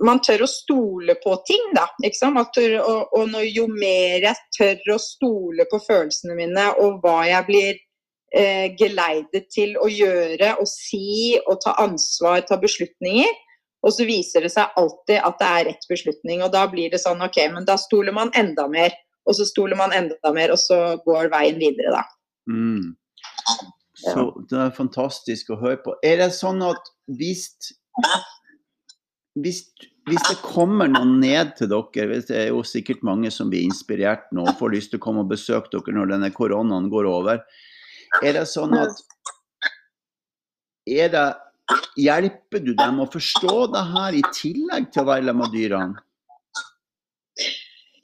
man 0.03 0.19
tør 0.23 0.43
å 0.43 0.49
stole 0.49 1.15
på 1.23 1.35
ting, 1.47 1.69
da. 1.75 1.85
Tør, 2.55 2.73
og, 2.81 3.13
og 3.15 3.29
når, 3.31 3.45
jo 3.55 3.67
mer 3.71 4.25
jeg 4.25 4.35
tør 4.57 4.95
å 4.95 4.99
stole 4.99 5.67
på 5.71 5.79
følelsene 5.85 6.35
mine 6.35 6.65
og 6.83 6.99
hva 7.03 7.21
jeg 7.29 7.47
blir 7.47 7.77
eh, 8.35 8.67
geleidet 8.75 9.47
til 9.53 9.77
å 9.79 9.87
gjøre 9.91 10.57
og 10.59 10.67
si 10.67 11.37
og 11.45 11.61
ta 11.63 11.75
ansvar, 11.85 12.43
ta 12.47 12.59
beslutninger, 12.59 13.31
og 13.85 13.93
så 13.93 14.07
viser 14.07 14.43
det 14.43 14.51
seg 14.51 14.75
alltid 14.81 15.21
at 15.21 15.39
det 15.39 15.47
er 15.47 15.65
rett 15.69 15.87
beslutning. 15.89 16.41
Og 16.41 16.51
da 16.51 16.65
blir 16.71 16.89
det 16.91 16.99
sånn 17.03 17.21
OK, 17.21 17.37
men 17.53 17.67
da 17.67 17.77
stoler 17.77 18.15
man 18.17 18.33
enda 18.35 18.65
mer. 18.71 18.95
Og 19.29 19.37
så 19.37 19.45
stoler 19.45 19.77
man 19.77 19.93
enda 19.93 20.31
mer, 20.33 20.51
og 20.53 20.59
så 20.61 20.97
går 21.05 21.29
veien 21.33 21.59
videre, 21.61 21.93
da. 21.93 22.01
Mm. 22.49 22.95
Så 23.95 24.27
det 24.49 24.59
er 24.59 24.75
fantastisk 24.75 25.53
å 25.53 25.59
høre 25.61 25.79
på. 25.83 25.95
Er 26.03 26.19
det 26.23 26.31
sånn 26.35 26.61
at 26.65 26.91
hvis 27.07 27.47
hvis, 29.35 29.61
hvis, 30.07 30.23
det 30.29 30.35
kommer 30.43 30.87
noen 30.87 31.17
ned 31.19 31.55
til 31.59 31.67
dere, 31.71 32.19
det 32.27 32.35
er 32.35 32.49
jo 32.53 32.61
sikkert 32.67 33.03
mange 33.07 33.31
som 33.31 33.49
blir 33.51 33.65
inspirert 33.67 34.29
nå 34.35 34.45
og 34.47 34.59
får 34.59 34.75
lyst 34.75 34.93
til 34.93 35.01
å 35.01 35.03
komme 35.03 35.25
og 35.25 35.31
besøke 35.31 35.71
dere 35.73 35.95
når 35.95 36.13
denne 36.13 36.31
koronaen 36.35 36.87
går 36.91 37.09
over, 37.09 37.41
er 38.23 38.37
det 38.37 38.45
sånn 38.47 38.75
at 38.79 39.01
er 40.85 41.11
det, 41.11 41.25
Hjelper 41.97 42.61
du 42.61 42.75
dem 42.77 42.99
å 43.01 43.07
forstå 43.09 43.53
det 43.73 43.81
her 43.89 44.17
i 44.19 44.21
tillegg 44.35 44.91
til 44.93 45.01
å 45.01 45.07
være 45.07 45.25
sammen 45.25 45.41
med 45.41 45.55
dyrene? 45.55 46.03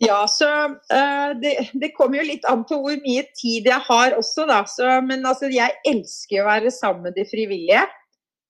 Ja, 0.01 0.27
så 0.27 0.47
uh, 0.65 1.39
det, 1.41 1.69
det, 1.73 1.91
kommer 1.93 2.17
jo 2.17 2.29
litt 2.31 2.45
an 2.49 2.63
på 2.65 2.79
hvor 2.81 2.97
mye 3.03 3.21
tid 3.37 3.67
jeg 3.69 3.85
har 3.85 4.15
også, 4.17 4.47
da. 4.49 4.63
Så, 4.65 4.87
men 5.05 5.25
altså, 5.29 5.49
jeg 5.53 5.77
elsker 5.85 6.41
å 6.41 6.47
være 6.47 6.71
sammen 6.73 7.05
med 7.05 7.19
de 7.19 7.25
frivillige. 7.29 7.83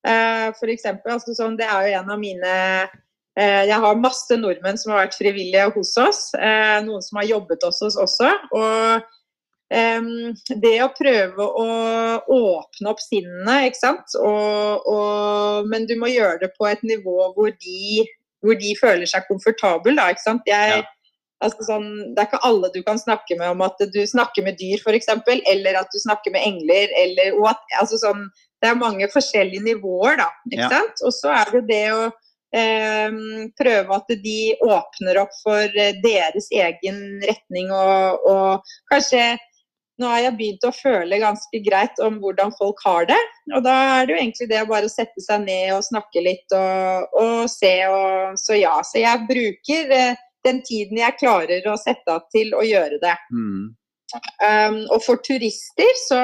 Uh, 0.08 0.48
for 0.56 0.72
eksempel, 0.72 1.18
altså, 1.18 1.36
sånn, 1.36 1.58
det 1.60 1.68
er 1.68 1.90
jo 1.90 1.98
en 2.00 2.14
av 2.16 2.22
mine 2.22 2.54
uh, 2.88 3.64
Jeg 3.68 3.80
har 3.84 4.00
masse 4.00 4.38
nordmenn 4.40 4.80
som 4.80 4.94
har 4.94 5.04
vært 5.04 5.18
frivillige 5.20 5.66
hos 5.76 5.92
oss. 6.00 6.22
Noen 6.88 7.04
som 7.04 7.20
har 7.20 7.28
jobbet 7.34 7.68
hos 7.68 7.84
oss 7.90 8.00
også. 8.00 8.32
Og 8.56 9.12
um, 9.76 10.32
det 10.64 10.74
å 10.86 10.90
prøve 10.96 11.50
å 11.66 11.68
åpne 12.32 12.96
opp 12.96 13.04
sinnene, 13.04 13.58
ikke 13.68 13.82
sant. 13.82 14.16
Og, 14.24 14.88
og, 14.88 15.68
men 15.68 15.84
du 15.92 15.98
må 16.00 16.14
gjøre 16.14 16.46
det 16.46 16.54
på 16.56 16.72
et 16.72 16.88
nivå 16.88 17.34
hvor 17.36 17.52
de, 17.52 18.08
hvor 18.40 18.56
de 18.56 18.74
føler 18.80 19.10
seg 19.10 19.28
komfortable, 19.28 20.00
da. 20.00 20.10
Ikke 20.16 20.28
sant. 20.30 20.48
Jeg, 20.48 20.80
ja. 20.80 20.98
Altså 21.42 21.66
sånn, 21.66 21.88
det 22.14 22.22
er 22.22 22.28
ikke 22.30 22.44
alle 22.46 22.70
du 22.74 22.82
kan 22.86 23.00
snakke 23.02 23.38
med 23.40 23.56
om 23.56 23.64
at 23.66 23.80
du 23.94 24.02
snakker 24.08 24.46
med 24.46 24.60
dyr, 24.60 24.82
f.eks., 24.82 25.10
eller 25.50 25.80
at 25.80 25.90
du 25.94 25.98
snakker 26.04 26.36
med 26.36 26.46
engler, 26.46 26.92
eller 27.02 27.38
what, 27.42 27.64
altså 27.80 27.98
sånn, 28.02 28.28
det 28.62 28.70
er 28.70 28.78
mange 28.78 29.08
forskjellige 29.10 29.66
nivåer, 29.66 30.20
da. 30.22 30.30
ikke 30.52 30.68
ja. 30.68 30.70
sant? 30.76 31.02
Og 31.02 31.16
så 31.18 31.34
er 31.34 31.56
det 31.56 31.64
det 31.72 31.86
å 31.96 32.04
eh, 32.54 33.22
prøve 33.58 33.98
at 33.98 34.12
de 34.26 34.40
åpner 34.62 35.22
opp 35.24 35.34
for 35.42 35.80
eh, 35.82 35.96
deres 36.04 36.52
egen 36.54 37.00
retning 37.26 37.72
og, 37.74 38.28
og, 38.30 38.76
kanskje 38.92 39.24
nå 40.02 40.10
har 40.10 40.24
jeg 40.24 40.38
begynt 40.38 40.64
å 40.66 40.74
føle 40.74 41.20
ganske 41.22 41.60
greit 41.62 42.00
om 42.02 42.16
hvordan 42.24 42.54
folk 42.58 42.80
har 42.82 43.06
det. 43.12 43.20
Og 43.54 43.62
da 43.62 43.74
er 44.00 44.08
det 44.08 44.16
jo 44.16 44.22
egentlig 44.24 44.48
det 44.50 44.64
å 44.64 44.70
bare 44.72 44.90
sette 44.90 45.22
seg 45.22 45.44
ned 45.44 45.76
og 45.76 45.86
snakke 45.86 46.24
litt 46.26 46.56
og, 46.58 47.20
og 47.22 47.44
se 47.52 47.74
og 47.86 48.40
Så 48.42 48.58
ja, 48.58 48.80
så 48.88 49.04
jeg 49.04 49.28
bruker 49.30 49.94
eh, 49.94 50.24
den 50.46 50.62
tiden 50.66 51.00
jeg 51.02 51.20
klarer 51.20 51.68
å 51.70 51.78
sette 51.80 52.14
av 52.14 52.26
til 52.34 52.54
å 52.58 52.64
gjøre 52.66 53.00
det. 53.02 53.16
Mm. 53.34 53.70
Um, 54.44 54.80
og 54.92 55.00
for 55.06 55.22
turister 55.24 55.92
så 56.08 56.22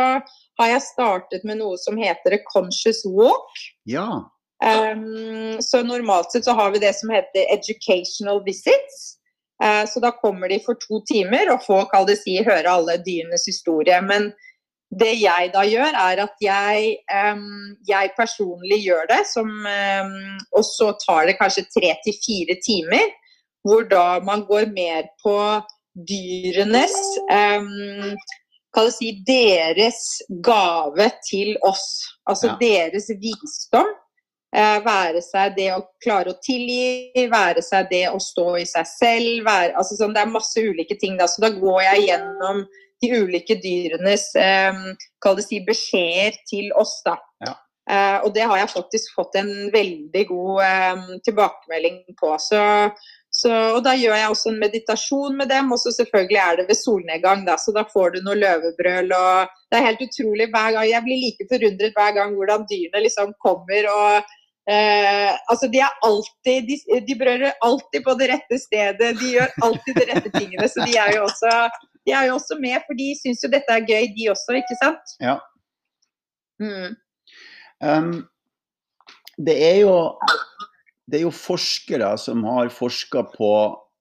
har 0.59 0.71
jeg 0.73 0.87
startet 0.89 1.45
med 1.47 1.61
noe 1.61 1.77
som 1.79 1.99
heter 1.99 2.35
A 2.35 2.41
Conscious 2.49 3.03
Walk. 3.05 3.61
Ja. 3.87 4.25
Um, 4.63 5.61
så 5.61 5.83
normalt 5.85 6.33
sett 6.33 6.47
så 6.47 6.55
har 6.57 6.73
vi 6.73 6.81
det 6.81 6.95
som 6.97 7.13
heter 7.13 7.45
Educational 7.53 8.41
Visits. 8.45 9.13
Uh, 9.63 9.85
så 9.89 10.01
da 10.03 10.11
kommer 10.11 10.49
de 10.49 10.59
for 10.65 10.77
to 10.81 11.01
timer 11.09 11.49
og 11.53 11.63
får, 11.65 11.87
kall 11.93 12.09
det 12.09 12.19
si, 12.21 12.37
høre 12.45 12.69
alle 12.69 12.97
dyrenes 13.05 13.47
historie. 13.49 14.01
Men 14.05 14.31
det 14.97 15.13
jeg 15.19 15.51
da 15.53 15.63
gjør, 15.67 15.95
er 15.99 16.21
at 16.23 16.43
jeg, 16.43 16.91
um, 17.11 17.77
jeg 17.87 18.13
personlig 18.17 18.79
gjør 18.85 19.09
det, 19.09 19.23
som, 19.29 19.49
um, 19.49 20.37
og 20.55 20.63
så 20.65 20.93
tar 21.03 21.27
det 21.27 21.37
kanskje 21.41 21.67
tre 21.73 21.93
til 22.05 22.19
fire 22.23 22.57
timer. 22.63 23.09
Hvor 23.67 23.87
da 23.91 24.19
man 24.23 24.45
går 24.47 24.69
mer 24.71 25.09
på 25.23 25.37
dyrenes 26.07 26.95
um, 27.27 28.15
kan 28.77 28.91
si, 28.93 29.11
deres 29.27 30.01
gave 30.45 31.09
til 31.29 31.55
oss. 31.65 31.87
Altså 32.29 32.53
ja. 32.53 32.57
deres 32.61 33.09
visdom. 33.21 33.89
Eh, 34.55 34.77
være 34.85 35.19
seg 35.21 35.57
det 35.57 35.67
å 35.75 35.81
klare 36.01 36.31
å 36.31 36.39
tilgi, 36.39 37.27
være 37.29 37.61
seg 37.65 37.89
det 37.91 38.05
å 38.09 38.19
stå 38.21 38.53
i 38.61 38.65
seg 38.69 38.87
selv. 38.89 39.31
Være, 39.45 39.73
altså 39.75 39.97
sånn, 39.99 40.15
det 40.15 40.23
er 40.23 40.31
masse 40.31 40.63
ulike 40.63 40.95
ting. 41.01 41.17
Da. 41.19 41.27
Så 41.27 41.43
da 41.43 41.51
går 41.53 41.81
jeg 41.83 42.05
gjennom 42.07 42.63
de 43.03 43.11
ulike 43.13 43.57
dyrenes 43.61 44.29
eh, 44.39 44.83
kall 45.23 45.37
det 45.37 45.47
si, 45.49 45.61
beskjeder 45.67 46.39
til 46.49 46.71
oss. 46.79 46.95
da. 47.05 47.17
Ja. 47.43 47.57
Eh, 47.87 48.17
og 48.23 48.33
det 48.35 48.47
har 48.47 48.59
jeg 48.59 48.73
faktisk 48.73 49.13
fått 49.15 49.37
en 49.39 49.51
veldig 49.73 50.23
god 50.31 50.63
eh, 50.63 51.05
tilbakemelding 51.27 52.01
på. 52.19 52.33
Så 52.41 52.61
så, 53.37 53.51
og 53.75 53.83
Da 53.85 53.93
gjør 53.93 54.15
jeg 54.17 54.31
også 54.33 54.49
en 54.49 54.61
meditasjon 54.61 55.35
med 55.37 55.51
dem, 55.51 55.69
og 55.73 55.77
så 55.81 55.91
selvfølgelig 55.93 56.39
er 56.41 56.57
det 56.57 56.65
ved 56.71 56.79
solnedgang. 56.79 57.43
Da, 57.45 57.57
så 57.61 57.73
da 57.75 57.83
får 57.91 58.15
du 58.15 58.23
noe 58.25 58.37
løvebrøl. 58.39 59.11
og 59.13 59.51
Det 59.69 59.77
er 59.77 59.85
helt 59.85 60.01
utrolig 60.07 60.47
hver 60.53 60.71
gang. 60.73 60.87
Jeg 60.89 61.05
blir 61.05 61.21
like 61.21 61.47
forundret 61.51 61.99
hver 61.99 62.15
gang 62.17 62.33
hvordan 62.37 62.65
dyrene 62.71 63.03
liksom 63.05 63.35
kommer. 63.45 63.89
og 63.93 64.33
eh, 64.73 65.35
altså 65.53 65.69
De 65.73 65.83
er 65.85 65.99
alltid, 66.09 66.71
de, 66.71 67.01
de 67.09 67.17
brøler 67.19 67.61
alltid 67.67 68.05
på 68.07 68.15
det 68.17 68.31
rette 68.33 68.59
stedet. 68.63 69.11
De 69.21 69.29
gjør 69.35 69.53
alltid 69.67 70.01
de 70.01 70.07
rette 70.13 70.33
tingene. 70.39 70.71
Så 70.73 70.87
de 70.89 70.97
er 71.03 71.13
jo 71.19 71.27
også, 71.29 71.53
de 72.09 72.17
er 72.17 72.31
jo 72.31 72.39
også 72.39 72.57
med, 72.63 72.79
for 72.89 72.97
de 72.97 73.11
syns 73.21 73.45
jo 73.45 73.53
dette 73.53 73.77
er 73.77 73.85
gøy, 73.85 74.09
de 74.17 74.31
også, 74.33 74.57
ikke 74.63 74.79
sant? 74.81 75.13
Ja. 75.21 75.37
Mm. 76.57 76.97
Um, 77.85 78.13
det 79.37 79.59
er 79.61 79.75
jo 79.83 79.93
det 81.07 81.19
er 81.19 81.25
jo 81.25 81.33
forskere 81.33 82.11
som 82.19 82.43
har 82.47 82.73
forska 82.73 83.29
på 83.35 83.51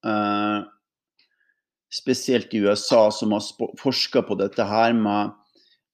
eh, 0.07 0.65
Spesielt 1.97 2.51
i 2.53 2.59
USA, 2.67 3.07
som 3.15 3.31
har 3.33 3.45
forska 3.79 4.21
på 4.27 4.35
dette 4.37 4.65
her 4.67 4.91
med 4.93 5.31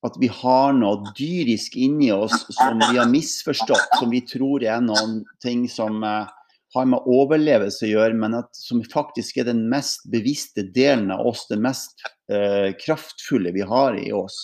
at 0.03 0.15
vi 0.19 0.31
har 0.33 0.73
noe 0.75 1.13
dyrisk 1.15 1.77
inni 1.79 2.09
oss 2.11 2.47
som 2.57 2.81
vi 2.81 2.97
har 2.97 3.11
misforstått, 3.11 3.99
som 4.01 4.11
vi 4.11 4.23
tror 4.27 4.65
er 4.65 4.81
noen 4.83 5.21
ting 5.45 5.67
som 5.71 6.01
eh, 6.03 6.33
har 6.75 6.89
med 6.89 7.07
overlevelse 7.13 7.87
å 7.87 7.93
gjøre, 7.93 8.17
men 8.19 8.39
at, 8.41 8.51
som 8.57 8.81
faktisk 8.91 9.39
er 9.39 9.51
den 9.51 9.67
mest 9.71 10.09
bevisste 10.11 10.65
delen 10.75 11.13
av 11.15 11.23
oss, 11.29 11.45
det 11.53 11.61
mest 11.61 12.03
eh, 12.33 12.73
kraftfulle 12.81 13.53
vi 13.55 13.63
har 13.69 14.01
i 14.01 14.09
oss. 14.17 14.41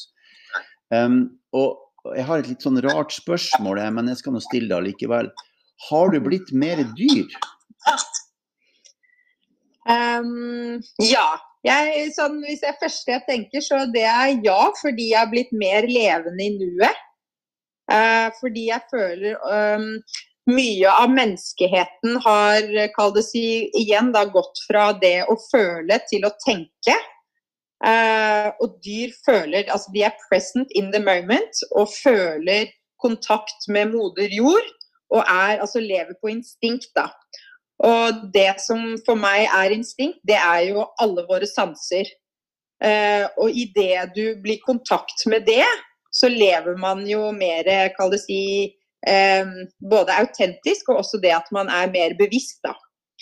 Um, 0.92 1.40
og 1.56 2.14
jeg 2.14 2.28
har 2.28 2.40
et 2.40 2.52
litt 2.52 2.64
sånn 2.64 2.80
rart 2.84 3.16
spørsmål, 3.16 3.80
men 3.96 4.12
jeg 4.12 4.20
skal 4.22 4.36
nå 4.36 4.44
stille 4.44 4.70
det 4.70 4.92
likevel. 4.92 5.32
Har 5.86 6.10
du 6.10 6.18
blitt 6.24 6.50
mer 6.52 6.82
dyr? 6.98 7.36
Um, 9.88 10.80
ja. 11.02 11.28
Jeg, 11.66 12.12
sånn, 12.14 12.38
hvis 12.46 12.62
det 12.62 12.76
første 12.78 13.12
jeg 13.16 13.24
tenker, 13.26 13.62
så 13.64 13.82
det 13.90 14.04
er 14.06 14.36
ja, 14.46 14.60
fordi 14.78 15.10
jeg 15.10 15.18
har 15.18 15.30
blitt 15.30 15.50
mer 15.58 15.88
levende 15.90 16.44
i 16.44 16.52
nuet. 16.54 17.04
Uh, 17.90 18.28
fordi 18.38 18.68
jeg 18.68 18.84
føler 18.92 19.38
um, 19.48 19.88
mye 20.48 20.92
av 20.92 21.12
menneskeheten 21.12 22.18
har 22.24 22.68
kall 22.94 23.14
det 23.16 23.24
si, 23.26 23.44
igjen 23.76 24.12
da, 24.14 24.26
gått 24.32 24.60
fra 24.68 24.90
det 25.00 25.22
å 25.28 25.36
føle 25.48 25.98
til 26.08 26.28
å 26.28 26.34
tenke. 26.44 26.96
Uh, 27.78 28.50
og 28.58 28.80
dyr 28.82 29.12
føler 29.22 29.68
Altså 29.70 29.92
de 29.94 30.00
er 30.02 30.16
present 30.24 30.72
in 30.74 30.88
the 30.90 30.98
moment 30.98 31.60
og 31.78 31.92
føler 31.92 32.72
kontakt 32.98 33.68
med 33.70 33.92
moder 33.92 34.34
jord. 34.34 34.66
Og 35.14 35.22
er, 35.22 35.58
altså 35.62 35.80
lever 35.80 36.16
på 36.20 36.32
instinkt, 36.34 36.90
da. 36.96 37.08
Og 37.84 38.24
det 38.34 38.58
som 38.60 38.96
for 39.06 39.18
meg 39.18 39.46
er 39.46 39.74
instinkt, 39.74 40.18
det 40.26 40.38
er 40.38 40.64
jo 40.72 40.88
alle 41.00 41.24
våre 41.28 41.46
sanser. 41.48 42.10
Eh, 42.84 43.24
og 43.38 43.54
idet 43.54 44.10
du 44.14 44.34
blir 44.42 44.58
i 44.58 44.64
kontakt 44.66 45.24
med 45.30 45.46
det, 45.46 45.66
så 46.14 46.30
lever 46.30 46.76
man 46.78 47.04
jo 47.06 47.30
mer, 47.34 47.68
kall 47.96 48.10
det 48.14 48.20
si, 48.24 48.42
eh, 49.06 49.54
både 49.90 50.18
autentisk 50.24 50.90
og 50.90 51.02
også 51.04 51.22
det 51.22 51.34
at 51.36 51.50
man 51.54 51.70
er 51.70 51.90
mer 51.94 52.16
bevisst, 52.18 52.60
da. 52.66 52.74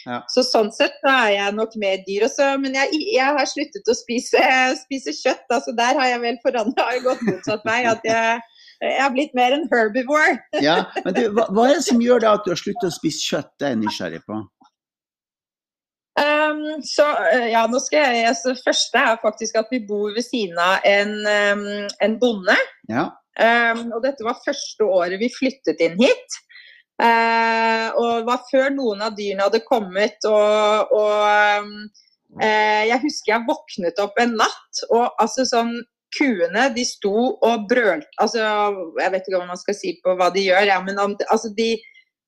Ja. 0.06 0.20
Så 0.30 0.44
sånn 0.46 0.68
sett 0.74 0.94
da 1.02 1.14
er 1.24 1.32
jeg 1.34 1.54
nok 1.56 1.72
mer 1.82 2.02
dyr. 2.06 2.26
Også, 2.28 2.52
men 2.62 2.76
jeg, 2.78 3.00
jeg, 3.10 3.26
har 3.38 3.48
sluttet 3.50 3.88
å 3.90 3.96
spise, 3.96 4.42
spise 4.84 5.14
kjøtt. 5.16 5.46
altså 5.50 5.74
Der 5.76 5.98
har 5.98 6.12
jeg 6.12 6.22
vel 6.22 6.38
forandra 6.44 6.86
gått 7.02 7.24
motsatt 7.26 7.66
meg. 7.66 7.88
at 7.90 8.06
jeg, 8.06 8.44
jeg 8.82 9.00
har 9.00 9.12
blitt 9.14 9.34
mer 9.36 9.54
en 9.56 9.68
herbivore. 9.70 10.36
ja, 10.66 10.82
men 11.04 11.16
du, 11.16 11.22
hva, 11.36 11.46
hva, 11.50 11.68
er 11.68 11.78
det 11.78 11.86
som 11.88 12.02
gjør 12.02 12.24
da 12.24 12.36
at 12.36 12.44
du 12.46 12.52
har 12.52 12.60
sluttet 12.60 12.90
å 12.90 12.94
spise 12.94 13.22
kjøtt? 13.24 13.52
Det 13.56 13.68
er 13.68 13.74
jeg 13.74 13.82
nysgjerrig 13.84 14.22
på. 14.26 14.42
Um, 16.16 16.80
så 16.80 17.04
eh, 17.28 17.50
ja, 17.52 17.66
nå 17.68 17.76
skal 17.84 18.06
jeg, 18.08 18.24
altså, 18.30 18.54
første 18.64 19.00
er 19.02 19.18
faktisk 19.20 19.58
at 19.60 19.68
vi 19.72 19.82
bor 19.84 20.14
ved 20.16 20.24
siden 20.24 20.56
av 20.60 20.84
en, 20.88 21.12
um, 21.28 21.66
en 22.04 22.18
bonde. 22.20 22.56
Ja. 22.88 23.10
Um, 23.36 23.90
og 23.92 24.00
dette 24.04 24.24
var 24.24 24.40
første 24.40 24.84
året 24.88 25.20
vi 25.20 25.28
flyttet 25.32 25.82
inn 25.84 25.98
hit. 26.00 26.38
Uh, 26.96 27.92
og 28.00 28.22
det 28.22 28.28
var 28.30 28.46
før 28.48 28.70
noen 28.72 29.04
av 29.04 29.16
dyrene 29.18 29.44
hadde 29.44 29.60
kommet. 29.68 30.16
Og, 30.24 30.96
og 30.96 31.68
uh, 32.40 32.82
jeg 32.88 33.02
husker 33.04 33.34
jeg 33.34 33.48
våknet 33.50 34.00
opp 34.00 34.16
en 34.22 34.38
natt, 34.40 34.84
og 34.88 35.10
altså 35.20 35.44
sånn 35.48 35.76
Kuene 36.14 36.68
de 36.74 36.84
sto 36.86 37.12
og 37.34 37.64
brølte 37.68 38.22
altså, 38.22 38.44
Jeg 39.00 39.12
vet 39.12 39.24
ikke 39.26 39.40
hva 39.40 39.48
man 39.48 39.58
skal 39.58 39.74
si 39.74 39.96
på 40.04 40.14
hva 40.16 40.28
de 40.34 40.44
gjør, 40.46 40.68
ja, 40.70 40.76
men 40.84 41.00
altså, 41.02 41.50
de, 41.56 41.72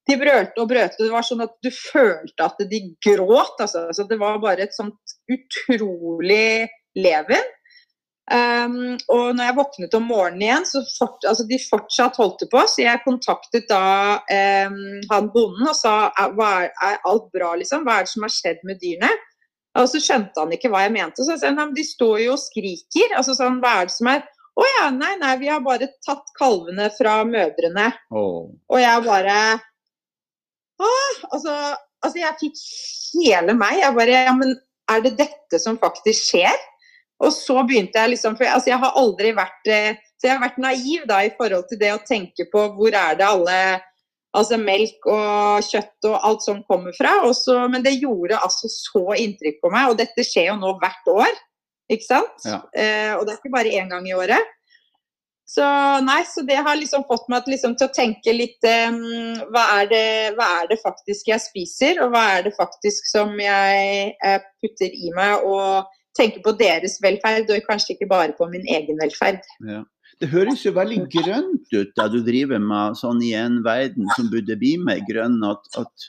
de 0.09 0.17
brølte 0.21 0.63
og 0.63 0.71
brølte. 0.73 1.05
Det 1.05 1.13
var 1.13 1.27
sånn 1.27 1.45
at 1.47 1.55
du 1.65 1.71
følte 1.75 2.49
at 2.49 2.65
de 2.71 2.83
gråt. 3.05 3.55
Altså. 3.61 3.87
altså 3.91 4.09
det 4.11 4.19
var 4.21 4.43
bare 4.43 4.67
et 4.67 4.77
sånt 4.77 5.17
utrolig 5.31 6.69
leven. 6.99 7.55
Um, 8.29 8.99
og 9.09 9.31
når 9.37 9.47
jeg 9.47 9.57
våknet 9.57 9.95
om 9.97 10.09
morgenen 10.11 10.43
igjen, 10.45 10.67
så 10.69 10.83
fort, 10.99 11.25
altså 11.25 11.47
de 11.49 11.57
fortsatt 11.63 12.19
holdt 12.21 12.43
det 12.43 12.51
på. 12.53 12.61
Så 12.69 12.83
jeg 12.85 13.05
kontaktet 13.07 13.69
da 13.71 14.19
um, 14.21 14.83
han 15.13 15.31
bonden 15.33 15.71
og 15.71 15.77
sa 15.79 16.11
er, 16.11 16.35
er, 16.69 16.99
alt 17.09 17.31
bra, 17.33 17.55
liksom? 17.61 17.87
Hva 17.87 17.99
er 17.99 18.09
det 18.09 18.13
som 18.13 18.27
har 18.27 18.35
skjedd 18.35 18.65
med 18.69 18.81
dyrene? 18.83 19.11
Og 19.79 19.89
så 19.91 20.01
skjønte 20.03 20.43
han 20.43 20.53
ikke 20.55 20.71
hva 20.73 20.85
jeg 20.87 20.95
mente. 20.97 21.23
Så 21.23 21.37
jeg 21.37 21.43
sa 21.43 21.67
de 21.75 21.85
står 21.87 22.25
jo 22.25 22.35
og 22.35 22.43
skriker. 22.43 23.15
Altså 23.19 23.37
sånn, 23.39 23.61
hva 23.63 23.81
er 23.81 23.91
det 23.91 23.97
som 23.97 24.13
er 24.15 24.27
Å 24.59 24.65
ja, 24.67 24.87
nei, 24.91 25.13
nei, 25.21 25.37
vi 25.39 25.51
har 25.53 25.61
bare 25.63 25.87
tatt 26.03 26.33
kalvene 26.39 26.89
fra 26.97 27.21
mødrene. 27.29 27.93
Oh. 28.11 28.49
Og 28.73 28.81
jeg 28.83 29.05
bare 29.07 29.37
Å! 30.83 30.89
altså, 31.31 31.55
altså 32.03 32.19
jeg 32.19 32.41
fikk 32.41 32.65
hele 33.21 33.55
meg. 33.59 33.79
Jeg 33.85 33.95
bare 33.99 34.25
Ja, 34.27 34.35
men 34.35 34.57
er 34.91 35.05
det 35.05 35.15
dette 35.21 35.63
som 35.63 35.79
faktisk 35.79 36.33
skjer? 36.33 36.59
Og 37.23 37.33
så 37.35 37.63
begynte 37.67 37.99
jeg 37.99 38.15
liksom 38.15 38.37
For 38.39 38.47
altså, 38.51 38.73
jeg 38.73 38.83
har 38.83 38.99
aldri 38.99 39.33
vært 39.37 39.71
eh, 39.75 39.99
Så 40.19 40.29
jeg 40.29 40.37
har 40.37 40.45
vært 40.45 40.61
naiv 40.63 41.07
da 41.11 41.23
i 41.27 41.33
forhold 41.39 41.67
til 41.71 41.81
det 41.81 41.93
å 41.95 42.03
tenke 42.07 42.47
på 42.53 42.65
hvor 42.77 42.95
er 42.95 43.19
det 43.19 43.27
alle 43.27 43.59
Altså 44.37 44.59
melk 44.61 45.07
og 45.09 45.65
kjøtt 45.65 46.07
og 46.11 46.19
alt 46.29 46.45
som 46.45 46.61
kommer 46.69 46.93
fra. 46.97 47.15
Også, 47.29 47.57
men 47.73 47.85
det 47.85 47.97
gjorde 47.97 48.41
altså 48.43 48.69
så 48.73 49.05
inntrykk 49.17 49.63
på 49.63 49.73
meg. 49.73 49.93
Og 49.93 49.99
dette 50.01 50.27
skjer 50.27 50.51
jo 50.51 50.59
nå 50.61 50.75
hvert 50.83 51.11
år, 51.15 51.41
ikke 51.93 52.09
sant? 52.11 52.45
Ja. 52.45 52.61
Eh, 52.77 53.13
og 53.17 53.25
det 53.25 53.35
er 53.35 53.41
ikke 53.41 53.57
bare 53.57 53.75
én 53.81 53.91
gang 53.93 54.09
i 54.09 54.17
året. 54.17 54.55
Så 55.49 55.65
nei, 56.05 56.21
så 56.29 56.43
det 56.45 56.59
har 56.61 56.77
liksom 56.77 57.07
fått 57.09 57.31
meg 57.33 57.47
liksom, 57.49 57.73
til 57.81 57.89
å 57.89 57.95
tenke 57.97 58.35
litt 58.37 58.67
um, 58.69 58.99
hva, 59.49 59.63
er 59.79 59.87
det, 59.89 60.09
hva, 60.37 60.49
er 60.59 60.67
det, 60.69 60.77
faktisk 60.83 61.31
jeg 61.31 61.41
spiser, 61.41 62.03
og 62.05 62.13
hva 62.13 62.25
er 62.35 62.45
det 62.45 62.53
faktisk 62.59 63.09
som 63.09 63.33
jeg 63.41 64.11
uh, 64.27 64.43
putter 64.61 64.93
i 64.93 65.09
meg, 65.17 65.47
og 65.49 65.89
tenke 66.19 66.43
på 66.45 66.53
deres 66.61 66.99
velferd, 67.01 67.49
og 67.49 67.65
kanskje 67.65 67.95
ikke 67.95 68.11
bare 68.11 68.37
på 68.37 68.51
min 68.53 68.67
egen 68.77 69.01
velferd. 69.01 69.41
Ja. 69.65 69.81
Det 70.19 70.29
høres 70.33 70.65
jo 70.67 70.75
veldig 70.75 71.05
grønt 71.13 71.75
ut 71.75 71.91
da 71.99 72.09
du 72.11 72.19
driver 72.27 72.59
med 72.63 72.99
sånn 72.99 73.21
i 73.23 73.35
en 73.39 73.61
verden 73.67 74.09
som 74.17 74.31
burde 74.33 74.57
bli 74.59 74.75
mer 74.83 75.05
grønn, 75.07 75.37
at, 75.47 75.69
at 75.79 76.09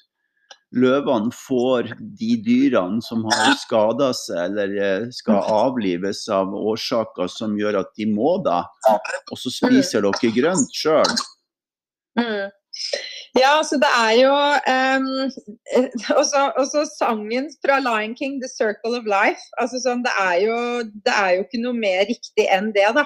løvene 0.76 1.34
får 1.34 1.92
de 2.00 2.36
dyrene 2.46 3.02
som 3.06 3.26
har 3.30 3.56
skada 3.62 4.12
seg 4.18 4.54
eller 4.54 4.76
eh, 4.78 5.08
skal 5.14 5.42
avlives 5.46 6.24
av 6.34 6.54
årsaker 6.54 7.30
som 7.32 7.58
gjør 7.58 7.82
at 7.84 7.94
de 7.98 8.10
må 8.10 8.38
da, 8.46 8.64
og 8.90 9.38
så 9.38 9.54
spiser 9.54 10.06
dere 10.06 10.34
grønt 10.36 10.74
sjøl. 10.76 11.18
Mm. 12.20 12.50
Ja, 13.38 13.60
altså 13.60 13.78
det 13.82 13.90
er 13.94 14.14
jo 14.18 14.34
um, 14.34 15.08
også, 16.18 16.86
sangen 16.96 17.50
fra 17.62 17.78
Lion 17.84 18.16
King, 18.18 18.40
'The 18.42 18.50
Circle 18.50 18.98
of 18.98 19.06
Life'. 19.06 19.46
altså 19.62 19.82
sånn, 19.84 20.02
det, 20.06 20.14
er 20.18 20.38
jo, 20.48 20.58
det 21.06 21.14
er 21.14 21.36
jo 21.38 21.46
ikke 21.46 21.62
noe 21.62 21.78
mer 21.78 22.08
riktig 22.10 22.48
enn 22.50 22.72
det, 22.74 22.88
da. 22.98 23.06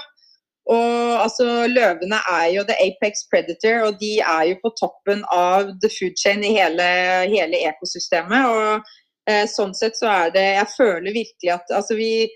Og 0.71 1.19
altså, 1.19 1.65
Løvene 1.67 2.21
er 2.31 2.45
jo 2.55 2.63
the 2.67 2.75
apex 2.79 3.25
predator, 3.31 3.87
og 3.87 3.99
de 3.99 4.13
er 4.21 4.45
jo 4.53 4.59
på 4.61 4.71
toppen 4.79 5.25
av 5.33 5.73
the 5.83 5.91
food 5.91 6.15
chain 6.19 6.43
i 6.43 6.53
hele, 6.55 6.85
hele 7.27 7.59
ekosystemet. 7.67 8.47
og 8.47 8.93
eh, 9.29 9.43
Sånn 9.51 9.75
sett 9.75 9.99
så 9.99 10.07
er 10.11 10.31
det 10.35 10.45
Jeg 10.45 10.71
føler 10.77 11.11
virkelig 11.11 11.51
at 11.57 11.75
altså, 11.75 11.99
vi, 11.99 12.29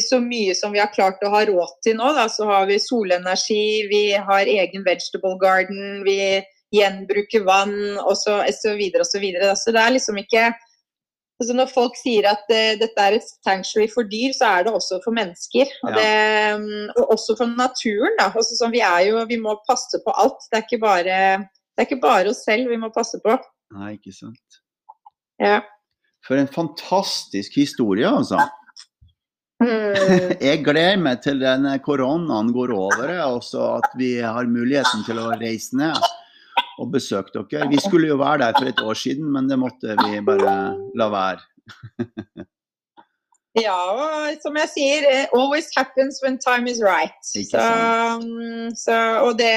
så 0.00 0.20
mye 0.22 0.54
som 0.56 0.72
vi 0.72 0.80
har 0.80 0.92
klart 0.94 1.20
å 1.24 1.32
ha 1.34 1.44
råd 1.44 1.76
til 1.84 1.98
nå, 2.00 2.14
da, 2.16 2.24
så 2.32 2.48
har 2.48 2.68
vi 2.70 2.80
solenergi, 2.80 3.84
vi 3.90 4.04
har 4.16 4.48
egen 4.48 4.86
vegetable 4.86 5.36
garden, 5.42 6.00
vi 6.08 6.40
gjenbruker 6.74 7.44
vann 7.44 7.98
osv. 8.00 8.46
Så, 8.56 8.72
videre, 8.78 9.04
og 9.04 9.10
så, 9.10 9.20
videre. 9.20 9.52
så 9.60 9.74
det 9.76 9.82
er 9.82 9.94
liksom 9.98 10.24
ikke 10.24 10.48
altså 11.40 11.56
Når 11.58 11.70
folk 11.72 11.96
sier 11.98 12.28
at 12.30 12.44
uh, 12.52 12.74
dette 12.80 13.06
er 13.06 13.16
et 13.18 13.32
sanctuary 13.46 13.88
for 13.92 14.06
dyr, 14.10 14.34
så 14.36 14.50
er 14.50 14.66
det 14.66 14.74
også 14.76 15.00
for 15.04 15.16
mennesker. 15.16 15.70
Og, 15.82 15.90
ja. 15.92 15.96
det, 15.98 16.62
um, 16.62 16.90
og 16.94 17.14
også 17.16 17.36
for 17.40 17.50
naturen. 17.58 18.16
da, 18.20 18.30
altså, 18.30 18.58
sånn, 18.58 18.74
Vi 18.74 18.82
er 18.86 19.08
jo, 19.10 19.20
vi 19.30 19.40
må 19.42 19.56
passe 19.68 20.00
på 20.04 20.14
alt. 20.14 20.46
Det 20.50 20.60
er, 20.60 20.66
ikke 20.68 20.82
bare, 20.84 21.20
det 21.42 21.82
er 21.82 21.88
ikke 21.88 22.02
bare 22.04 22.30
oss 22.32 22.44
selv 22.46 22.70
vi 22.70 22.80
må 22.80 22.92
passe 22.94 23.20
på. 23.24 23.38
Nei, 23.74 23.96
ikke 23.98 24.14
sant. 24.14 24.60
Ja. 25.42 25.58
For 26.24 26.38
en 26.40 26.48
fantastisk 26.48 27.58
historie, 27.58 28.08
altså. 28.08 28.38
Mm. 29.62 30.34
Jeg 30.48 30.62
gleder 30.66 31.00
meg 31.00 31.22
til 31.24 31.40
denne 31.42 31.76
koronaen 31.84 32.50
går 32.54 32.72
over, 32.74 33.10
og 33.26 33.42
at 33.64 33.96
vi 33.98 34.16
har 34.22 34.50
muligheten 34.50 35.04
til 35.06 35.20
å 35.22 35.32
reise 35.40 35.76
ned 35.78 35.98
og 36.78 36.90
besøke 36.92 37.32
dere. 37.34 37.68
Vi 37.70 37.80
skulle 37.82 38.10
jo 38.10 38.18
være 38.20 38.38
der 38.44 38.58
for 38.58 38.70
et 38.70 38.82
år 38.82 38.98
siden, 38.98 39.30
men 39.32 39.50
det 39.50 39.58
måtte 39.60 39.96
vi 40.04 40.20
bare 40.26 40.56
la 40.98 41.08
være. 41.12 41.40
ja, 43.66 43.78
og 43.94 44.34
som 44.42 44.58
jeg 44.62 44.72
sier, 44.74 45.08
always 45.36 45.70
happens 45.76 46.20
when 46.24 46.38
time 46.42 46.70
is 46.70 46.82
right. 46.82 47.16
Så, 47.22 47.64
så, 48.84 49.00
og 49.22 49.38
det, 49.38 49.54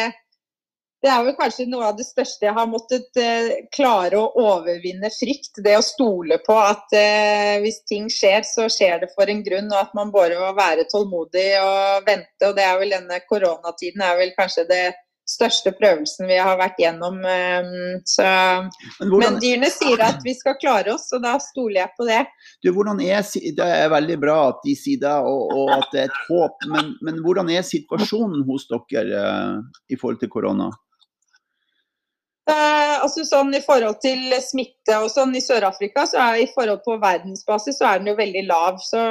det 1.04 1.10
er 1.14 1.26
vel 1.26 1.36
kanskje 1.40 1.68
noe 1.70 1.90
av 1.90 1.98
det 1.98 2.06
største 2.08 2.48
jeg 2.48 2.56
har 2.58 2.70
måttet 2.70 3.20
uh, 3.22 3.50
klare 3.76 4.22
å 4.22 4.30
overvinne 4.42 5.12
frykt. 5.14 5.62
Det 5.66 5.76
å 5.78 5.86
stole 5.86 6.40
på 6.46 6.56
at 6.58 6.94
eh, 6.98 7.58
hvis 7.64 7.82
ting 7.90 8.08
skjer, 8.14 8.46
så 8.48 8.70
skjer 8.72 9.04
det 9.04 9.12
for 9.16 9.30
en 9.30 9.44
grunn, 9.46 9.74
og 9.74 9.82
at 9.82 9.98
man 9.98 10.14
bare 10.14 10.40
må 10.42 10.54
være 10.58 10.88
tålmodig 10.94 11.50
og 11.64 12.08
vente. 12.08 12.50
Og 12.50 12.56
det 12.58 12.66
er 12.66 12.80
vel 12.82 12.96
denne 12.98 13.22
koronatiden 13.30 14.06
er 14.06 14.18
vel 14.22 14.34
kanskje 14.38 14.70
det 14.70 14.86
største 15.28 15.74
prøvelsen 15.76 16.30
vi 16.30 16.38
har 16.40 16.58
vært 16.60 16.80
gjennom. 16.82 17.20
Um, 17.20 18.00
så, 18.08 18.28
men, 19.00 19.12
hvordan, 19.12 19.38
men, 19.38 19.42
dyrene 19.44 19.70
sier 19.74 20.04
at 20.06 20.24
vi 20.26 20.34
skal 20.38 20.58
klare 20.62 20.94
oss, 20.96 21.10
og 21.16 21.24
da 21.26 21.36
stoler 21.44 21.82
jeg 21.84 21.94
på 22.00 22.08
det. 22.08 22.24
Du, 22.64 22.72
er, 22.72 23.28
det 23.60 23.68
er 23.68 23.92
veldig 23.94 24.18
bra 24.24 24.38
at 24.54 24.64
de 24.66 24.76
sier 24.80 25.04
det, 25.04 25.16
og, 25.28 25.54
og 25.54 25.74
at 25.78 25.94
det 25.94 26.06
er 26.06 26.12
et 26.12 26.20
håp. 26.30 26.68
Men, 26.72 26.94
men, 27.06 27.22
hvordan 27.26 27.52
er 27.54 27.68
situasjonen 27.68 28.46
hos 28.48 28.70
dere 28.72 29.24
uh, 29.24 29.82
i 29.92 30.00
forhold 30.00 30.22
til 30.24 30.32
korona? 30.32 30.72
Eh, 32.48 32.94
altså 33.04 33.26
sånn 33.28 33.50
I 33.58 33.60
forhold 33.60 33.98
til 34.00 34.32
smitte 34.40 34.96
og 35.04 35.10
sånn 35.12 35.34
i 35.36 35.42
Sør-Afrika, 35.44 36.06
så 36.08 36.22
er 36.30 36.38
i 36.46 36.50
forhold 36.54 36.80
på 36.86 36.96
verdensbasis 37.02 37.76
så 37.82 37.90
er 37.90 38.00
den 38.00 38.14
jo 38.14 38.16
veldig 38.20 38.44
lav. 38.48 38.78
Så, 38.84 39.02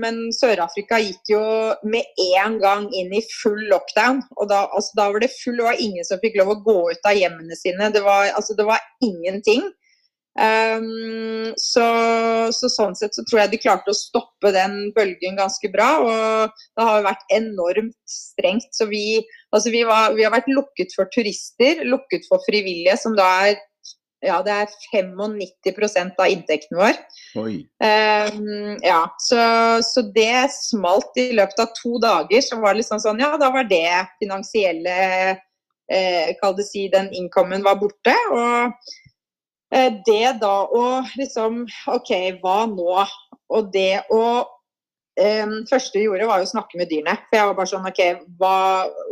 men 0.00 0.22
Sør-Afrika 0.32 1.00
gikk 1.02 1.34
jo 1.34 1.42
med 1.84 2.08
en 2.38 2.56
gang 2.62 2.86
inn 2.96 3.12
i 3.12 3.20
full 3.42 3.60
lockdown. 3.68 4.22
og 4.38 4.48
Da, 4.48 4.62
altså, 4.72 4.96
da 4.96 5.10
var 5.12 5.20
det 5.24 5.34
full, 5.34 5.58
det 5.60 5.68
var 5.68 5.84
ingen 5.84 6.08
som 6.08 6.22
fikk 6.22 6.40
lov 6.40 6.54
å 6.54 6.60
gå 6.64 6.78
ut 6.94 7.10
av 7.10 7.20
hjemmene 7.20 7.60
sine. 7.60 7.90
Det 7.92 8.04
var, 8.06 8.30
altså, 8.32 8.56
det 8.56 8.68
var 8.70 8.80
ingenting. 9.04 9.68
Um, 10.38 11.54
så, 11.58 11.84
så, 12.54 12.70
sånn 12.70 12.94
sett 12.94 13.16
så 13.16 13.24
tror 13.26 13.42
jeg 13.42 13.52
de 13.54 13.60
klarte 13.62 13.90
å 13.90 13.96
stoppe 13.96 14.52
den 14.54 14.92
bølgen 14.94 15.38
ganske 15.38 15.70
bra. 15.72 15.88
Og 16.04 16.60
det 16.78 16.86
har 16.90 17.06
vært 17.06 17.34
enormt 17.34 17.96
strengt. 18.08 18.70
Så 18.76 18.86
vi, 18.90 19.22
altså 19.54 19.72
vi, 19.74 19.82
var, 19.88 20.14
vi 20.18 20.26
har 20.26 20.34
vært 20.34 20.50
lukket 20.52 20.94
for 20.94 21.10
turister, 21.14 21.82
lukket 21.88 22.28
for 22.30 22.44
frivillige, 22.46 22.98
som 23.02 23.18
da 23.18 23.26
er 23.48 23.58
ja, 24.24 24.40
det 24.42 24.50
er 24.50 24.70
95 24.90 26.16
av 26.18 26.24
inntekten 26.26 26.78
vår. 26.78 26.96
Um, 27.38 28.78
ja, 28.82 29.04
så, 29.22 29.42
så, 29.86 30.02
det 30.14 30.48
smalt 30.56 31.20
i 31.22 31.28
løpet 31.38 31.62
av 31.62 31.70
to 31.78 32.00
dager. 32.02 32.42
Så 32.42 32.58
var 32.58 32.74
det 32.74 32.82
liksom 32.82 33.02
sånn, 33.02 33.22
ja, 33.22 33.36
da 33.38 33.52
var 33.54 33.68
det 33.70 33.86
finansielle 34.18 34.96
eh, 35.30 36.34
Kall 36.40 36.56
det 36.58 36.66
si 36.66 36.88
den 36.90 37.12
incomen 37.14 37.62
var 37.66 37.78
borte. 37.78 38.16
Og 38.34 38.74
det 39.70 40.38
da 40.40 40.54
å 40.64 40.84
liksom 41.18 41.64
OK, 41.92 42.12
hva 42.42 42.60
nå? 42.70 43.04
Og 43.48 43.68
det 43.72 44.02
å 44.12 44.24
um, 45.18 45.54
første 45.68 45.98
vi 45.98 46.06
gjorde, 46.06 46.28
var 46.28 46.44
å 46.44 46.48
snakke 46.48 46.80
med 46.80 46.90
dyrene. 46.92 47.16
For 47.28 47.38
jeg 47.38 47.50
var 47.50 47.58
bare 47.58 47.72
sånn 47.72 47.88
OK, 47.88 48.02
hva, 48.40 48.58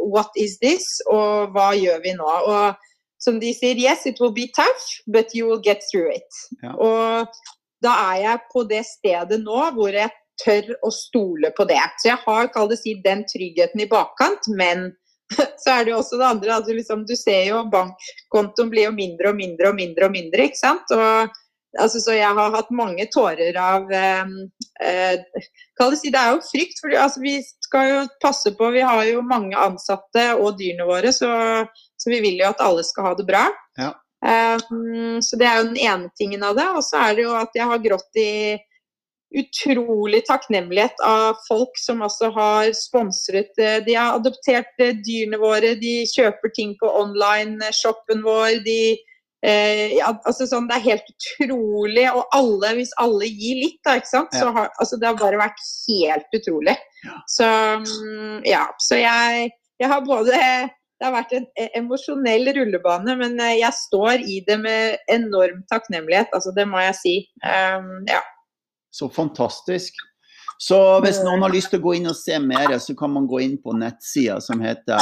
what 0.04 0.36
is 0.40 0.59
this? 0.62 0.88
Og 1.12 1.52
hva 1.57 1.70
gjør 1.76 2.02
vi 2.04 2.14
nå? 2.16 2.28
Og 2.50 2.86
som 3.22 3.40
de 3.40 3.52
sier, 3.57 3.78
yes, 3.80 4.07
it 4.07 4.20
will 4.20 4.34
be 4.34 4.48
tough, 4.57 4.86
but 5.07 5.34
you 5.34 5.48
will 5.48 5.62
get 5.62 5.82
through 5.90 6.12
it. 6.12 6.40
Ja. 6.62 6.74
Og 6.76 7.40
da 7.84 7.96
er 8.12 8.22
jeg 8.22 8.46
på 8.52 8.64
det 8.68 8.84
stedet 8.88 9.40
nå 9.42 9.59
hvor 9.76 9.92
jeg 9.94 10.12
tør 10.42 10.74
å 10.84 10.92
stole 10.92 11.50
på 11.57 11.64
det. 11.68 11.80
Så 12.00 12.11
jeg 12.11 12.20
har, 12.26 12.52
kall 12.52 12.68
det 12.70 12.80
si, 12.82 12.96
den 13.04 13.24
tryggheten 13.28 13.82
i 13.82 13.88
bakkant, 13.88 14.48
men 14.59 14.90
så 15.62 15.72
er 15.72 15.85
det 15.85 15.93
jo 15.93 15.99
også 16.01 16.20
det 16.20 16.29
andre. 16.29 16.55
Altså 16.59 16.77
liksom, 16.77 17.03
du 17.09 17.16
ser 17.18 17.49
jo 17.51 17.64
bankkontoen 17.72 18.70
blir 18.72 18.89
jo 18.89 18.95
mindre 18.97 19.33
og 19.33 19.41
mindre 19.41 19.72
og 19.72 19.81
mindre 19.81 20.09
og 20.09 20.14
mindre. 20.14 20.47
ikke 20.47 20.61
sant? 20.61 20.95
Og, 20.95 21.37
altså, 21.81 22.03
så 22.03 22.16
jeg 22.16 22.39
har 22.39 22.55
hatt 22.55 22.72
mange 22.74 23.09
tårer 23.14 23.59
av 23.61 23.91
eh, 23.93 24.33
eh, 24.87 25.18
det, 25.27 25.91
si, 26.01 26.12
det 26.14 26.22
er 26.22 26.35
jo 26.35 26.47
frykt, 26.47 26.81
for 26.83 26.95
altså, 26.95 27.22
vi 27.24 27.37
skal 27.66 27.93
jo 27.93 28.01
passe 28.22 28.55
på. 28.57 28.72
Vi 28.77 28.87
har 28.87 29.05
jo 29.11 29.27
mange 29.27 29.59
ansatte 29.59 30.31
og 30.39 30.57
dyrene 30.61 30.89
våre, 30.89 31.12
så, 31.14 31.31
så 31.97 32.12
vi 32.12 32.22
vil 32.24 32.43
jo 32.43 32.51
at 32.51 32.64
alle 32.64 32.87
skal 32.87 33.11
ha 33.11 33.14
det 33.18 33.29
bra. 33.29 33.47
Ja. 33.81 33.95
Um, 34.27 35.20
så 35.22 35.37
det 35.39 35.47
er 35.47 35.61
jo 35.61 35.68
den 35.68 35.83
ene 35.83 36.09
tingen 36.18 36.45
av 36.47 36.57
det. 36.59 36.66
Og 36.74 36.83
så 36.87 37.03
er 37.03 37.18
det 37.18 37.27
jo 37.27 37.35
at 37.39 37.55
jeg 37.55 37.68
har 37.68 37.83
grått 37.85 38.22
i 38.22 38.31
utrolig 39.37 40.22
takknemlighet 40.26 41.01
av 41.05 41.37
folk 41.49 41.76
som 41.80 42.03
også 42.07 42.30
har 42.37 42.70
sponsret 42.76 43.59
eh, 43.61 43.78
De 43.87 43.97
har 43.97 44.16
adoptert 44.16 44.72
eh, 44.82 44.97
dyrene 45.05 45.41
våre, 45.41 45.74
de 45.80 45.99
kjøper 46.09 46.53
ting 46.57 46.74
på 46.80 46.91
online-shoppen 47.03 48.24
vår. 48.24 48.62
de 48.66 48.78
eh, 49.45 49.97
ja, 49.99 50.14
altså 50.24 50.49
sånn, 50.49 50.68
Det 50.70 50.78
er 50.78 50.87
helt 50.87 51.12
utrolig. 51.12 52.07
Og 52.12 52.24
alle, 52.37 52.72
hvis 52.78 52.95
alle 53.03 53.28
gir 53.28 53.61
litt, 53.64 53.80
da, 53.84 53.99
ikke 54.01 54.14
sant? 54.14 54.37
så 54.37 54.51
har 54.55 54.72
altså, 54.72 55.01
det 55.01 55.11
har 55.11 55.20
bare 55.20 55.43
vært 55.43 55.61
helt 55.91 56.41
utrolig. 56.41 56.78
Så 57.30 57.47
mm, 57.84 58.41
ja, 58.49 58.64
så 58.82 59.03
jeg, 59.03 59.53
jeg 59.82 59.93
har 59.93 60.03
både 60.07 60.41
det 60.97 61.05
har 61.05 61.12
vært 61.12 61.34
en 61.37 61.45
e, 61.61 61.66
emosjonell 61.76 62.49
rullebane, 62.57 63.18
men 63.20 63.34
jeg 63.37 63.68
står 63.76 64.22
i 64.24 64.39
det 64.47 64.57
med 64.62 64.97
enorm 65.12 65.61
takknemlighet. 65.68 66.32
altså 66.32 66.55
Det 66.57 66.64
må 66.64 66.80
jeg 66.80 66.97
si. 67.03 67.14
Um, 67.45 68.01
ja. 68.09 68.22
Så 68.97 69.11
fantastisk. 69.12 69.92
Så 70.59 71.01
hvis 71.05 71.20
noen 71.24 71.42
har 71.44 71.53
lyst 71.53 71.68
til 71.72 71.80
å 71.82 71.84
gå 71.84 71.94
inn 71.99 72.07
og 72.09 72.16
se 72.16 72.38
mer, 72.40 72.78
så 72.80 72.94
kan 72.97 73.12
man 73.12 73.26
gå 73.28 73.40
inn 73.44 73.59
på 73.61 73.72
nettsida 73.76 74.40
som 74.40 74.61
heter 74.64 74.97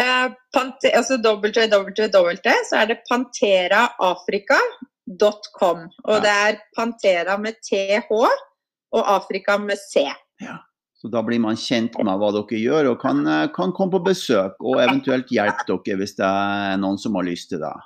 eh, 0.00 0.32
Pante, 0.56 0.88
altså 0.96 1.18
www, 1.20 1.92
så 2.64 2.80
er 2.80 2.86
det 2.88 3.04
panteraafrika.com. 3.10 5.78
Og 6.06 6.14
ja. 6.16 6.20
det 6.24 6.32
er 6.46 6.52
Pantera 6.76 7.34
med 7.40 7.54
TH 7.60 8.08
og 8.08 9.02
Afrika 9.02 9.58
med 9.60 9.78
C. 9.80 10.12
Ja. 10.40 10.56
Så 10.94 11.08
da 11.12 11.22
blir 11.26 11.40
man 11.42 11.56
kjent 11.60 11.98
med 12.00 12.16
hva 12.16 12.30
dere 12.32 12.56
gjør, 12.56 12.86
og 12.94 13.00
kan, 13.02 13.26
eh, 13.28 13.52
kan 13.52 13.72
komme 13.76 13.92
på 13.98 14.04
besøk 14.06 14.54
og 14.64 14.80
eventuelt 14.80 15.28
hjelpe 15.28 15.64
dere 15.68 15.96
hvis 16.00 16.16
det 16.16 16.24
er 16.24 16.80
noen 16.80 16.96
som 17.02 17.14
har 17.20 17.28
lyst 17.28 17.52
til 17.52 17.60
det. 17.60 17.76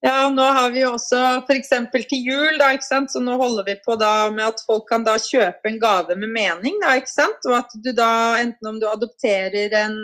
Ja, 0.00 0.30
nå 0.32 0.42
har 0.42 0.70
vi 0.72 0.80
jo 0.80 0.94
også 0.94 1.18
f.eks. 1.44 1.72
til 2.08 2.24
jul, 2.24 2.54
da, 2.60 2.70
ikke 2.72 2.86
sant? 2.86 3.12
så 3.12 3.20
nå 3.20 3.34
holder 3.36 3.66
vi 3.66 3.74
på 3.84 3.98
da 4.00 4.30
med 4.32 4.46
at 4.46 4.62
folk 4.64 4.86
kan 4.88 5.04
da 5.04 5.18
kjøpe 5.20 5.68
en 5.68 5.80
gave 5.82 6.16
med 6.16 6.32
mening. 6.32 6.78
da, 6.80 6.94
ikke 6.96 7.12
sant? 7.12 7.48
Og 7.50 7.58
at 7.58 7.74
du 7.84 7.90
da, 7.92 8.12
enten 8.40 8.70
om 8.70 8.78
du 8.80 8.86
adopterer 8.88 9.76
en, 9.82 9.98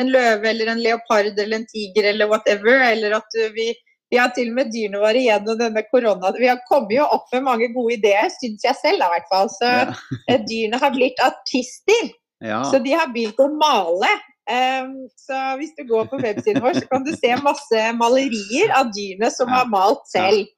en 0.00 0.12
løve 0.12 0.50
eller 0.50 0.74
en 0.74 0.82
leopard 0.84 1.32
eller 1.32 1.56
en 1.56 1.70
tiger 1.72 2.10
eller 2.12 2.28
whatever, 2.28 2.84
eller 2.90 3.16
at 3.16 3.32
du, 3.32 3.46
vi, 3.56 3.70
vi 4.12 4.20
har 4.20 4.32
til 4.36 4.52
og 4.52 4.58
med 4.58 4.72
dyrene 4.74 5.00
våre 5.00 5.24
gjennom 5.24 5.58
denne 5.60 5.86
korona. 5.88 6.32
Vi 6.36 6.48
har 6.50 6.60
kommet 6.68 6.96
jo 6.98 7.08
opp 7.16 7.32
med 7.32 7.46
mange 7.46 7.70
gode 7.72 7.96
ideer, 7.96 8.28
syns 8.36 8.66
jeg 8.66 8.76
selv 8.80 9.06
i 9.06 9.12
hvert 9.14 9.28
fall. 9.32 9.52
Så 9.56 9.70
ja. 9.70 9.92
Eh, 10.26 10.40
dyrene 10.44 10.80
har 10.82 10.92
blitt 10.96 11.22
artister. 11.24 12.10
Ja. 12.44 12.60
Så 12.68 12.80
de 12.82 12.92
har 12.96 13.12
begynt 13.14 13.40
å 13.40 13.48
male. 13.54 14.10
Um, 14.50 14.94
så 15.14 15.38
hvis 15.60 15.74
du 15.78 15.84
går 15.86 16.08
på 16.10 16.18
websiden 16.18 16.62
vår, 16.64 16.80
så 16.80 16.86
kan 16.90 17.04
du 17.06 17.12
se 17.14 17.30
masse 17.44 17.82
malerier 17.94 18.72
av 18.74 18.90
dyrene 18.96 19.30
som 19.30 19.50
har 19.52 19.68
malt 19.70 20.02
selv. 20.10 20.48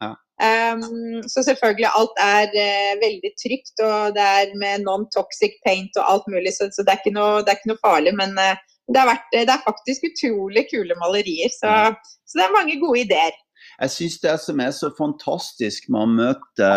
Um, 0.42 1.20
så 1.28 1.44
selvfølgelig, 1.44 1.90
alt 1.92 2.22
er 2.24 2.48
uh, 2.56 2.92
veldig 3.02 3.32
trygt, 3.42 3.74
og 3.84 4.16
det 4.16 4.24
er 4.40 4.56
med 4.62 4.86
non-toxic 4.86 5.60
paint 5.66 6.00
og 6.00 6.08
alt 6.08 6.32
mulig, 6.32 6.54
så, 6.56 6.70
så 6.72 6.86
det, 6.88 6.96
er 6.96 7.16
noe, 7.18 7.44
det, 7.44 7.52
er 7.52 7.60
ikke 7.60 7.72
noe, 7.74 7.84
farlig. 7.84 8.16
Men 8.16 8.32
uh, 8.40 8.56
det, 8.88 9.06
vært, 9.12 9.28
det, 9.36 9.44
er 9.44 9.68
faktisk 9.68 10.08
utrolig 10.08 10.66
kule 10.72 10.96
malerier, 11.04 11.52
så, 11.52 11.92
så 12.24 12.40
det 12.40 12.46
er 12.48 12.58
mange 12.58 12.80
gode 12.80 13.04
ideer. 13.04 13.36
Jeg 13.82 13.92
syns 13.92 14.20
det 14.22 14.34
som 14.40 14.60
er 14.62 14.72
så 14.74 14.88
fantastisk 14.96 15.88
med 15.92 16.00
å 16.00 16.12
møte 16.16 16.70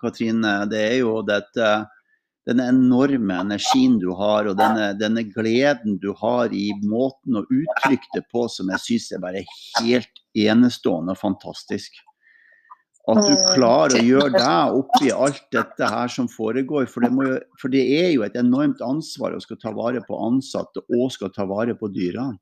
Katrine, 0.00 0.58
det 0.70 0.84
er 0.92 0.98
jo 1.00 1.20
dette 1.26 1.72
denne 2.48 2.70
enorme 2.72 3.36
energien 3.42 3.98
du 4.00 4.08
har, 4.16 4.48
og 4.48 4.56
denne, 4.56 4.92
denne, 4.96 5.26
gleden 5.28 5.98
du 6.00 6.14
har 6.16 6.52
i 6.54 6.70
måten 6.80 7.36
å 7.36 7.44
uttrykke 7.44 8.14
det 8.14 8.24
på, 8.32 8.46
som 8.48 8.70
jeg 8.72 8.84
syns 8.86 9.08
er 9.12 9.24
bare 9.24 9.44
helt 9.82 10.22
enestående 10.38 11.12
og 11.12 11.20
fantastisk. 11.20 12.00
At 13.08 13.20
du 13.24 13.34
klarer 13.54 13.96
å 13.96 14.04
gjøre 14.04 14.32
deg 14.34 14.78
oppi 14.80 15.12
alt 15.12 15.44
dette 15.52 15.86
her 15.88 16.10
som 16.12 16.26
foregår. 16.28 16.88
For 16.92 17.04
det, 17.04 17.08
jo, 17.08 17.38
for 17.60 17.72
det 17.72 17.84
er 17.96 18.10
jo 18.12 18.24
et 18.26 18.36
enormt 18.36 18.82
ansvar 18.84 19.36
å 19.36 19.40
skal 19.40 19.60
ta 19.62 19.72
vare 19.72 20.02
på 20.04 20.18
ansatte 20.26 20.84
og 20.84 21.08
skal 21.14 21.32
ta 21.32 21.46
vare 21.48 21.76
på 21.76 21.88
dyrene. 21.92 22.36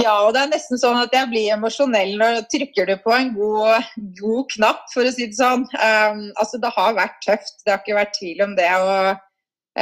Ja, 0.00 0.12
og 0.24 0.32
det 0.32 0.44
er 0.44 0.52
nesten 0.52 0.78
sånn 0.80 0.98
at 1.00 1.12
jeg 1.14 1.28
blir 1.28 1.50
emosjonell 1.52 2.14
når 2.20 2.44
trykker 2.52 2.88
du 2.88 2.94
på 3.02 3.12
en 3.12 3.32
god, 3.34 3.88
god 4.20 4.46
knapp, 4.54 4.84
for 4.94 5.04
å 5.04 5.12
si 5.12 5.26
det 5.28 5.36
sånn. 5.36 5.66
Um, 5.76 6.22
altså, 6.40 6.60
det 6.62 6.70
har 6.76 6.94
vært 6.96 7.18
tøft, 7.26 7.58
det 7.64 7.74
har 7.74 7.82
ikke 7.82 7.98
vært 7.98 8.14
tvil 8.16 8.44
om 8.46 8.54
det. 8.56 8.68
og 8.80 9.10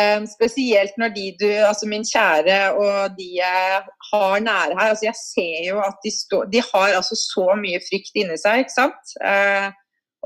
um, 0.00 0.26
Spesielt 0.32 0.98
når 0.98 1.14
de 1.14 1.26
du, 1.42 1.50
altså 1.68 1.90
min 1.90 2.06
kjære 2.08 2.58
og 2.80 3.18
de 3.18 3.28
jeg 3.36 3.82
har 4.10 4.46
nære 4.48 4.78
her. 4.80 4.94
altså 4.94 5.10
Jeg 5.10 5.20
ser 5.20 5.60
jo 5.68 5.84
at 5.86 6.00
de, 6.02 6.14
står, 6.14 6.48
de 6.54 6.64
har 6.72 6.96
altså 6.98 7.18
så 7.20 7.46
mye 7.60 7.82
frykt 7.86 8.18
inni 8.18 8.40
seg, 8.40 8.64
ikke 8.64 8.74
sant. 8.74 9.14
Uh, 9.22 9.70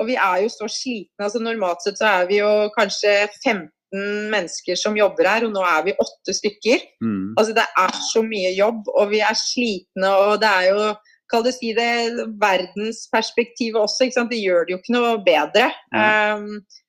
og 0.00 0.08
vi 0.08 0.16
er 0.16 0.46
jo 0.46 0.54
så 0.54 0.70
slitne. 0.72 1.26
altså 1.26 1.42
Normalt 1.42 1.84
sett 1.84 2.00
så 2.00 2.14
er 2.22 2.30
vi 2.30 2.40
jo 2.40 2.52
kanskje 2.78 3.26
15 3.42 3.66
mennesker 3.92 4.78
som 4.78 4.96
jobber 4.96 5.28
her, 5.28 5.46
og 5.46 5.54
nå 5.54 5.62
er 5.68 5.86
vi 5.88 5.96
åtte 6.00 6.34
stykker. 6.36 6.84
Mm. 7.04 7.32
Altså 7.36 7.56
Det 7.56 7.64
er 7.84 7.96
så 8.12 8.22
mye 8.26 8.52
jobb, 8.56 8.88
og 8.92 9.10
vi 9.12 9.22
er 9.24 9.38
slitne, 9.38 10.12
og 10.26 10.38
det 10.42 10.52
er 10.52 10.70
jo 10.72 10.92
Kall 11.32 11.46
det 11.46 11.54
si 11.56 11.70
det 11.72 12.26
verdensperspektivet 12.42 13.78
også, 13.80 14.04
ikke 14.04 14.18
sant? 14.18 14.28
det 14.34 14.42
gjør 14.42 14.66
det 14.68 14.74
jo 14.74 14.80
ikke 14.82 14.92
noe 14.92 15.12
bedre. 15.24 15.70
Mm. 15.94 16.42
Um, 16.42 16.82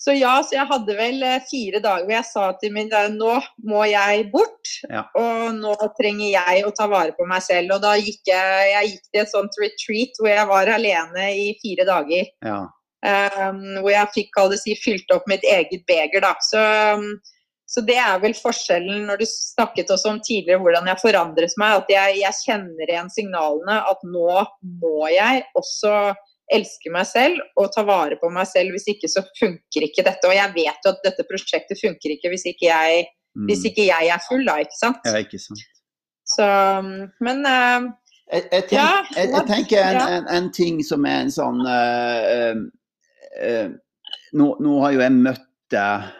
så 0.00 0.14
ja, 0.16 0.38
så 0.40 0.54
jeg 0.54 0.64
hadde 0.70 0.94
vel 0.96 1.20
eh, 1.26 1.42
fire 1.44 1.80
dager 1.84 2.06
hvor 2.06 2.14
jeg 2.14 2.24
sa 2.24 2.44
til 2.56 2.72
min 2.72 2.88
nå 3.18 3.34
må 3.68 3.82
jeg 3.84 4.30
bort. 4.32 4.70
Ja. 4.88 5.02
Og 5.18 5.58
nå 5.58 5.74
trenger 5.98 6.30
jeg 6.30 6.62
å 6.64 6.72
ta 6.72 6.86
vare 6.88 7.12
på 7.18 7.26
meg 7.28 7.44
selv. 7.44 7.74
Og 7.76 7.82
da 7.84 7.98
gikk 8.00 8.30
jeg, 8.30 8.70
jeg 8.70 8.94
gikk 8.94 9.10
til 9.10 9.20
et 9.20 9.32
sånt 9.34 9.58
retreat 9.60 10.22
hvor 10.22 10.30
jeg 10.32 10.46
var 10.48 10.72
alene 10.72 11.26
i 11.36 11.50
fire 11.60 11.84
dager. 11.90 12.30
Ja. 12.46 12.62
Um, 13.00 13.60
hvor 13.80 13.94
jeg 13.94 14.12
fikk 14.12 14.40
si, 14.60 14.74
fylt 14.76 15.12
opp 15.14 15.28
mitt 15.30 15.44
eget 15.48 15.86
beger. 15.88 16.20
Da. 16.20 16.34
Så, 16.44 16.60
um, 16.98 17.20
Så 17.70 17.84
det 17.86 17.96
er 18.02 18.18
vel 18.18 18.34
forskjellen 18.34 19.04
når 19.06 19.20
du 19.20 19.26
snakket 19.30 19.92
også 19.94 20.10
om 20.10 20.16
tidligere 20.26 20.58
hvordan 20.58 20.88
jeg 20.90 21.00
forandret 21.00 21.52
meg. 21.56 21.84
At 21.84 21.92
jeg, 21.92 22.16
jeg 22.18 22.38
kjenner 22.42 22.90
igjen 22.90 23.12
signalene 23.14 23.76
at 23.86 24.02
nå 24.02 24.42
må 24.82 25.06
jeg 25.14 25.44
også 25.54 25.92
elske 26.50 26.90
meg 26.90 27.06
selv 27.06 27.38
og 27.54 27.70
ta 27.70 27.84
vare 27.86 28.18
på 28.18 28.30
meg 28.34 28.48
selv. 28.50 28.74
Hvis 28.74 28.90
ikke 28.90 29.08
så 29.08 29.22
funker 29.38 29.86
ikke 29.86 30.02
dette. 30.02 30.26
Og 30.26 30.34
jeg 30.34 30.52
vet 30.56 30.84
jo 30.84 30.92
at 30.92 31.06
dette 31.06 31.26
prosjektet 31.30 31.78
funker 31.78 32.16
ikke 32.16 32.32
hvis 32.34 32.48
ikke 32.50 32.66
jeg, 32.66 33.06
mm. 33.38 33.46
hvis 33.46 33.62
ikke 33.70 33.86
jeg 33.86 34.10
er 34.16 34.26
full, 34.26 34.42
da. 34.48 34.58
Ikke 34.66 34.80
sant? 34.80 35.06
Ja, 35.06 35.22
ikke 35.22 35.40
sant. 35.40 35.62
Så, 36.30 36.50
men 37.22 37.46
uh, 37.46 37.86
jeg, 38.30 38.44
jeg, 38.50 38.66
tenk, 38.66 38.74
ja, 38.76 38.90
jeg, 39.16 39.30
jeg, 39.30 39.46
tenker 39.48 39.86
en, 39.86 40.02
en, 40.18 40.28
en, 40.36 40.52
ting 40.54 40.82
som 40.86 41.06
er 41.08 41.24
en 41.24 41.32
sånn 41.34 41.64
uh, 41.66 42.60
uh, 43.40 43.70
nå, 44.36 44.48
nå, 44.60 44.78
har 44.84 44.96
jo 44.96 45.04
jeg 45.04 45.20
møtt 45.20 45.46
deg 45.74 46.16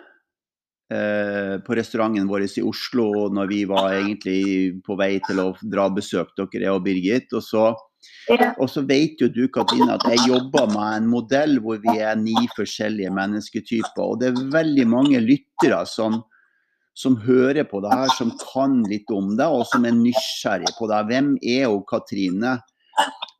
på 0.91 1.75
restauranten 1.79 2.27
vår 2.27 2.43
i 2.49 2.63
Oslo 2.67 3.29
når 3.31 3.47
vi 3.47 3.61
var 3.71 3.93
egentlig 3.95 4.41
på 4.83 4.97
vei 4.99 5.21
til 5.23 5.39
å 5.39 5.45
dra 5.63 5.85
og 5.87 6.01
besøke 6.01 6.35
dere, 6.35 6.65
jeg 6.65 6.73
og 6.75 6.83
Birgit. 6.83 7.37
Og 7.39 7.45
så 7.47 7.69
og 8.59 8.69
så 8.71 8.83
vet 8.87 9.21
jo 9.21 9.29
du 9.33 9.45
Katrine, 9.53 9.97
at 9.97 10.05
jeg 10.09 10.29
jobber 10.31 10.71
med 10.71 11.01
en 11.01 11.09
modell 11.11 11.59
hvor 11.63 11.81
vi 11.83 11.99
er 11.99 12.19
ni 12.19 12.37
forskjellige 12.57 13.13
mennesketyper. 13.15 14.03
Og 14.05 14.21
det 14.21 14.31
er 14.31 14.43
veldig 14.55 14.87
mange 14.89 15.21
lyttere 15.25 15.83
som, 15.89 16.21
som 16.97 17.19
hører 17.25 17.67
på 17.69 17.83
det 17.85 17.93
her, 17.93 18.13
som 18.17 18.33
kan 18.41 18.81
litt 18.89 19.11
om 19.15 19.35
det, 19.39 19.47
og 19.47 19.67
som 19.69 19.87
er 19.89 19.97
nysgjerrig 19.99 20.73
på 20.79 20.89
det. 20.91 21.03
Hvem 21.11 21.33
er 21.43 21.67
hun 21.69 21.85
Katrine? 21.91 22.59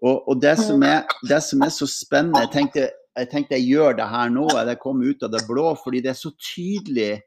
Og, 0.01 0.29
og 0.29 0.41
det, 0.43 0.57
som 0.61 0.83
er, 0.87 1.05
det, 1.29 1.43
som 1.45 1.63
er, 1.63 1.73
så 1.75 1.87
spennende 1.91 2.47
Jeg 2.47 2.53
tenkte 2.55 2.87
jeg, 3.19 3.31
tenkte 3.31 3.59
jeg 3.59 3.69
gjør 3.71 3.97
det 3.99 4.07
her 4.11 4.31
nå, 4.33 4.47
Det 4.67 4.79
kom 4.83 5.03
ut 5.03 5.23
av 5.27 5.33
det 5.35 5.43
blå, 5.49 5.75
fordi 5.83 6.03
det 6.05 6.13
er 6.15 6.21
så 6.21 6.33
tydelig 6.39 7.21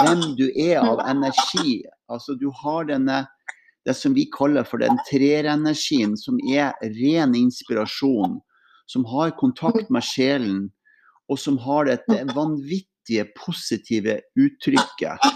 hvem 0.00 0.34
du 0.36 0.48
er 0.50 0.82
av 0.82 1.00
energi. 1.08 1.82
Altså 2.12 2.36
Du 2.36 2.50
har 2.62 2.84
denne 2.90 3.24
det 3.84 3.94
som 3.96 4.14
vi 4.16 4.24
kaller 4.32 4.64
for 4.64 4.80
den 4.80 4.96
treerenergien, 5.10 6.16
som 6.16 6.38
er 6.48 6.72
ren 6.96 7.34
inspirasjon, 7.36 8.38
som 8.88 9.04
har 9.08 9.34
kontakt 9.36 9.90
med 9.92 10.04
sjelen, 10.04 10.70
og 11.28 11.40
som 11.40 11.58
har 11.60 11.88
dette 11.88 12.22
vanvittige 12.32 13.26
positive 13.36 14.18
uttrykket 14.40 15.28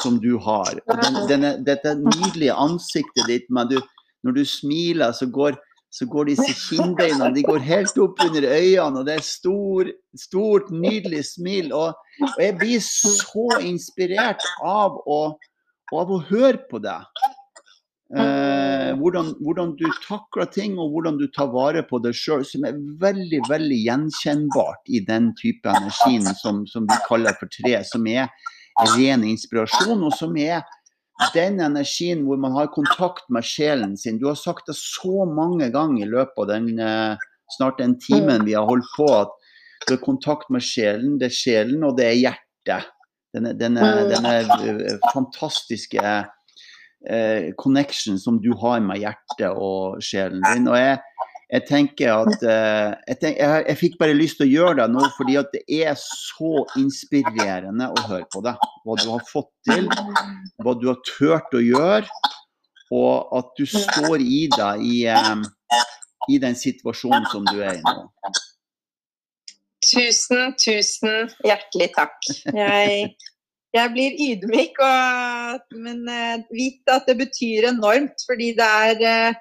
som 0.00 0.16
du 0.20 0.38
har. 0.40 0.80
Den, 0.88 1.20
denne, 1.28 1.54
dette 1.64 1.94
nydelige 2.00 2.56
ansiktet 2.56 3.28
ditt, 3.28 3.48
du, 3.68 3.76
når 4.24 4.36
du 4.36 4.44
smiler, 4.48 5.12
så 5.12 5.28
går, 5.28 5.60
så 5.90 6.06
går 6.06 6.30
disse 6.30 6.52
kinnbeina 6.54 7.32
de 7.34 7.42
går 7.42 7.64
helt 7.66 7.98
opp 7.98 8.22
under 8.22 8.46
øynene, 8.46 9.00
og 9.00 9.08
det 9.08 9.16
er 9.18 9.26
stor, 9.26 9.90
stort, 10.14 10.70
nydelig 10.70 11.24
smil. 11.32 11.72
Og, 11.74 11.98
og 12.22 12.38
jeg 12.38 12.56
blir 12.60 12.84
så 12.86 13.48
inspirert 13.66 14.44
av 14.62 15.00
å, 15.02 15.20
av 15.90 16.14
å 16.14 16.20
høre 16.30 16.62
på 16.70 16.78
deg. 16.84 17.26
Eh, 18.10 18.92
hvordan, 18.98 19.34
hvordan, 19.38 19.74
du 19.78 19.86
takler 20.02 20.48
ting 20.50 20.78
og 20.82 20.94
hvordan 20.94 21.18
du 21.18 21.28
tar 21.30 21.50
vare 21.52 21.82
på 21.86 22.00
deg 22.02 22.14
sjøl, 22.18 22.42
som 22.46 22.64
er 22.66 22.78
veldig 23.02 23.44
veldig 23.46 23.82
gjenkjennbart 23.84 24.90
i 24.90 25.02
den 25.06 25.28
type 25.38 25.70
energien 25.70 26.26
som, 26.40 26.64
som, 26.70 26.88
vi 26.90 26.98
kaller 27.06 27.38
for 27.38 27.50
tre, 27.54 27.76
som 27.86 28.06
er 28.10 28.26
ren 28.96 29.22
inspirasjon, 29.26 30.02
og 30.02 30.14
som 30.18 30.34
er 30.38 30.62
den 31.34 31.60
energien 31.60 32.24
hvor 32.26 32.40
man 32.40 32.54
har 32.56 32.70
kontakt 32.74 33.26
med 33.32 33.46
sjelen 33.46 33.96
sin. 34.00 34.18
Du 34.20 34.28
har 34.30 34.38
sagt 34.38 34.70
det 34.70 34.76
så 34.78 35.26
mange 35.28 35.70
ganger 35.74 36.06
i 36.06 36.10
løpet 36.10 36.40
av 36.44 36.48
den 36.50 36.70
eh, 36.80 37.28
snart 37.56 37.78
den 37.78 37.98
timen 38.00 38.46
vi 38.46 38.54
har 38.54 38.68
holdt 38.68 38.88
på, 38.96 39.08
at 39.24 39.32
du 39.86 39.94
har 39.94 40.02
kontakt 40.04 40.50
med 40.50 40.64
sjelen. 40.64 41.18
Det 41.20 41.30
er 41.30 41.36
sjelen, 41.36 41.84
og 41.86 41.96
det 41.98 42.08
er 42.08 42.18
hjertet. 42.18 42.90
Denne, 43.34 43.52
denne, 43.54 43.86
denne 44.10 44.34
eh, 44.42 44.96
fantastiske 45.12 46.02
eh, 46.02 47.50
connection 47.60 48.18
som 48.18 48.40
du 48.42 48.50
har 48.58 48.80
med 48.84 49.02
hjertet 49.02 49.50
og 49.54 50.00
sjelen 50.04 50.42
din. 50.50 50.66
Og 50.70 50.78
jeg, 50.78 50.98
jeg 51.50 51.66
tenker 51.68 52.12
at 52.14 52.44
eh, 52.54 52.90
jeg, 53.10 53.18
tenker, 53.22 53.40
jeg, 53.40 53.64
jeg, 53.68 53.78
fikk 53.80 53.96
bare 54.00 54.16
lyst 54.18 54.40
til 54.40 54.48
å 54.48 54.50
gjøre 54.50 54.76
det 54.82 54.88
nå 54.94 55.06
fordi 55.16 55.38
at 55.40 55.54
det 55.54 55.62
er 55.80 55.96
så 56.00 56.64
inspirerende 56.80 57.90
å 57.90 58.04
høre 58.10 58.26
på 58.32 58.42
deg. 58.46 58.68
Hva 58.84 58.98
du 59.00 59.08
har 59.10 59.24
fått 59.28 59.50
til, 59.68 59.88
hva 60.62 60.76
du 60.78 60.86
har 60.90 61.00
turt 61.06 61.56
å 61.56 61.64
gjøre, 61.64 62.20
og 62.90 63.34
at 63.38 63.50
du 63.58 63.66
står 63.70 64.22
i 64.22 64.44
deg 64.50 64.86
i, 64.86 65.00
eh, 65.10 65.82
i 66.30 66.38
den 66.42 66.56
situasjonen 66.58 67.26
som 67.32 67.46
du 67.50 67.58
er 67.62 67.78
i 67.78 67.82
nå. 67.84 68.08
Tusen, 69.80 70.52
tusen 70.60 71.30
hjertelig 71.46 71.92
takk. 71.96 72.16
Jeg 72.52 73.12
jeg 73.70 73.90
blir 73.94 74.16
ydmyk, 74.18 74.80
og, 74.82 75.76
men 75.78 76.02
uh, 76.10 76.42
vit 76.50 76.90
at 76.90 77.06
det 77.06 77.14
betyr 77.20 77.68
enormt. 77.70 78.24
Fordi 78.26 78.50
det 78.58 78.66
er 78.66 79.04
uh, 79.30 79.38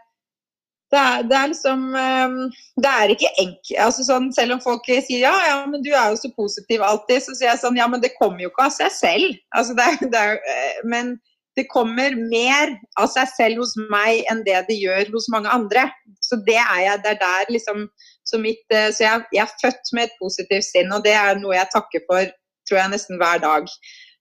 det 0.89 0.99
er, 0.99 1.23
det 1.29 1.37
er, 1.37 1.47
liksom 1.51 1.81
um, 1.93 2.37
Det 2.81 2.91
er 2.91 3.13
ikke 3.13 3.31
enkelt. 3.37 3.77
Altså 3.85 4.05
sånn, 4.07 4.29
selv 4.33 4.55
om 4.55 4.61
folk 4.63 4.87
sier 4.89 5.21
ja, 5.21 5.33
ja, 5.45 5.57
men 5.69 5.83
du 5.85 5.91
er 5.93 6.11
jo 6.11 6.19
så 6.23 6.31
positiv 6.35 6.83
alltid, 6.85 7.21
så 7.25 7.35
sier 7.37 7.51
jeg 7.51 7.61
sånn 7.61 7.77
ja, 7.77 7.87
men 7.91 8.01
det 8.01 8.15
kommer 8.17 8.41
jo 8.43 8.51
ikke 8.51 8.67
av 8.69 8.75
seg 8.77 8.93
selv. 8.95 9.41
Altså, 9.57 9.77
det 9.77 9.85
er, 9.85 9.99
det 10.13 10.23
er, 10.23 10.39
uh, 10.41 10.79
men 10.89 11.17
det 11.57 11.67
kommer 11.69 12.15
mer 12.31 12.73
av 13.01 13.09
seg 13.11 13.29
selv 13.35 13.63
hos 13.63 13.73
meg 13.91 14.23
enn 14.31 14.45
det 14.45 14.61
det 14.69 14.77
gjør 14.79 15.09
hos 15.13 15.27
mange 15.33 15.51
andre. 15.51 15.89
Så 16.25 16.39
det 16.47 16.59
er 16.61 16.83
jeg, 16.85 17.03
det 17.05 17.15
er 17.15 17.21
der 17.25 17.53
liksom 17.57 17.89
Så, 18.29 18.37
mitt, 18.37 18.61
så 18.69 19.01
jeg, 19.01 19.21
jeg 19.33 19.41
er 19.41 19.53
født 19.57 19.87
med 19.97 20.03
et 20.03 20.19
positivt 20.21 20.67
sinn, 20.67 20.91
og 20.93 21.01
det 21.01 21.15
er 21.17 21.39
noe 21.39 21.55
jeg 21.55 21.65
takker 21.73 22.03
for 22.05 22.27
tror 22.69 22.77
jeg 22.77 22.91
nesten 22.93 23.17
hver 23.17 23.41
dag. 23.41 23.69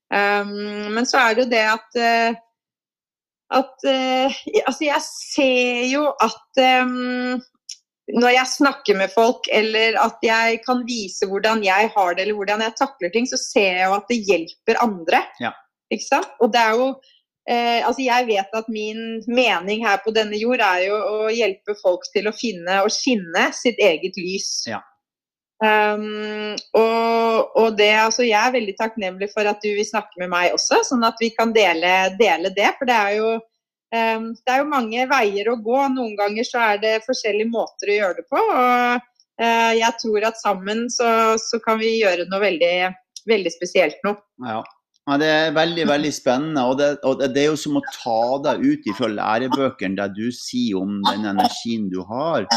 Um, 0.09 0.89
men 0.95 1.05
så 1.05 1.21
er 1.21 1.35
det 1.37 1.43
jo 1.45 1.51
det 1.51 1.65
at 1.69 1.99
uh, 2.01 2.39
at 3.55 3.87
uh, 3.89 4.41
Altså, 4.65 4.83
jeg 4.85 5.01
ser 5.05 5.85
jo 5.89 6.03
at 6.21 6.61
um, 6.83 7.39
når 8.17 8.33
jeg 8.33 8.51
snakker 8.55 8.97
med 8.97 9.11
folk, 9.13 9.47
eller 9.53 9.97
at 10.01 10.17
jeg 10.25 10.59
kan 10.65 10.81
vise 10.87 11.27
hvordan 11.29 11.61
jeg 11.65 11.91
har 11.95 12.15
det, 12.15 12.23
eller 12.23 12.37
hvordan 12.39 12.63
jeg 12.65 12.77
takler 12.79 13.13
ting, 13.13 13.27
så 13.29 13.37
ser 13.37 13.77
jeg 13.77 13.85
jo 13.85 13.95
at 13.99 14.09
det 14.09 14.19
hjelper 14.25 14.81
andre. 14.81 15.21
Ja. 15.41 15.53
Ikke 15.93 16.07
sant? 16.07 16.31
Og 16.41 16.51
det 16.53 16.61
er 16.61 16.77
jo 16.77 16.87
eh, 17.49 17.85
altså 17.85 18.01
Jeg 18.05 18.27
vet 18.27 18.57
at 18.59 18.69
min 18.69 18.99
mening 19.27 19.85
her 19.85 20.01
på 20.03 20.13
denne 20.15 20.37
jord 20.41 20.61
er 20.61 20.87
jo 20.87 20.97
å 20.97 21.29
hjelpe 21.33 21.77
folk 21.81 22.05
til 22.13 22.29
å 22.29 22.35
finne 22.35 22.81
og 22.85 22.93
skinne 22.93 23.49
sitt 23.57 23.81
eget 23.81 24.17
lys. 24.17 24.49
Ja. 24.69 24.81
Um, 25.59 26.55
og, 26.79 27.49
og, 27.59 27.73
det, 27.75 27.91
altså 27.99 28.23
jeg 28.23 28.39
er 28.39 28.53
veldig 28.55 28.75
takknemlig 28.79 29.27
for 29.33 29.47
at 29.49 29.59
du 29.59 29.73
vil 29.75 29.87
snakke 29.87 30.21
med 30.21 30.31
meg 30.31 30.55
også, 30.55 30.79
sånn 30.87 31.03
at 31.03 31.19
vi 31.19 31.33
kan 31.35 31.51
dele, 31.55 32.13
dele 32.19 32.53
det. 32.55 32.71
For 32.79 32.87
det 32.87 32.95
er, 32.95 33.17
jo, 33.17 33.33
um, 33.91 34.31
det 34.39 34.55
er 34.55 34.63
jo 34.63 34.71
mange 34.71 35.05
veier 35.11 35.51
å 35.51 35.59
gå. 35.59 35.83
Noen 35.97 36.15
ganger 36.19 36.47
så 36.47 36.63
er 36.71 36.81
det 36.83 36.95
forskjellige 37.07 37.51
måter 37.51 37.91
å 37.91 37.99
gjøre 37.99 38.19
det 38.21 38.27
på. 38.31 38.39
Og 38.39 39.03
uh, 39.43 39.71
jeg 39.75 39.93
tror 39.99 40.31
at 40.31 40.39
sammen 40.39 40.87
så, 40.93 41.11
så, 41.43 41.61
kan 41.65 41.81
vi 41.83 41.97
gjøre 41.99 42.29
noe 42.31 42.43
veldig, 42.47 42.75
veldig 43.27 43.55
spesielt 43.59 43.99
nå. 44.07 44.15
Ja. 44.47 44.61
ja. 44.63 45.19
Det 45.19 45.27
er 45.27 45.55
veldig 45.57 45.89
veldig 45.89 46.15
spennende. 46.15 46.63
og 46.71 46.79
det, 46.79 46.93
og 47.03 47.19
det, 47.19 47.35
er 47.35 47.51
jo 47.51 47.59
som 47.59 47.81
å 47.81 47.87
ta 47.97 48.21
deg 48.47 48.63
ut 48.63 48.91
ifra 48.93 49.11
lærebøkene 49.11 49.99
der 49.99 50.15
du 50.15 50.29
sier 50.31 50.79
om 50.79 51.01
den 51.09 51.33
energien 51.33 51.91
du 51.91 51.99
har 52.07 52.47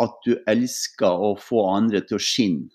at 0.00 0.20
du 0.24 0.36
elsker 0.48 1.24
å 1.28 1.34
få 1.40 1.64
andre 1.74 2.02
til 2.06 2.18
å 2.18 2.24
skinne. 2.24 2.70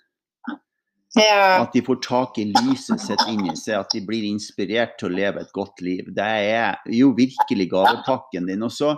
Ja. 1.16 1.62
At 1.64 1.72
de 1.72 1.80
får 1.86 2.02
tak 2.04 2.38
i 2.42 2.50
lyset 2.52 3.00
sitt 3.00 3.22
inni 3.32 3.54
seg, 3.56 3.80
at 3.80 3.94
de 3.96 4.02
blir 4.04 4.26
inspirert 4.28 4.98
til 5.00 5.14
å 5.14 5.16
leve 5.16 5.46
et 5.46 5.54
godt 5.56 5.80
liv. 5.86 6.10
Det 6.12 6.26
er 6.26 6.76
jo 6.92 7.14
virkelig 7.16 7.70
gavepakken 7.72 8.50
din. 8.50 8.66
Og 8.68 8.74
så, 8.76 8.92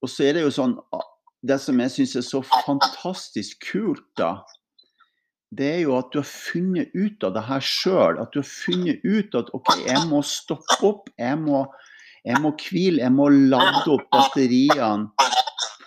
og 0.00 0.08
så 0.08 0.30
er 0.30 0.38
det 0.38 0.46
jo 0.46 0.54
sånn 0.54 0.78
Det 1.40 1.56
som 1.56 1.78
jeg 1.80 1.92
syns 1.92 2.16
er 2.20 2.24
så 2.24 2.42
fantastisk 2.44 3.62
kult, 3.64 4.04
da, 4.20 4.42
det 5.56 5.70
er 5.70 5.78
jo 5.86 5.94
at 5.96 6.10
du 6.12 6.18
har 6.20 6.28
funnet 6.28 6.92
ut 6.92 7.24
av 7.24 7.32
det 7.32 7.44
her 7.46 7.64
sjøl. 7.64 8.18
At 8.20 8.34
du 8.34 8.42
har 8.42 8.48
funnet 8.48 9.00
ut 9.06 9.34
at 9.34 9.48
OK, 9.56 9.70
jeg 9.86 10.02
må 10.10 10.20
stoppe 10.26 10.76
opp. 10.86 11.08
Jeg 11.18 11.40
må, 11.40 11.64
jeg 12.28 12.42
må 12.44 12.52
hvile. 12.60 13.00
Jeg 13.02 13.14
må 13.16 13.30
lade 13.32 13.86
opp 13.88 14.04
batteriene 14.12 15.08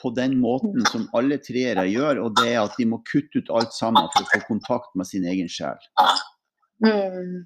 på 0.04 0.12
den 0.18 0.36
måten 0.44 0.84
som 0.92 1.08
alle 1.18 1.40
treere 1.42 1.88
gjør, 1.88 2.20
og 2.26 2.36
det 2.42 2.52
er 2.52 2.62
at 2.66 2.76
de 2.80 2.90
må 2.92 3.00
kutte 3.08 3.40
ut 3.40 3.52
alt 3.56 3.74
sammen 3.76 4.12
for 4.14 4.26
å 4.26 4.32
få 4.34 4.44
kontakt 4.50 4.92
med 5.00 5.08
sin 5.10 5.26
egen 5.30 5.50
sjel. 5.52 5.80
Mm. 6.84 7.46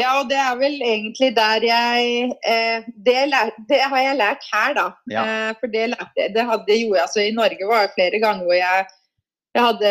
Ja, 0.00 0.14
og 0.22 0.30
det 0.30 0.38
er 0.40 0.56
vel 0.56 0.78
egentlig 0.80 1.34
der 1.36 1.64
jeg 1.66 2.30
eh, 2.48 2.86
det, 3.04 3.18
lær, 3.28 3.52
det, 3.68 3.82
har 3.92 4.00
jeg 4.06 4.18
lært 4.18 4.46
her, 4.48 4.74
da. 4.78 4.86
Ja. 5.12 5.22
Eh, 5.22 5.50
for 5.60 5.72
det, 5.74 5.90
lærte, 5.92 6.28
det 6.32 6.46
hadde 6.48 6.78
jo 6.80 6.96
altså 6.96 7.26
I 7.26 7.34
Norge 7.36 7.68
var 7.68 7.86
det 7.86 7.94
flere 7.98 8.22
ganger 8.22 8.48
hvor 8.48 8.56
jeg 8.56 8.86
jeg, 9.52 9.62
hadde, 9.66 9.88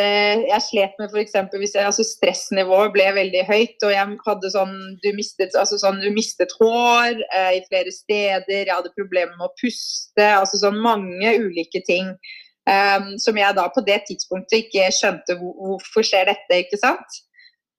jeg 0.49 0.63
slet 0.65 0.93
med 0.97 1.11
f.eks. 1.13 1.35
hvis 1.61 1.75
jeg, 1.77 1.85
altså 1.85 2.05
stressnivået 2.07 2.93
ble 2.95 3.07
veldig 3.13 3.43
høyt, 3.45 3.83
og 3.85 3.91
jeg 3.93 4.15
hadde 4.25 4.53
sånn 4.55 4.75
Du 5.03 5.09
mistet, 5.17 5.53
altså 5.53 5.77
sånn, 5.81 5.99
du 6.01 6.09
mistet 6.15 6.53
hår 6.57 7.19
eh, 7.21 7.51
i 7.59 7.65
flere 7.67 7.93
steder, 7.93 8.63
jeg 8.65 8.73
hadde 8.73 8.93
problemer 8.97 9.35
med 9.35 9.49
å 9.49 9.55
puste, 9.61 10.25
altså 10.25 10.63
sånn 10.63 10.79
mange 10.81 11.35
ulike 11.43 11.83
ting. 11.85 12.15
Um, 12.69 13.15
som 13.17 13.37
jeg 13.39 13.57
da 13.57 13.63
på 13.73 13.81
det 13.81 14.03
tidspunktet 14.05 14.67
ikke 14.67 14.91
skjønte 14.93 15.33
hvor, 15.39 15.53
hvorfor 15.57 16.05
skjer 16.05 16.29
dette, 16.29 16.59
ikke 16.61 16.77
sant. 16.77 17.21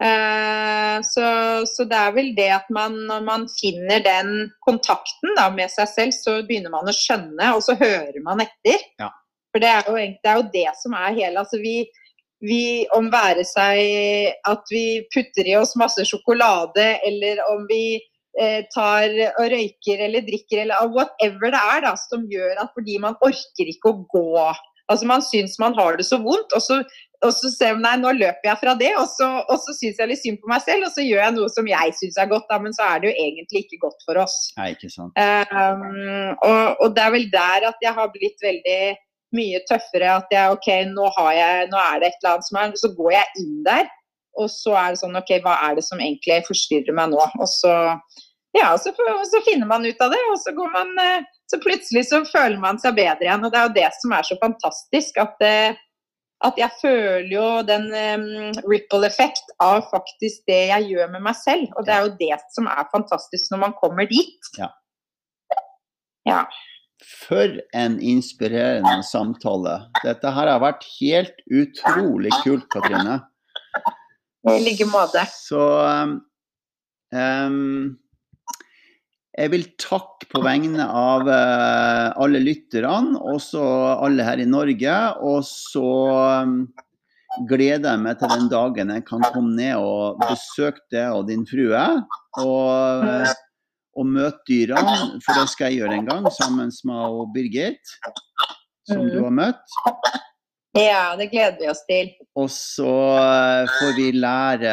Uh, 0.02 0.98
så, 1.06 1.26
så, 1.70 1.86
det 1.86 1.98
er 1.98 2.14
vel 2.16 2.32
det 2.34 2.48
at 2.50 2.70
man, 2.74 2.96
når 3.06 3.22
man 3.26 3.46
finner 3.54 4.02
den 4.02 4.32
kontakten 4.66 5.36
da, 5.38 5.46
med 5.54 5.70
seg 5.70 5.90
selv, 5.90 6.16
så 6.16 6.40
begynner 6.46 6.74
man 6.74 6.90
å 6.90 6.94
skjønne, 6.96 7.52
og 7.54 7.62
så 7.62 7.78
hører 7.78 8.18
man 8.26 8.42
etter. 8.42 8.82
Ja. 9.02 9.12
For 9.52 9.62
det 9.62 9.68
er, 9.68 9.88
jo, 9.88 9.96
det 9.96 10.30
er 10.30 10.38
jo 10.40 10.48
det 10.54 10.70
som 10.80 10.94
er 10.96 11.18
hele 11.18 11.42
altså 11.42 11.60
vi, 11.60 11.82
vi 12.40 12.62
om 12.96 13.10
være 13.12 13.44
seg 13.44 14.40
at 14.48 14.72
vi 14.72 15.02
putter 15.12 15.50
i 15.50 15.58
oss 15.58 15.76
masse 15.80 16.06
sjokolade, 16.08 16.86
eller 17.06 17.42
om 17.50 17.66
vi 17.68 17.84
eh, 18.40 18.64
tar 18.72 19.12
og 19.28 19.46
røyker 19.52 20.06
eller 20.08 20.24
drikker 20.24 20.64
eller 20.64 20.92
whatever 20.96 21.52
det 21.52 21.62
er 21.76 21.86
da, 21.86 21.94
som 22.08 22.24
gjør 22.32 22.64
at 22.64 22.72
fordi 22.72 22.98
man 23.04 23.18
orker 23.20 23.74
ikke 23.76 23.92
å 23.92 24.04
gå 24.12 24.28
Altså 24.90 25.06
Man 25.06 25.22
syns 25.24 25.54
man 25.62 25.76
har 25.78 25.94
det 25.96 26.04
så 26.04 26.18
vondt, 26.20 26.52
og 26.52 26.60
så 26.60 26.82
og 27.22 27.30
så 27.36 27.50
ser 27.54 27.76
man 27.76 27.84
nei, 27.86 27.94
nå 28.02 28.12
løper 28.16 28.48
jeg 28.48 28.58
fra 28.58 28.74
det, 28.78 28.90
og 28.98 29.06
så, 29.12 29.28
og 29.46 29.60
så 29.62 29.74
syns 29.76 30.00
jeg 30.00 30.10
litt 30.10 30.20
synd 30.22 30.40
på 30.42 30.50
meg 30.50 30.62
selv, 30.64 30.88
og 30.88 30.94
så 30.94 31.04
gjør 31.04 31.20
jeg 31.22 31.36
noe 31.36 31.50
som 31.54 31.68
jeg 31.70 31.94
syns 31.98 32.18
er 32.18 32.30
godt, 32.32 32.48
da, 32.50 32.58
men 32.62 32.74
så 32.74 32.88
er 32.88 33.02
det 33.02 33.12
jo 33.12 33.26
egentlig 33.26 33.62
ikke 33.62 33.78
godt 33.84 34.06
for 34.08 34.22
oss. 34.24 34.36
Nei, 34.58 34.72
ikke 34.74 34.90
sant. 34.90 35.14
Um, 35.14 35.84
og, 36.34 36.82
og, 36.82 36.88
det 36.96 37.04
er 37.04 37.14
vel 37.14 37.28
der 37.32 37.68
at 37.70 37.86
jeg 37.86 37.94
har 37.98 38.10
blitt 38.14 38.42
veldig 38.42 38.80
mye 39.36 39.62
tøffere. 39.68 40.16
At 40.22 40.32
jeg 40.34 40.56
OK, 40.56 40.68
nå, 40.92 41.08
jeg, 41.36 41.68
nå 41.72 41.80
er 41.80 42.00
det 42.00 42.10
et 42.10 42.18
eller 42.20 42.34
annet 42.34 42.48
som 42.48 42.60
er 42.60 42.74
Så 42.80 42.92
går 42.96 43.14
jeg 43.16 43.44
inn 43.44 43.62
der, 43.68 43.88
og 44.40 44.50
så 44.52 44.76
er 44.80 44.92
det 44.92 45.02
sånn 45.02 45.20
OK, 45.20 45.32
hva 45.44 45.58
er 45.68 45.78
det 45.78 45.86
som 45.86 46.00
egentlig 46.00 46.42
forstyrrer 46.48 46.96
meg 46.96 47.12
nå? 47.12 47.22
Og 47.40 47.48
så 47.50 47.76
ja, 48.52 48.74
så, 48.76 48.92
så, 48.92 49.40
finner 49.46 49.64
man 49.68 49.84
ut 49.86 50.02
av 50.04 50.12
det, 50.12 50.20
og 50.28 50.36
så 50.42 50.52
går 50.52 50.68
man 50.74 50.90
eh, 51.00 51.24
Så 51.48 51.56
plutselig 51.60 52.02
så 52.10 52.20
føler 52.28 52.58
man 52.60 52.80
seg 52.80 52.98
bedre 52.98 53.24
igjen. 53.24 53.46
Og 53.46 53.52
det 53.52 53.60
er 53.60 53.68
jo 53.68 53.78
det 53.78 53.88
som 54.00 54.12
er 54.16 54.28
så 54.28 54.36
fantastisk. 54.42 55.20
at 55.24 55.46
eh, 55.46 55.80
at 56.42 56.58
jeg 56.58 56.74
føler 56.80 57.30
jo 57.30 57.46
den 57.66 57.84
um, 57.92 58.56
ripple-effekt 58.66 59.52
av 59.62 59.84
faktisk 59.92 60.42
det 60.50 60.62
jeg 60.72 60.88
gjør 60.90 61.12
med 61.14 61.24
meg 61.28 61.36
selv. 61.38 61.68
Og 61.78 61.86
det 61.86 61.94
er 61.94 62.06
jo 62.06 62.16
det 62.18 62.38
som 62.54 62.66
er 62.70 62.90
fantastisk 62.90 63.52
når 63.52 63.60
man 63.62 63.76
kommer 63.78 64.08
dit. 64.10 64.50
Ja. 64.58 64.68
ja. 66.26 66.40
For 67.02 67.58
en 67.74 67.98
inspirerende 67.98 69.02
samtale. 69.06 69.78
Dette 70.04 70.30
her 70.34 70.50
har 70.52 70.62
vært 70.62 70.86
helt 71.00 71.42
utrolig 71.50 72.32
kult, 72.44 72.68
Katrine. 72.72 73.20
I 74.50 74.58
like 74.62 74.86
måte. 74.90 75.22
Så 75.30 75.62
um, 77.10 77.98
jeg 79.32 79.52
vil 79.54 79.66
takke 79.80 80.28
på 80.32 80.42
vegne 80.44 80.84
av 80.86 81.28
uh, 81.28 82.08
alle 82.22 82.42
lytterne, 82.42 83.18
også 83.18 83.62
alle 84.02 84.26
her 84.26 84.42
i 84.42 84.48
Norge. 84.48 84.96
Og 85.24 85.46
så 85.48 85.86
um, 86.42 86.58
gleder 87.48 87.94
jeg 87.94 88.02
meg 88.02 88.18
til 88.20 88.34
den 88.34 88.50
dagen 88.52 88.92
jeg 88.92 89.06
kan 89.08 89.24
komme 89.32 89.54
ned 89.56 89.78
og 89.80 90.20
besøke 90.20 90.84
deg 90.92 91.16
og 91.16 91.30
din 91.30 91.46
frue. 91.48 91.86
Og, 92.42 93.06
uh, 93.06 93.32
og 93.92 94.08
møte 94.08 94.40
dyrene, 94.48 95.20
for 95.24 95.38
det 95.38 95.48
skal 95.52 95.70
jeg 95.70 95.82
gjøre 95.82 96.00
en 96.00 96.08
gang 96.08 96.28
sammen 96.32 96.72
med 96.88 97.32
Birgit, 97.34 97.96
som 98.88 99.08
du 99.08 99.18
har 99.22 99.34
møtt. 99.34 99.80
Ja, 100.72 101.16
det 101.16 101.26
gleder 101.28 101.58
vi 101.60 101.68
oss 101.68 101.82
til. 101.84 102.14
Og 102.40 102.46
så 102.48 102.92
eh, 103.20 103.68
får 103.76 103.90
vi 103.98 104.06
lære 104.16 104.70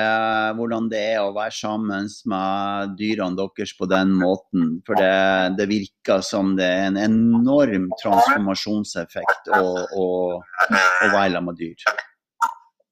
hvordan 0.56 0.88
det 0.88 1.02
er 1.10 1.26
å 1.26 1.34
være 1.36 1.52
sammen 1.52 2.08
med 2.32 2.94
dyrene 3.02 3.36
deres 3.36 3.74
på 3.76 3.88
den 3.92 4.14
måten. 4.22 4.78
For 4.88 4.96
det, 4.96 5.58
det 5.60 5.68
virker 5.68 6.24
som 6.24 6.56
det 6.56 6.70
er 6.72 6.88
en 6.88 7.02
enorm 7.04 7.90
transformasjonseffekt 8.00 9.52
å, 9.60 9.66
å, 10.00 10.08
å 10.40 11.12
være 11.12 11.34
sammen 11.36 11.52
med 11.52 11.60
dyr. 11.60 11.92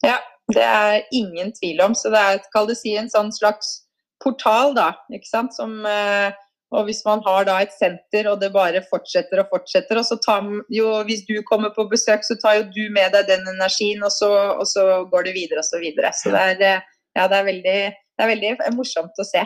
Ja, 0.03 0.19
det 0.51 0.67
er 0.67 0.99
ingen 1.15 1.55
tvil 1.55 1.79
om. 1.87 1.95
Så 1.95 2.11
det 2.11 2.19
er, 2.19 2.43
kall 2.51 2.67
det 2.67 2.75
si, 2.81 2.91
en 2.99 3.07
sånn 3.13 3.31
slags 3.31 3.86
portal, 4.23 4.75
da. 4.77 4.91
Ikke 5.13 5.29
sant. 5.29 5.55
Som 5.57 5.79
eh, 5.87 6.35
og 6.75 6.83
hvis 6.89 6.99
man 7.05 7.21
har 7.23 7.45
da 7.47 7.61
et 7.63 7.71
senter 7.71 8.27
og 8.27 8.41
det 8.41 8.49
bare 8.51 8.81
fortsetter 8.89 9.39
og 9.39 9.51
fortsetter, 9.53 9.99
og 10.01 10.07
så 10.07 10.17
tar 10.19 10.47
jo 10.73 10.89
Hvis 11.07 11.23
du 11.29 11.37
kommer 11.47 11.71
på 11.75 11.87
besøk, 11.87 12.25
så 12.27 12.35
tar 12.41 12.59
jo 12.59 12.63
du 12.75 12.83
med 12.91 13.13
deg 13.15 13.29
den 13.29 13.47
energien, 13.47 14.03
og 14.03 14.11
så, 14.11 14.31
og 14.59 14.65
så 14.67 15.05
går 15.11 15.29
det 15.29 15.37
videre 15.37 15.63
og 15.63 15.69
så 15.69 15.79
videre. 15.79 16.11
Så 16.11 16.33
det 16.35 16.41
er, 16.41 16.65
eh, 16.71 16.89
ja, 17.15 17.27
det 17.27 17.37
er, 17.39 17.45
veldig, 17.47 17.77
det 18.17 18.25
er 18.25 18.33
veldig 18.33 18.73
morsomt 18.75 19.23
å 19.23 19.27
se. 19.27 19.45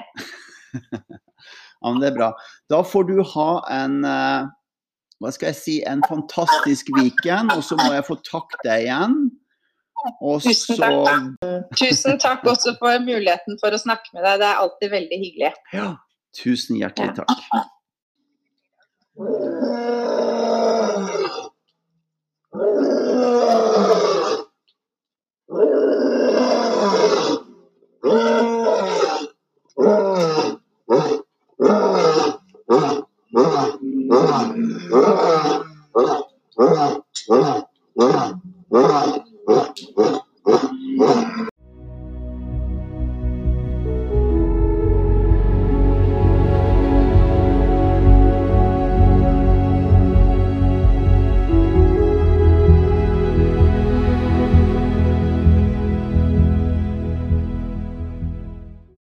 ja, 0.82 1.86
men 1.86 2.02
det 2.02 2.10
er 2.10 2.18
bra. 2.18 2.32
Da 2.74 2.82
får 2.82 3.08
du 3.12 3.22
ha 3.36 3.52
en 3.70 4.02
eh, 4.08 4.50
hva 5.22 5.30
skal 5.30 5.52
jeg 5.52 5.60
si, 5.60 5.76
en 5.86 6.02
fantastisk 6.10 6.90
weekend, 6.98 7.54
og 7.54 7.62
så 7.62 7.78
må 7.78 7.92
jeg 7.94 8.08
få 8.08 8.18
takke 8.26 8.58
deg 8.66 8.88
igjen. 8.88 9.20
Og 10.22 10.42
tusen, 10.42 10.76
så... 10.76 10.88
takk. 11.06 11.24
tusen 11.78 12.20
takk 12.22 12.46
også 12.50 12.76
for 12.80 13.02
muligheten 13.04 13.60
for 13.62 13.70
å 13.76 13.80
snakke 13.82 14.10
med 14.16 14.26
deg. 14.26 14.40
Det 14.42 14.48
er 14.50 14.64
alltid 14.64 14.90
veldig 14.96 15.18
hyggelig. 15.26 15.54
Ja, 15.76 15.90
tusen 16.38 16.80
hjertelig 16.82 17.14
takk. 17.22 17.30
Ja. 17.52 17.62